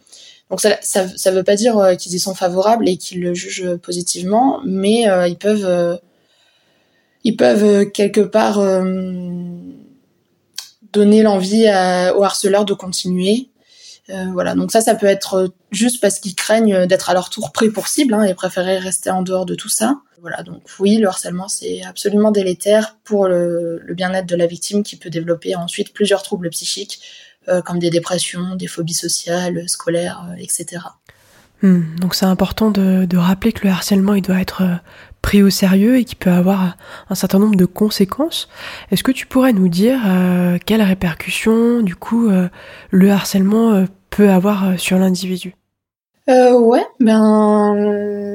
Donc 0.50 0.62
ça, 0.62 0.76
ça, 0.82 1.08
ça 1.16 1.30
veut 1.30 1.44
pas 1.44 1.56
dire 1.56 1.78
euh, 1.78 1.94
qu'ils 1.94 2.16
y 2.16 2.20
sont 2.20 2.34
favorables 2.34 2.90
et 2.90 2.98
qu'ils 2.98 3.22
le 3.22 3.36
jugent 3.36 3.76
positivement, 3.76 4.62
mais 4.66 5.06
ils 5.28 5.38
peuvent, 5.38 6.00
ils 7.24 7.38
peuvent 7.38 7.92
quelque 7.92 8.22
part 8.22 8.64
donner 10.92 11.22
l'envie 11.22 11.66
au 12.16 12.24
harceleur 12.24 12.66
de 12.66 12.74
continuer 12.74 13.50
euh, 14.10 14.26
voilà, 14.32 14.56
donc 14.56 14.72
ça, 14.72 14.82
ça 14.82 14.96
peut 14.96 15.06
être 15.06 15.54
juste 15.72 16.02
parce 16.02 16.20
qu'ils 16.20 16.36
craignent 16.36 16.88
d'être 16.88 17.10
à 17.10 17.14
leur 17.14 17.30
tour 17.30 17.52
pris 17.52 17.70
pour 17.70 17.88
cible 17.88 18.14
hein, 18.14 18.24
et 18.24 18.34
préférer 18.34 18.78
rester 18.80 19.12
en 19.12 19.22
dehors 19.22 19.46
de 19.46 19.56
tout 19.56 19.70
ça. 19.70 19.98
Voilà, 20.22 20.44
donc 20.44 20.64
oui, 20.80 20.98
le 20.98 21.08
harcèlement, 21.08 21.48
c'est 21.48 21.84
absolument 21.84 22.32
délétère 22.32 22.98
pour 23.04 23.28
le, 23.28 23.82
bien-être 23.92 24.26
de 24.26 24.36
la 24.36 24.48
victime 24.48 24.84
qui 24.84 24.96
peut 24.96 25.10
développer 25.10 25.56
ensuite 25.56 25.94
plusieurs 25.94 26.24
troubles 26.24 26.50
psychiques, 26.50 27.02
euh, 27.48 27.62
comme 27.62 27.80
des 27.80 27.90
dépressions, 27.90 28.56
des 28.56 28.68
phobies 28.68 28.94
sociales, 28.94 29.64
scolaires, 29.70 30.28
euh, 30.30 30.36
etc. 30.40 30.82
Hmm, 31.62 31.96
donc 32.00 32.16
c'est 32.16 32.26
important 32.26 32.72
de, 32.72 33.18
rappeler 33.18 33.52
que 33.52 33.66
le 33.66 33.72
harcèlement, 33.72 34.16
il 34.16 34.22
doit 34.22 34.42
être 34.42 34.64
pris 35.22 35.44
au 35.44 35.50
sérieux 35.50 35.98
et 35.98 36.06
qu'il 36.06 36.18
peut 36.18 36.32
avoir 36.32 36.78
un 37.10 37.16
certain 37.16 37.40
nombre 37.40 37.58
de 37.58 37.66
conséquences. 37.66 38.50
Est-ce 38.92 39.04
que 39.04 39.12
tu 39.12 39.26
pourrais 39.26 39.52
nous 39.52 39.68
dire 39.68 40.00
quelles 40.66 40.82
répercussions, 40.82 41.82
du 41.82 41.98
coup, 41.98 42.30
le 42.92 43.12
harcèlement 43.12 43.86
peut 44.10 44.30
avoir 44.30 44.70
euh, 44.70 44.78
sur 44.78 44.98
l'individu 44.98 45.56
euh, 46.30 46.60
ouais, 46.60 46.86
ben 47.00 47.74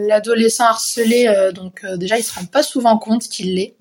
l'adolescent 0.09 0.65
harcelé, 0.65 1.29
euh, 1.29 1.53
donc 1.53 1.87
déjà 1.95 2.19
il 2.19 2.25
se 2.25 2.35
rend 2.35 2.45
pas 2.45 2.65
souvent 2.65 2.99
compte 2.99 3.29
qu'il 3.29 3.55
l'est. 3.55 3.77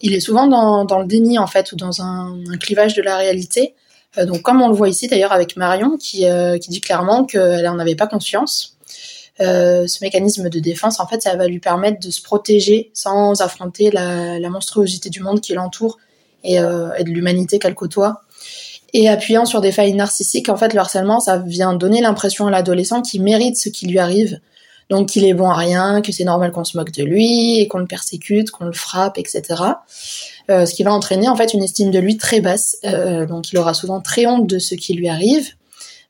Il 0.00 0.14
est 0.14 0.20
souvent 0.20 0.46
dans, 0.46 0.84
dans, 0.84 1.00
le 1.00 1.06
déni 1.06 1.40
en 1.40 1.48
fait 1.48 1.72
ou 1.72 1.76
dans 1.76 2.02
un, 2.02 2.36
clivage 2.60 2.94
de 2.94 3.02
la 3.02 3.16
réalité. 3.16 3.74
donc 4.16 4.42
comme 4.42 4.62
on 4.62 4.68
le 4.68 4.74
voit 4.74 4.88
ici 4.88 5.08
d'ailleurs 5.08 5.32
avec 5.32 5.56
Marion 5.56 5.96
qui, 5.96 6.24
qui 6.60 6.70
dit 6.70 6.80
clairement 6.80 7.24
qu'elle 7.24 7.64
n'en 7.64 7.80
avait 7.80 7.96
pas 7.96 8.06
conscience. 8.06 8.76
ce 9.40 10.04
mécanisme 10.04 10.48
de 10.48 10.60
défense 10.60 11.00
en 11.00 11.08
fait 11.08 11.22
ça 11.22 11.34
va 11.34 11.48
lui 11.48 11.58
permettre 11.58 11.98
de 11.98 12.12
se 12.12 12.22
protéger 12.22 12.92
sans 12.94 13.40
affronter 13.40 13.90
la, 13.90 14.38
monstruosité 14.50 15.10
du 15.10 15.20
monde 15.20 15.40
qui 15.40 15.52
l'entoure 15.54 15.98
et 16.44 16.58
de 16.58 17.10
l'humanité 17.10 17.58
qu'elle 17.58 17.74
côtoie. 17.74 18.22
Et 18.92 19.08
appuyant 19.08 19.44
sur 19.44 19.60
des 19.60 19.72
failles 19.72 19.94
narcissiques, 19.94 20.48
en 20.48 20.56
fait, 20.56 20.74
le 20.74 20.80
harcèlement, 20.80 21.20
ça 21.20 21.38
vient 21.38 21.72
donner 21.72 22.00
l'impression 22.00 22.46
à 22.46 22.50
l'adolescent 22.50 23.00
qu'il 23.00 23.22
mérite 23.22 23.56
ce 23.56 23.68
qui 23.68 23.86
lui 23.86 23.98
arrive. 23.98 24.40
Donc 24.90 25.08
qu'il 25.08 25.24
est 25.24 25.32
bon 25.32 25.48
à 25.48 25.56
rien, 25.56 26.02
que 26.02 26.12
c'est 26.12 26.24
normal 26.24 26.52
qu'on 26.52 26.64
se 26.64 26.76
moque 26.76 26.92
de 26.92 27.02
lui 27.02 27.58
et 27.58 27.68
qu'on 27.68 27.78
le 27.78 27.86
persécute, 27.86 28.50
qu'on 28.50 28.66
le 28.66 28.72
frappe, 28.72 29.16
etc. 29.16 29.42
Euh, 30.50 30.66
ce 30.66 30.74
qui 30.74 30.82
va 30.82 30.92
entraîner 30.92 31.28
en 31.28 31.36
fait 31.36 31.54
une 31.54 31.62
estime 31.62 31.90
de 31.90 31.98
lui 31.98 32.18
très 32.18 32.40
basse. 32.40 32.76
Euh, 32.84 33.24
donc 33.24 33.52
il 33.52 33.58
aura 33.58 33.72
souvent 33.72 34.02
très 34.02 34.26
honte 34.26 34.46
de 34.46 34.58
ce 34.58 34.74
qui 34.74 34.92
lui 34.92 35.08
arrive. 35.08 35.48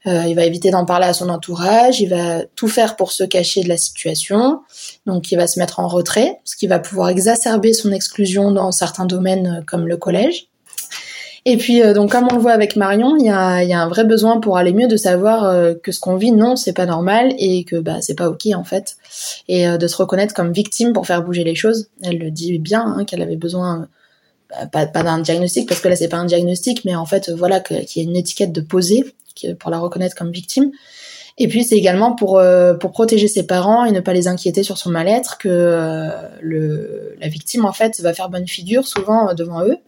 Euh, 0.07 0.25
il 0.27 0.35
va 0.35 0.45
éviter 0.45 0.71
d'en 0.71 0.85
parler 0.85 1.07
à 1.07 1.13
son 1.13 1.29
entourage. 1.29 2.01
Il 2.01 2.09
va 2.09 2.45
tout 2.57 2.69
faire 2.69 2.97
pour 2.97 3.13
se 3.13 3.25
cacher 3.25 3.63
de 3.63 3.69
la 3.69 3.77
situation. 3.77 4.61
Donc 5.07 5.31
il 5.31 5.37
va 5.37 5.47
se 5.47 5.59
mettre 5.59 5.79
en 5.81 5.87
retrait, 5.87 6.41
ce 6.45 6.57
qui 6.57 6.67
va 6.67 6.79
pouvoir 6.79 7.09
exacerber 7.09 7.73
son 7.73 7.93
exclusion 7.93 8.51
dans 8.51 8.73
certains 8.73 9.07
domaines 9.07 9.59
euh, 9.61 9.65
comme 9.65 9.87
le 9.87 9.97
collège. 9.97 10.49
Et 11.45 11.57
puis, 11.57 11.83
euh, 11.83 11.93
donc, 11.93 12.13
comme 12.13 12.29
on 12.31 12.37
le 12.37 12.41
voit 12.41 12.53
avec 12.53 12.77
Marion, 12.77 13.17
il 13.17 13.27
y 13.27 13.31
a, 13.31 13.65
y 13.65 13.73
a, 13.73 13.81
un 13.81 13.89
vrai 13.89 14.05
besoin 14.05 14.39
pour 14.39 14.57
aller 14.57 14.73
mieux 14.73 14.87
de 14.87 14.97
savoir 14.97 15.45
euh, 15.45 15.75
que 15.75 15.91
ce 15.91 15.99
qu'on 15.99 16.17
vit, 16.17 16.31
non, 16.31 16.55
c'est 16.55 16.73
pas 16.73 16.87
normal 16.87 17.35
et 17.37 17.65
que 17.65 17.77
bah, 17.77 18.01
c'est 18.01 18.15
pas 18.15 18.29
ok 18.29 18.47
en 18.55 18.63
fait. 18.63 18.97
Et 19.49 19.67
euh, 19.67 19.77
de 19.77 19.89
se 19.89 19.97
reconnaître 19.97 20.35
comme 20.35 20.53
victime 20.53 20.93
pour 20.93 21.07
faire 21.07 21.25
bouger 21.25 21.43
les 21.43 21.57
choses. 21.57 21.89
Elle 22.03 22.19
le 22.19 22.31
dit 22.31 22.59
bien, 22.61 22.85
hein, 22.97 23.05
qu'elle 23.05 23.23
avait 23.23 23.37
besoin, 23.37 23.89
bah, 24.51 24.67
pas, 24.67 24.87
pas 24.87 25.03
d'un 25.03 25.19
diagnostic, 25.19 25.69
parce 25.69 25.81
que 25.81 25.89
là, 25.89 25.97
c'est 25.97 26.09
pas 26.09 26.19
un 26.19 26.27
diagnostic, 26.27 26.85
mais 26.85 26.95
en 26.95 27.07
fait, 27.07 27.31
voilà, 27.31 27.59
qu'il 27.59 27.83
y 27.97 28.01
ait 28.01 28.09
une 28.09 28.17
étiquette 28.17 28.53
de 28.53 28.61
poser 28.61 29.05
pour 29.59 29.71
la 29.71 29.81
reconnaître 29.81 30.15
comme 30.15 30.31
victime. 30.31 30.71
Et 31.39 31.49
puis 31.49 31.65
c'est 31.65 31.77
également 31.77 32.15
pour 32.15 32.41
pour 32.79 32.93
protéger 32.93 33.27
ses 33.27 33.47
parents 33.47 33.87
et 33.87 33.91
ne 33.91 34.01
pas 34.01 34.13
les 34.13 34.29
inquiéter 34.29 34.63
sur 34.63 34.77
son 34.77 34.91
mal-être 34.91 35.39
que 35.39 36.07
le, 36.43 37.17
la 37.19 37.29
victime 37.29 37.65
en 37.65 37.73
fait 37.73 37.99
va 38.03 38.13
faire 38.13 38.29
bonne 38.29 38.47
figure 38.47 38.87
souvent 38.87 39.33
devant 39.33 39.65
eux 39.65 39.79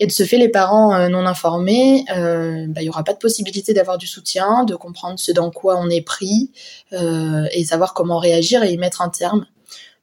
et 0.00 0.06
de 0.06 0.12
ce 0.12 0.24
fait, 0.24 0.38
les 0.38 0.48
parents 0.48 0.94
euh, 0.94 1.08
non 1.08 1.24
informés, 1.26 2.04
euh, 2.16 2.66
bah, 2.68 2.82
il 2.82 2.86
y 2.86 2.88
aura 2.88 3.04
pas 3.04 3.12
de 3.12 3.18
possibilité 3.18 3.72
d'avoir 3.74 3.98
du 3.98 4.06
soutien, 4.06 4.64
de 4.64 4.74
comprendre 4.74 5.18
ce 5.18 5.32
dans 5.32 5.50
quoi 5.50 5.76
on 5.78 5.88
est 5.88 6.02
pris 6.02 6.50
euh, 6.92 7.46
et 7.52 7.64
savoir 7.64 7.94
comment 7.94 8.18
réagir 8.18 8.62
et 8.64 8.72
y 8.72 8.78
mettre 8.78 9.02
un 9.02 9.08
terme. 9.08 9.46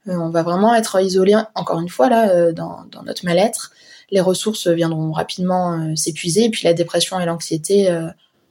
on 0.08 0.30
va 0.30 0.43
vraiment 0.43 0.73
être 0.75 1.01
isolé, 1.01 1.36
encore 1.56 1.80
une 1.80 1.89
fois, 1.89 2.10
là, 2.10 2.51
dans, 2.51 2.86
notre 3.06 3.25
mal-être. 3.25 3.71
Les 4.10 4.21
ressources 4.21 4.67
viendront 4.67 5.12
rapidement 5.12 5.95
s'épuiser, 5.95 6.45
et 6.45 6.49
puis 6.49 6.63
la 6.63 6.73
dépression 6.73 7.19
et 7.19 7.25
l'anxiété, 7.25 7.88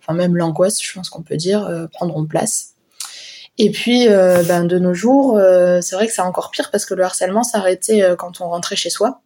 enfin 0.00 0.14
même 0.14 0.36
l'angoisse, 0.36 0.80
je 0.82 0.92
pense 0.92 1.10
qu'on 1.10 1.22
peut 1.22 1.36
dire, 1.36 1.68
prendront 1.92 2.24
place. 2.24 2.74
Et 3.58 3.70
puis, 3.70 4.06
ben, 4.08 4.64
de 4.64 4.78
nos 4.78 4.94
jours, 4.94 5.38
c'est 5.82 5.96
vrai 5.96 6.06
que 6.06 6.12
c'est 6.12 6.22
encore 6.22 6.50
pire 6.50 6.70
parce 6.70 6.86
que 6.86 6.94
le 6.94 7.02
harcèlement 7.02 7.42
s'arrêtait 7.42 8.14
quand 8.16 8.40
on 8.40 8.48
rentrait 8.48 8.76
chez 8.76 8.90
soi. 8.90 9.20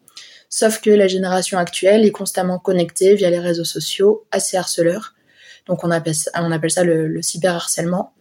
Sauf 0.56 0.80
que 0.80 0.90
la 0.90 1.08
génération 1.08 1.58
actuelle 1.58 2.04
est 2.04 2.12
constamment 2.12 2.60
connectée 2.60 3.16
via 3.16 3.28
les 3.28 3.40
réseaux 3.40 3.64
sociaux 3.64 4.24
à 4.30 4.38
ces 4.38 4.56
harceleurs. 4.56 5.14
Donc 5.66 5.82
on 5.82 5.90
appelle 5.90 6.14
ça, 6.14 6.84
le, 6.84 7.20
cyberharcèlement. 7.22 8.12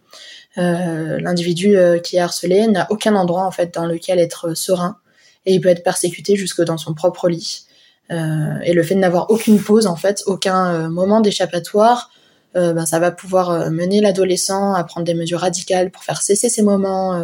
Euh, 0.58 1.20
L'individu 1.20 1.76
euh, 1.76 2.00
qui 2.00 2.16
est 2.16 2.18
harcelé 2.18 2.66
n'a 2.66 2.88
aucun 2.90 3.14
endroit 3.14 3.44
en 3.44 3.52
fait 3.52 3.72
dans 3.72 3.86
lequel 3.86 4.18
être 4.18 4.54
serein 4.54 4.98
et 5.46 5.54
il 5.54 5.60
peut 5.60 5.68
être 5.68 5.84
persécuté 5.84 6.34
jusque 6.34 6.60
dans 6.60 6.76
son 6.76 6.92
propre 6.92 7.28
lit. 7.28 7.66
Euh, 8.10 8.58
et 8.64 8.72
le 8.72 8.82
fait 8.82 8.96
de 8.96 9.00
n'avoir 9.00 9.30
aucune 9.30 9.62
pause 9.62 9.86
en 9.86 9.94
fait, 9.94 10.24
aucun 10.26 10.88
moment 10.88 11.20
d'échappatoire, 11.20 12.10
ben, 12.56 12.84
ça 12.84 12.98
va 12.98 13.12
pouvoir 13.12 13.70
mener 13.70 14.00
l'adolescent 14.00 14.74
à 14.74 14.82
prendre 14.82 15.06
des 15.06 15.14
mesures 15.14 15.40
radicales 15.40 15.92
pour 15.92 16.02
faire 16.02 16.20
cesser 16.20 16.48
ces 16.48 16.62
moments 16.62 17.16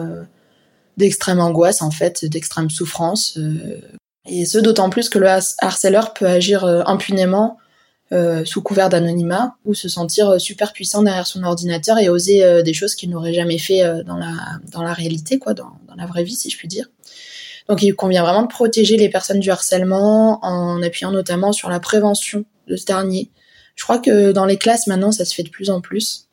d'extrême 0.99 1.41
angoisse 1.41 1.83
en 1.83 1.91
fait, 1.91 2.25
d'extrême 2.25 2.71
souffrance, 2.71 3.37
et 4.27 4.45
ce, 4.45 4.59
d'autant 4.59 4.91
plus 4.91 5.09
que 5.09 5.19
le 5.19 5.29
harceleur 5.29 6.13
peut 6.13 6.27
agir 6.27 6.65
euh, 6.65 6.83
impunément 6.87 7.57
euh, 8.13 8.45
sous 8.45 8.61
couvert 8.61 8.89
d'anonymat 8.89 9.55
ou 9.65 9.73
se 9.73 9.89
sentir 9.89 10.31
euh, 10.31 10.39
super 10.39 10.73
puissant 10.73 11.03
derrière 11.03 11.27
son 11.27 11.43
ordinateur 11.43 11.99
et 11.99 12.09
oser 12.09 12.63
des 12.63 12.75
choses 12.75 12.95
qu'il 12.95 13.11
n'aurait 13.11 13.33
jamais 13.33 13.59
fait 13.59 13.83
dans 14.05 14.17
la 14.17 14.33
dans 14.71 14.83
la 14.83 14.93
réalité 14.93 15.39
quoi 15.39 15.55
dans, 15.55 15.73
la 15.97 16.07
vraie 16.07 16.25
vie 16.25 16.35
si 16.35 16.51
je 16.51 16.57
puis 16.57 16.69
dire. 16.69 16.87
Donc 17.69 17.83
il 17.83 17.95
convient 17.95 18.23
vraiment 18.23 18.43
de 18.43 18.49
protéger 18.49 18.97
les 18.97 19.09
personnes 19.09 19.41
du 19.41 19.51
harcèlement 19.51 20.45
en 20.45 20.83
appuyant 20.83 21.13
notamment 21.13 21.53
sur 21.53 21.69
la 21.69 21.79
prévention 21.79 22.45
de 22.67 22.77
ce 22.77 22.85
dernier. 22.85 23.31
Je 23.77 23.85
crois 23.85 23.99
que 23.99 24.33
dans 24.33 24.45
les 24.45 24.57
classes 24.57 24.87
maintenant 24.87 25.13
ça 25.13 25.25
se 25.25 25.35
fait 25.35 25.43
de 25.43 25.51
plus 25.51 25.71
en 25.71 25.81
plus. 25.81 26.27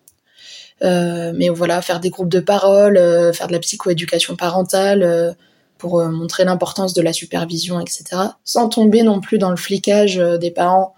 Mais 0.81 1.49
voilà, 1.49 1.81
faire 1.81 1.99
des 1.99 2.09
groupes 2.09 2.29
de 2.29 2.39
parole, 2.39 2.95
faire 3.33 3.47
de 3.47 3.53
la 3.53 3.59
psychoéducation 3.59 4.35
parentale, 4.35 5.35
pour 5.77 5.99
euh, 5.99 6.09
montrer 6.09 6.43
l'importance 6.43 6.93
de 6.93 7.01
la 7.01 7.13
supervision, 7.13 7.79
etc. 7.79 8.03
Sans 8.43 8.69
tomber 8.69 9.03
non 9.03 9.21
plus 9.21 9.37
dans 9.37 9.49
le 9.49 9.57
flicage 9.57 10.17
euh, 10.17 10.37
des 10.37 10.51
parents 10.51 10.93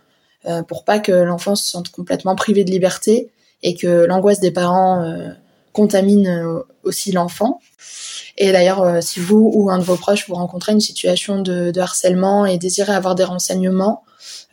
euh, 0.47 0.63
pour 0.63 0.85
pas 0.85 0.99
que 0.99 1.11
l'enfant 1.11 1.55
se 1.55 1.69
sente 1.69 1.89
complètement 1.89 2.35
privé 2.35 2.63
de 2.63 2.71
liberté 2.71 3.31
et 3.61 3.75
que 3.75 4.05
l'angoisse 4.05 4.39
des 4.39 4.51
parents 4.51 5.05
contamine 5.73 6.63
aussi 6.83 7.11
l'enfant. 7.11 7.59
Et 8.37 8.53
d'ailleurs, 8.53 9.03
si 9.03 9.19
vous 9.19 9.51
ou 9.53 9.69
un 9.69 9.77
de 9.77 9.83
vos 9.83 9.97
proches 9.97 10.29
vous 10.29 10.35
rencontrez 10.35 10.71
une 10.71 10.79
situation 10.79 11.41
de, 11.41 11.77
harcèlement 11.77 12.45
et 12.45 12.57
désirez 12.57 12.93
avoir 12.93 13.15
des 13.15 13.25
renseignements, 13.25 14.03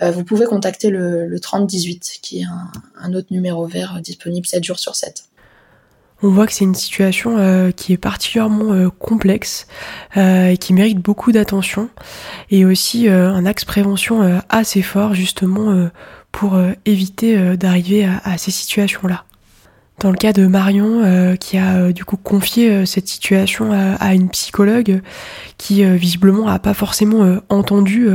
vous 0.00 0.24
pouvez 0.24 0.46
contacter 0.46 0.90
le, 0.90 1.28
le 1.28 1.38
3018, 1.38 2.18
qui 2.20 2.40
est 2.40 2.44
un, 2.46 2.72
un, 3.00 3.14
autre 3.14 3.28
numéro 3.30 3.64
vert 3.66 4.00
disponible 4.02 4.44
7 4.44 4.64
jours 4.64 4.80
sur 4.80 4.96
7. 4.96 5.22
On 6.22 6.30
voit 6.30 6.46
que 6.46 6.52
c'est 6.52 6.64
une 6.64 6.74
situation 6.74 7.36
euh, 7.38 7.70
qui 7.72 7.92
est 7.92 7.98
particulièrement 7.98 8.72
euh, 8.72 8.88
complexe 8.88 9.66
euh, 10.16 10.48
et 10.48 10.56
qui 10.56 10.72
mérite 10.72 10.98
beaucoup 10.98 11.30
d'attention 11.30 11.90
et 12.50 12.64
aussi 12.64 13.08
un 13.08 13.44
axe 13.44 13.64
prévention 13.64 14.40
assez 14.48 14.82
fort 14.82 15.14
justement 15.14 15.88
pour 16.32 16.58
éviter 16.84 17.56
d'arriver 17.56 18.08
à, 18.24 18.38
ces 18.38 18.50
situations-là 18.50 19.24
dans 20.00 20.10
le 20.10 20.16
cas 20.16 20.32
de 20.32 20.46
Marion 20.46 21.02
euh, 21.02 21.36
qui 21.36 21.56
a 21.56 21.76
euh, 21.76 21.92
du 21.92 22.04
coup 22.04 22.16
confié 22.16 22.70
euh, 22.70 22.84
cette 22.84 23.08
situation 23.08 23.72
à, 23.72 24.14
une 24.14 24.28
psychologue 24.28 25.00
qui 25.58 25.84
visiblement 25.84 26.48
a 26.48 26.58
pas 26.58 26.74
forcément 26.74 27.38
entendu 27.48 28.08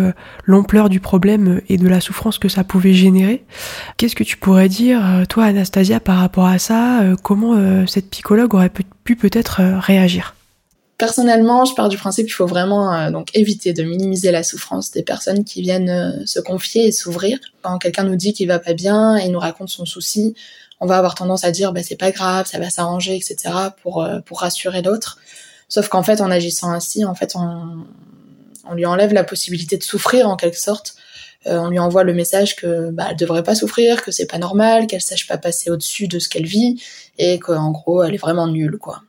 l'ampleur 0.46 0.90
du 0.90 1.00
problème 1.00 1.62
et 1.70 1.78
de 1.78 1.88
la 1.88 2.00
souffrance 2.00 2.38
que 2.38 2.50
ça 2.50 2.64
pouvait 2.64 2.94
générer. 2.94 3.44
Qu'est-ce 3.98 4.16
que 4.16 4.24
tu 4.24 4.38
pourrais 4.38 4.70
dire 4.70 5.24
toi 5.28 5.46
Anastasia 5.46 6.00
par 6.00 6.18
rapport 6.18 6.46
à 6.46 6.60
ça 6.60 7.02
Comment 7.24 7.86
cette 7.88 8.10
psychologue 8.10 8.54
aurait 8.54 8.72
pu, 9.04 9.16
peut-être 9.16 9.62
réagir? 9.80 10.36
Personnellement, 10.98 11.66
je 11.66 11.74
pars 11.74 11.90
du 11.90 11.98
principe 11.98 12.28
qu'il 12.28 12.36
faut 12.36 12.48
vraiment 12.48 13.10
donc 13.12 13.30
éviter 13.36 13.74
de 13.74 13.84
minimiser 13.84 14.32
la 14.32 14.44
souffrance 14.44 14.92
des 14.92 15.04
personnes 15.04 15.44
qui 15.44 15.62
viennent 15.62 16.24
se 16.26 16.40
confier 16.40 16.88
et 16.88 16.92
s'ouvrir. 16.92 17.40
Quand 17.62 17.78
quelqu'un 17.80 18.04
nous 18.04 18.16
dit 18.16 18.34
qu'il 18.34 18.48
va 18.48 18.60
pas 18.60 18.74
bien 18.74 19.16
et 19.18 19.30
nous 19.30 19.40
raconte 19.40 19.70
son 19.70 19.86
souci, 19.86 20.36
on 20.82 20.88
va 20.88 20.98
avoir 20.98 21.16
tendance 21.16 21.46
à 21.46 21.52
dire 21.52 21.72
bah, 21.72 21.84
c'est 21.84 21.96
pas 21.96 22.12
grave, 22.12 22.48
ça 22.48 22.60
va 22.60 22.70
s'arranger, 22.70 23.16
etc. 23.16 23.54
pour 23.82 24.04
euh, 24.04 24.20
pour 24.20 24.42
rassurer 24.42 24.82
l'autre. 24.82 25.20
Sauf 25.70 25.88
qu'en 25.88 26.04
fait, 26.04 26.20
en 26.20 26.30
agissant 26.30 26.72
ainsi, 26.72 27.06
en 27.06 27.16
fait, 27.16 27.34
on, 27.36 27.86
on 28.66 28.74
lui 28.74 28.86
enlève 28.86 29.14
la 29.14 29.24
possibilité 29.24 29.78
de 29.78 29.84
souffrir 29.84 30.28
en 30.28 30.36
quelque 30.36 30.60
sorte. 30.60 30.96
Euh, 31.48 31.58
on 31.60 31.70
lui 31.70 31.80
envoie 31.80 32.04
le 32.04 32.14
message 32.14 32.56
que 32.56 32.90
bah, 32.92 33.08
elle 33.12 33.16
devrait 33.16 33.44
pas 33.44 33.56
souffrir, 33.56 34.04
que 34.04 34.12
c'est 34.12 34.26
pas 34.26 34.38
normal, 34.38 34.88
qu'elle 34.88 35.02
sache 35.02 35.28
pas 35.28 35.38
passer 35.38 35.70
au-dessus 35.70 36.08
de 36.08 36.20
ce 36.20 36.30
qu'elle 36.30 36.46
vit 36.46 36.84
et 37.18 37.40
qu'en 37.40 37.72
gros 37.72 38.04
elle 38.04 38.14
est 38.14 38.20
vraiment 38.20 38.48
nulle 38.48 38.78
quoi. 38.78 39.02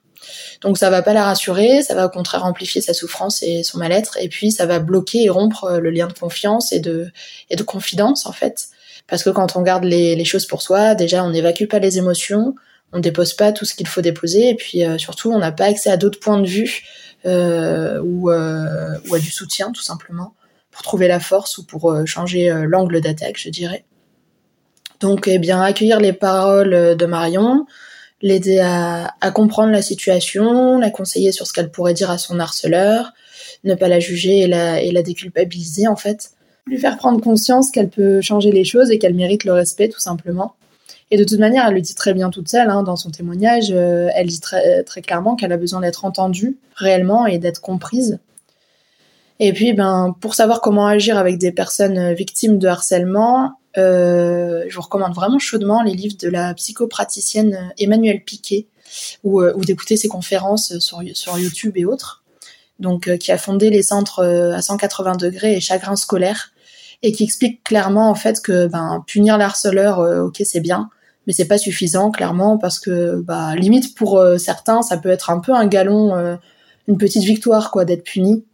Donc 0.63 0.79
ça 0.79 0.89
va 0.89 1.03
pas 1.03 1.13
la 1.13 1.25
rassurer, 1.25 1.83
ça 1.83 1.95
va 1.95 2.07
au 2.07 2.09
contraire 2.09 2.45
amplifier 2.45 2.81
sa 2.81 2.95
souffrance 2.95 3.43
et 3.43 3.63
son 3.65 3.79
mal-être 3.79 4.17
et 4.19 4.29
puis 4.29 4.51
ça 4.51 4.65
va 4.65 4.79
bloquer 4.79 5.25
et 5.25 5.29
rompre 5.29 5.73
le 5.73 5.91
lien 5.91 6.07
de 6.07 6.13
confiance 6.15 6.73
et 6.73 6.81
de 6.81 7.11
et 7.51 7.57
de 7.57 7.63
confidence 7.63 8.25
en 8.25 8.33
fait 8.33 8.69
parce 9.07 9.23
que 9.23 9.31
quand 9.31 9.57
on 9.57 9.63
garde 9.63 9.85
les, 9.85 10.25
choses 10.25 10.47
pour 10.47 10.63
soi, 10.63 10.95
déjà, 10.95 11.25
on 11.25 11.31
n'évacue 11.31 11.67
pas 11.67 11.79
les 11.79 11.99
émotions, 11.99 12.55
on 12.93 13.01
dépose 13.01 13.35
pas 13.35 13.53
tout 13.53 13.65
ce 13.65 13.75
qu'il 13.75 13.87
faut 13.89 14.01
déposer, 14.01 14.51
et 14.51 14.55
puis 14.55 14.85
euh, 14.85 14.99
surtout, 14.99 15.33
on 15.33 15.39
n'a 15.39 15.53
pas 15.53 15.67
accès 15.67 15.91
à 15.91 15.97
d'autres 15.97 16.21
points 16.21 16.41
de 16.41 16.47
vue 16.47 16.83
euh, 17.27 18.01
ou, 18.03 18.31
euh, 18.31 18.99
ou, 19.09 19.15
à 19.15 19.19
du 19.19 19.31
soutien, 19.31 19.73
tout 19.73 19.83
simplement, 19.83 20.35
pour 20.71 20.83
trouver 20.83 21.09
la 21.09 21.21
force 21.21 21.59
ou 21.59 21.67
pour 21.67 21.95
changer 22.07 22.51
l'angle 22.67 23.01
d'attaque, 23.01 23.39
je 23.39 23.51
dirais. 23.51 23.85
Donc, 25.01 25.27
eh 25.27 25.39
bien, 25.39 25.61
accueillir 25.61 26.01
les 26.01 26.13
paroles 26.13 26.97
de 26.97 27.07
Marion, 27.07 27.67
l'aider 28.21 28.61
à, 28.61 29.13
comprendre 29.35 29.73
la 29.73 29.83
situation, 29.83 30.79
la 30.79 30.91
conseiller 30.91 31.33
sur 31.33 31.47
ce 31.47 31.53
qu'elle 31.53 31.71
pourrait 31.71 31.95
dire 31.95 32.11
à 32.11 32.19
son 32.19 32.39
harceleur, 32.39 33.13
ne 33.65 33.75
pas 33.75 33.89
la 33.89 34.01
juger 34.01 34.41
et 34.41 34.47
la 34.47 35.03
déculpabiliser, 35.03 35.89
en 35.89 35.97
fait 35.97 36.31
lui 36.67 36.79
faire 36.79 36.97
prendre 36.97 37.21
conscience 37.21 37.71
qu'elle 37.71 37.89
peut 37.89 38.21
changer 38.21 38.53
les 38.53 38.65
choses 38.65 38.91
et 38.91 38.99
qu'elle 38.99 39.15
mérite 39.15 39.45
le 39.45 39.53
respect 39.53 39.89
tout 39.89 40.01
simplement. 40.01 40.55
Et 41.11 41.17
de 41.19 41.25
toute 41.25 41.39
manière, 41.39 41.67
elle 41.67 41.75
le 41.75 41.81
dit 41.81 41.95
très 41.95 42.15
bien 42.15 42.31
toute 42.31 42.49
seule 42.49 42.71
hein, 42.71 42.83
dans 42.83 42.97
son 42.97 43.11
témoignage. 43.11 43.71
Euh, 43.71 44.09
elle 44.15 44.29
dit 44.29 44.41
très, 44.41 44.83
très 44.85 45.03
clairement 45.03 45.37
qu'elle 45.37 45.53
a 45.53 45.57
besoin 45.57 45.81
d'être 45.81 46.05
entendue 46.05 46.57
réellement 46.75 47.27
et 47.27 47.39
d'être 47.39 47.61
comprise. 47.61 48.19
Et 49.39 49.53
puis, 49.53 49.73
ben, 49.73 50.17
pour 50.21 50.35
savoir 50.35 50.61
comment 50.61 50.87
agir 50.87 51.19
avec 51.19 51.37
des 51.37 51.53
personnes 51.53 52.15
victimes 52.15 52.59
de 52.59 52.69
harcèlement, 52.69 53.55
euh, 53.77 54.65
je 54.69 54.75
vous 54.75 54.83
recommande 54.83 55.15
vraiment 55.15 55.39
chaudement 55.39 55.83
les 55.83 55.95
livres 55.95 56.17
de 56.19 56.29
la 56.29 56.55
psychopraticienne 56.55 57.73
Emmanuelle 57.79 58.23
Piquet 58.25 58.67
ou, 59.25 59.43
euh, 59.43 59.53
ou 59.57 59.65
d'écouter 59.65 59.97
ses 59.97 60.09
conférences 60.09 60.79
sur, 60.79 61.03
sur 61.15 61.39
YouTube 61.39 61.77
et 61.77 61.85
autres 61.85 62.23
donc 62.83 63.09
euh, 63.09 63.17
qui 63.17 63.33
a 63.33 63.39
fondé 63.39 63.71
les 63.71 63.83
centres 63.83 64.19
euh, 64.19 64.53
à 64.53 64.61
180 64.61 65.17
degrés 65.17 65.57
et 65.57 65.61
chagrin 65.61 65.97
scolaire, 65.97 66.52
et 67.03 67.13
qui 67.13 67.25
explique 67.25 67.63
clairement 67.65 68.11
en 68.11 68.15
fait 68.15 68.41
que 68.41 68.67
ben, 68.67 69.05
punir 69.07 69.39
l'harceleur, 69.39 70.01
euh, 70.01 70.23
ok 70.23 70.43
c'est 70.45 70.61
bien, 70.61 70.89
mais 71.27 71.33
c'est 71.33 71.47
pas 71.47 71.59
suffisant 71.59 72.11
clairement 72.11 72.59
parce 72.59 72.79
que 72.79 73.21
bah, 73.21 73.55
limite 73.57 73.95
pour 73.95 74.23
certains 74.39 74.83
ça 74.83 74.97
peut 74.97 75.11
être 75.11 75.31
un 75.31 75.41
peu 75.41 75.53
un 75.53 75.67
galon, 75.67 76.39
une 76.89 76.99
petite 76.99 77.25
victoire 77.25 77.71
quoi 77.71 77.85
d'être 77.85 78.05
puni. 78.05 78.45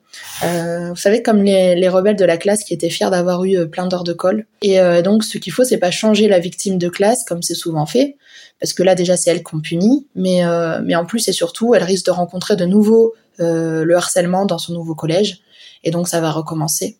vous 0.42 0.96
savez 0.96 1.22
comme 1.22 1.42
les, 1.42 1.88
rebelles 1.88 2.16
de 2.16 2.24
la 2.24 2.36
classe 2.36 2.64
qui 2.64 2.74
étaient 2.74 2.90
fiers 2.90 3.10
d'avoir 3.10 3.44
eu 3.44 3.68
plein 3.68 3.86
d'heures 3.86 4.04
de 4.04 4.12
colle. 4.12 4.46
Et 4.62 4.78
donc 5.02 5.24
ce 5.24 5.38
qu'il 5.38 5.52
faut 5.52 5.64
c'est 5.64 5.78
pas 5.78 5.90
changer 5.90 6.28
la 6.28 6.38
victime 6.38 6.76
de 6.78 6.88
classe 6.88 7.24
comme 7.24 7.42
c'est 7.42 7.54
souvent 7.54 7.86
fait, 7.86 8.16
parce 8.60 8.74
que 8.74 8.82
là 8.82 8.94
déjà 8.94 9.16
c'est 9.16 9.30
elle 9.30 9.42
qu'on 9.42 9.60
punit, 9.60 10.06
mais 10.14 10.42
mais 10.84 10.94
en 10.94 11.06
plus 11.06 11.26
et 11.28 11.32
surtout 11.32 11.74
elle 11.74 11.84
risque 11.84 12.06
de 12.06 12.10
rencontrer 12.10 12.56
de 12.56 12.66
nouveaux 12.66 13.14
euh, 13.40 13.84
le 13.84 13.96
harcèlement 13.96 14.46
dans 14.46 14.58
son 14.58 14.72
nouveau 14.72 14.96
collège. 14.96 15.40
Et 15.84 15.92
donc 15.92 16.08
ça 16.08 16.20
va 16.20 16.32
recommencer. 16.32 16.98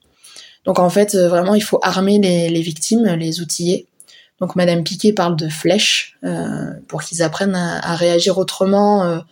Donc 0.65 0.79
en 0.79 0.91
fait, 0.91 1.15
euh, 1.15 1.29
vraiment, 1.29 1.55
il 1.55 1.63
faut 1.63 1.79
armer 1.83 2.19
les, 2.19 2.61
victimes, 2.61 3.05
les 3.05 3.41
outiller. 3.41 3.87
Donc 4.41 4.55
Madame 4.57 4.85
Piquet 4.85 5.13
parle 5.13 5.37
de 5.37 5.49
flèches 5.49 6.17
euh, 6.25 6.73
pour 6.87 7.03
qu'ils 7.03 7.23
apprennent 7.23 7.57
à, 7.57 7.95
réagir 7.97 8.39
autrement 8.39 9.23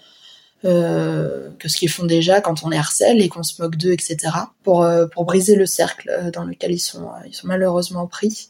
que 0.63 1.69
ce 1.69 1.77
qu'ils 1.77 1.91
font 1.91 2.07
déjà 2.07 2.41
quand 2.41 2.65
on 2.65 2.71
les 2.71 2.77
harcèle 2.77 3.23
et 3.23 3.29
qu'on 3.29 3.45
se 3.45 3.63
moque 3.63 3.77
d'eux, 3.77 3.93
etc. 3.93 4.17
Pour, 4.65 4.85
pour 5.13 5.25
briser 5.25 5.55
le 5.55 5.65
cercle 5.65 6.33
dans 6.33 6.43
lequel 6.43 6.73
ils 6.73 6.81
sont, 6.81 7.09
ils 7.25 7.35
sont 7.35 7.47
malheureusement 7.47 8.09
pris. 8.09 8.49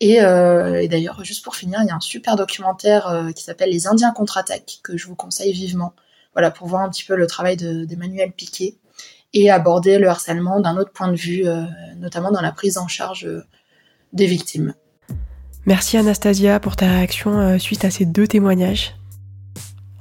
Et, 0.00 0.14
et 0.16 0.88
d'ailleurs, 0.88 1.22
juste 1.22 1.44
pour 1.44 1.54
finir, 1.54 1.78
il 1.82 1.86
y 1.86 1.90
a 1.90 1.94
un 1.94 2.00
super 2.00 2.34
documentaire 2.34 3.30
qui 3.36 3.44
s'appelle 3.44 3.70
Les 3.70 3.86
Indiens 3.86 4.10
contre-attaque 4.10 4.80
que 4.82 4.96
je 4.96 5.06
vous 5.06 5.14
conseille 5.14 5.52
vivement 5.52 5.94
voilà, 6.34 6.50
pour 6.50 6.66
voir 6.66 6.82
un 6.82 6.90
petit 6.90 7.04
peu 7.04 7.16
le 7.16 7.26
travail 7.26 7.56
d'Emmanuel 7.56 8.32
Piquet 8.32 8.76
et 9.32 9.50
aborder 9.50 9.98
le 9.98 10.08
harcèlement 10.08 10.60
d'un 10.60 10.76
autre 10.76 10.92
point 10.92 11.08
de 11.08 11.16
vue, 11.16 11.46
euh, 11.46 11.62
notamment 11.98 12.30
dans 12.30 12.40
la 12.40 12.52
prise 12.52 12.78
en 12.78 12.88
charge 12.88 13.26
euh, 13.26 13.44
des 14.12 14.26
victimes. 14.26 14.74
Merci 15.66 15.96
Anastasia 15.96 16.58
pour 16.58 16.76
ta 16.76 16.86
réaction 16.86 17.38
euh, 17.38 17.58
suite 17.58 17.84
à 17.84 17.90
ces 17.90 18.06
deux 18.06 18.26
témoignages. 18.26 18.96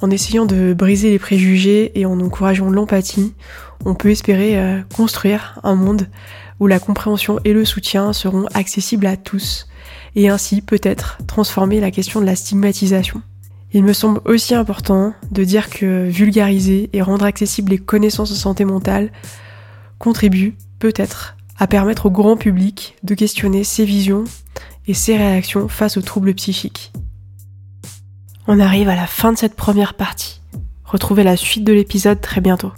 En 0.02 0.10
essayant 0.10 0.46
de 0.46 0.74
briser 0.74 1.10
les 1.10 1.20
préjugés 1.20 2.00
et 2.00 2.06
en 2.06 2.20
encourageant 2.22 2.70
l'empathie, 2.70 3.34
on 3.86 3.96
peut 3.96 4.10
espérer 4.10 4.58
construire 4.96 5.60
un 5.64 5.76
monde 5.76 6.08
où 6.62 6.68
la 6.68 6.80
compréhension 6.80 7.42
et 7.44 7.52
le 7.52 7.66
soutien 7.66 8.14
seront 8.14 8.46
accessibles 8.54 9.08
à 9.08 9.18
tous, 9.18 9.68
et 10.16 10.30
ainsi 10.30 10.62
peut-être 10.62 11.18
transformer 11.28 11.82
la 11.82 11.92
question 11.92 12.22
de 12.22 12.26
la 12.26 12.38
stigmatisation. 12.38 13.22
Il 13.72 13.84
me 13.84 13.94
semble 13.94 14.20
aussi 14.26 14.56
important 14.56 15.14
de 15.32 15.44
dire 15.44 15.70
que 15.70 16.08
vulgariser 16.10 16.90
et 16.94 17.02
rendre 17.02 17.26
accessibles 17.26 17.72
les 17.72 17.78
connaissances 17.78 18.32
de 18.32 18.36
santé 18.36 18.66
mentale 18.66 19.12
contribue 20.00 20.56
peut-être 20.80 21.38
à 21.60 21.68
permettre 21.68 22.08
au 22.08 22.12
grand 22.12 22.38
public 22.38 22.96
de 23.04 23.14
questionner 23.14 23.64
ses 23.64 23.86
visions 23.86 24.24
et 24.88 24.94
ses 24.94 25.18
réactions 25.18 25.68
face 25.68 25.98
aux 25.98 26.02
troubles 26.02 26.34
psychiques. 26.34 26.92
On 28.48 28.60
arrive 28.60 28.90
à 28.90 28.96
la 28.96 29.06
fin 29.06 29.32
de 29.32 29.38
cette 29.38 29.56
première 29.56 29.94
partie. 29.94 30.42
Retrouvez 30.84 31.24
la 31.24 31.38
suite 31.38 31.64
de 31.64 31.74
l'épisode 31.74 32.22
très 32.22 32.42
bientôt. 32.42 32.72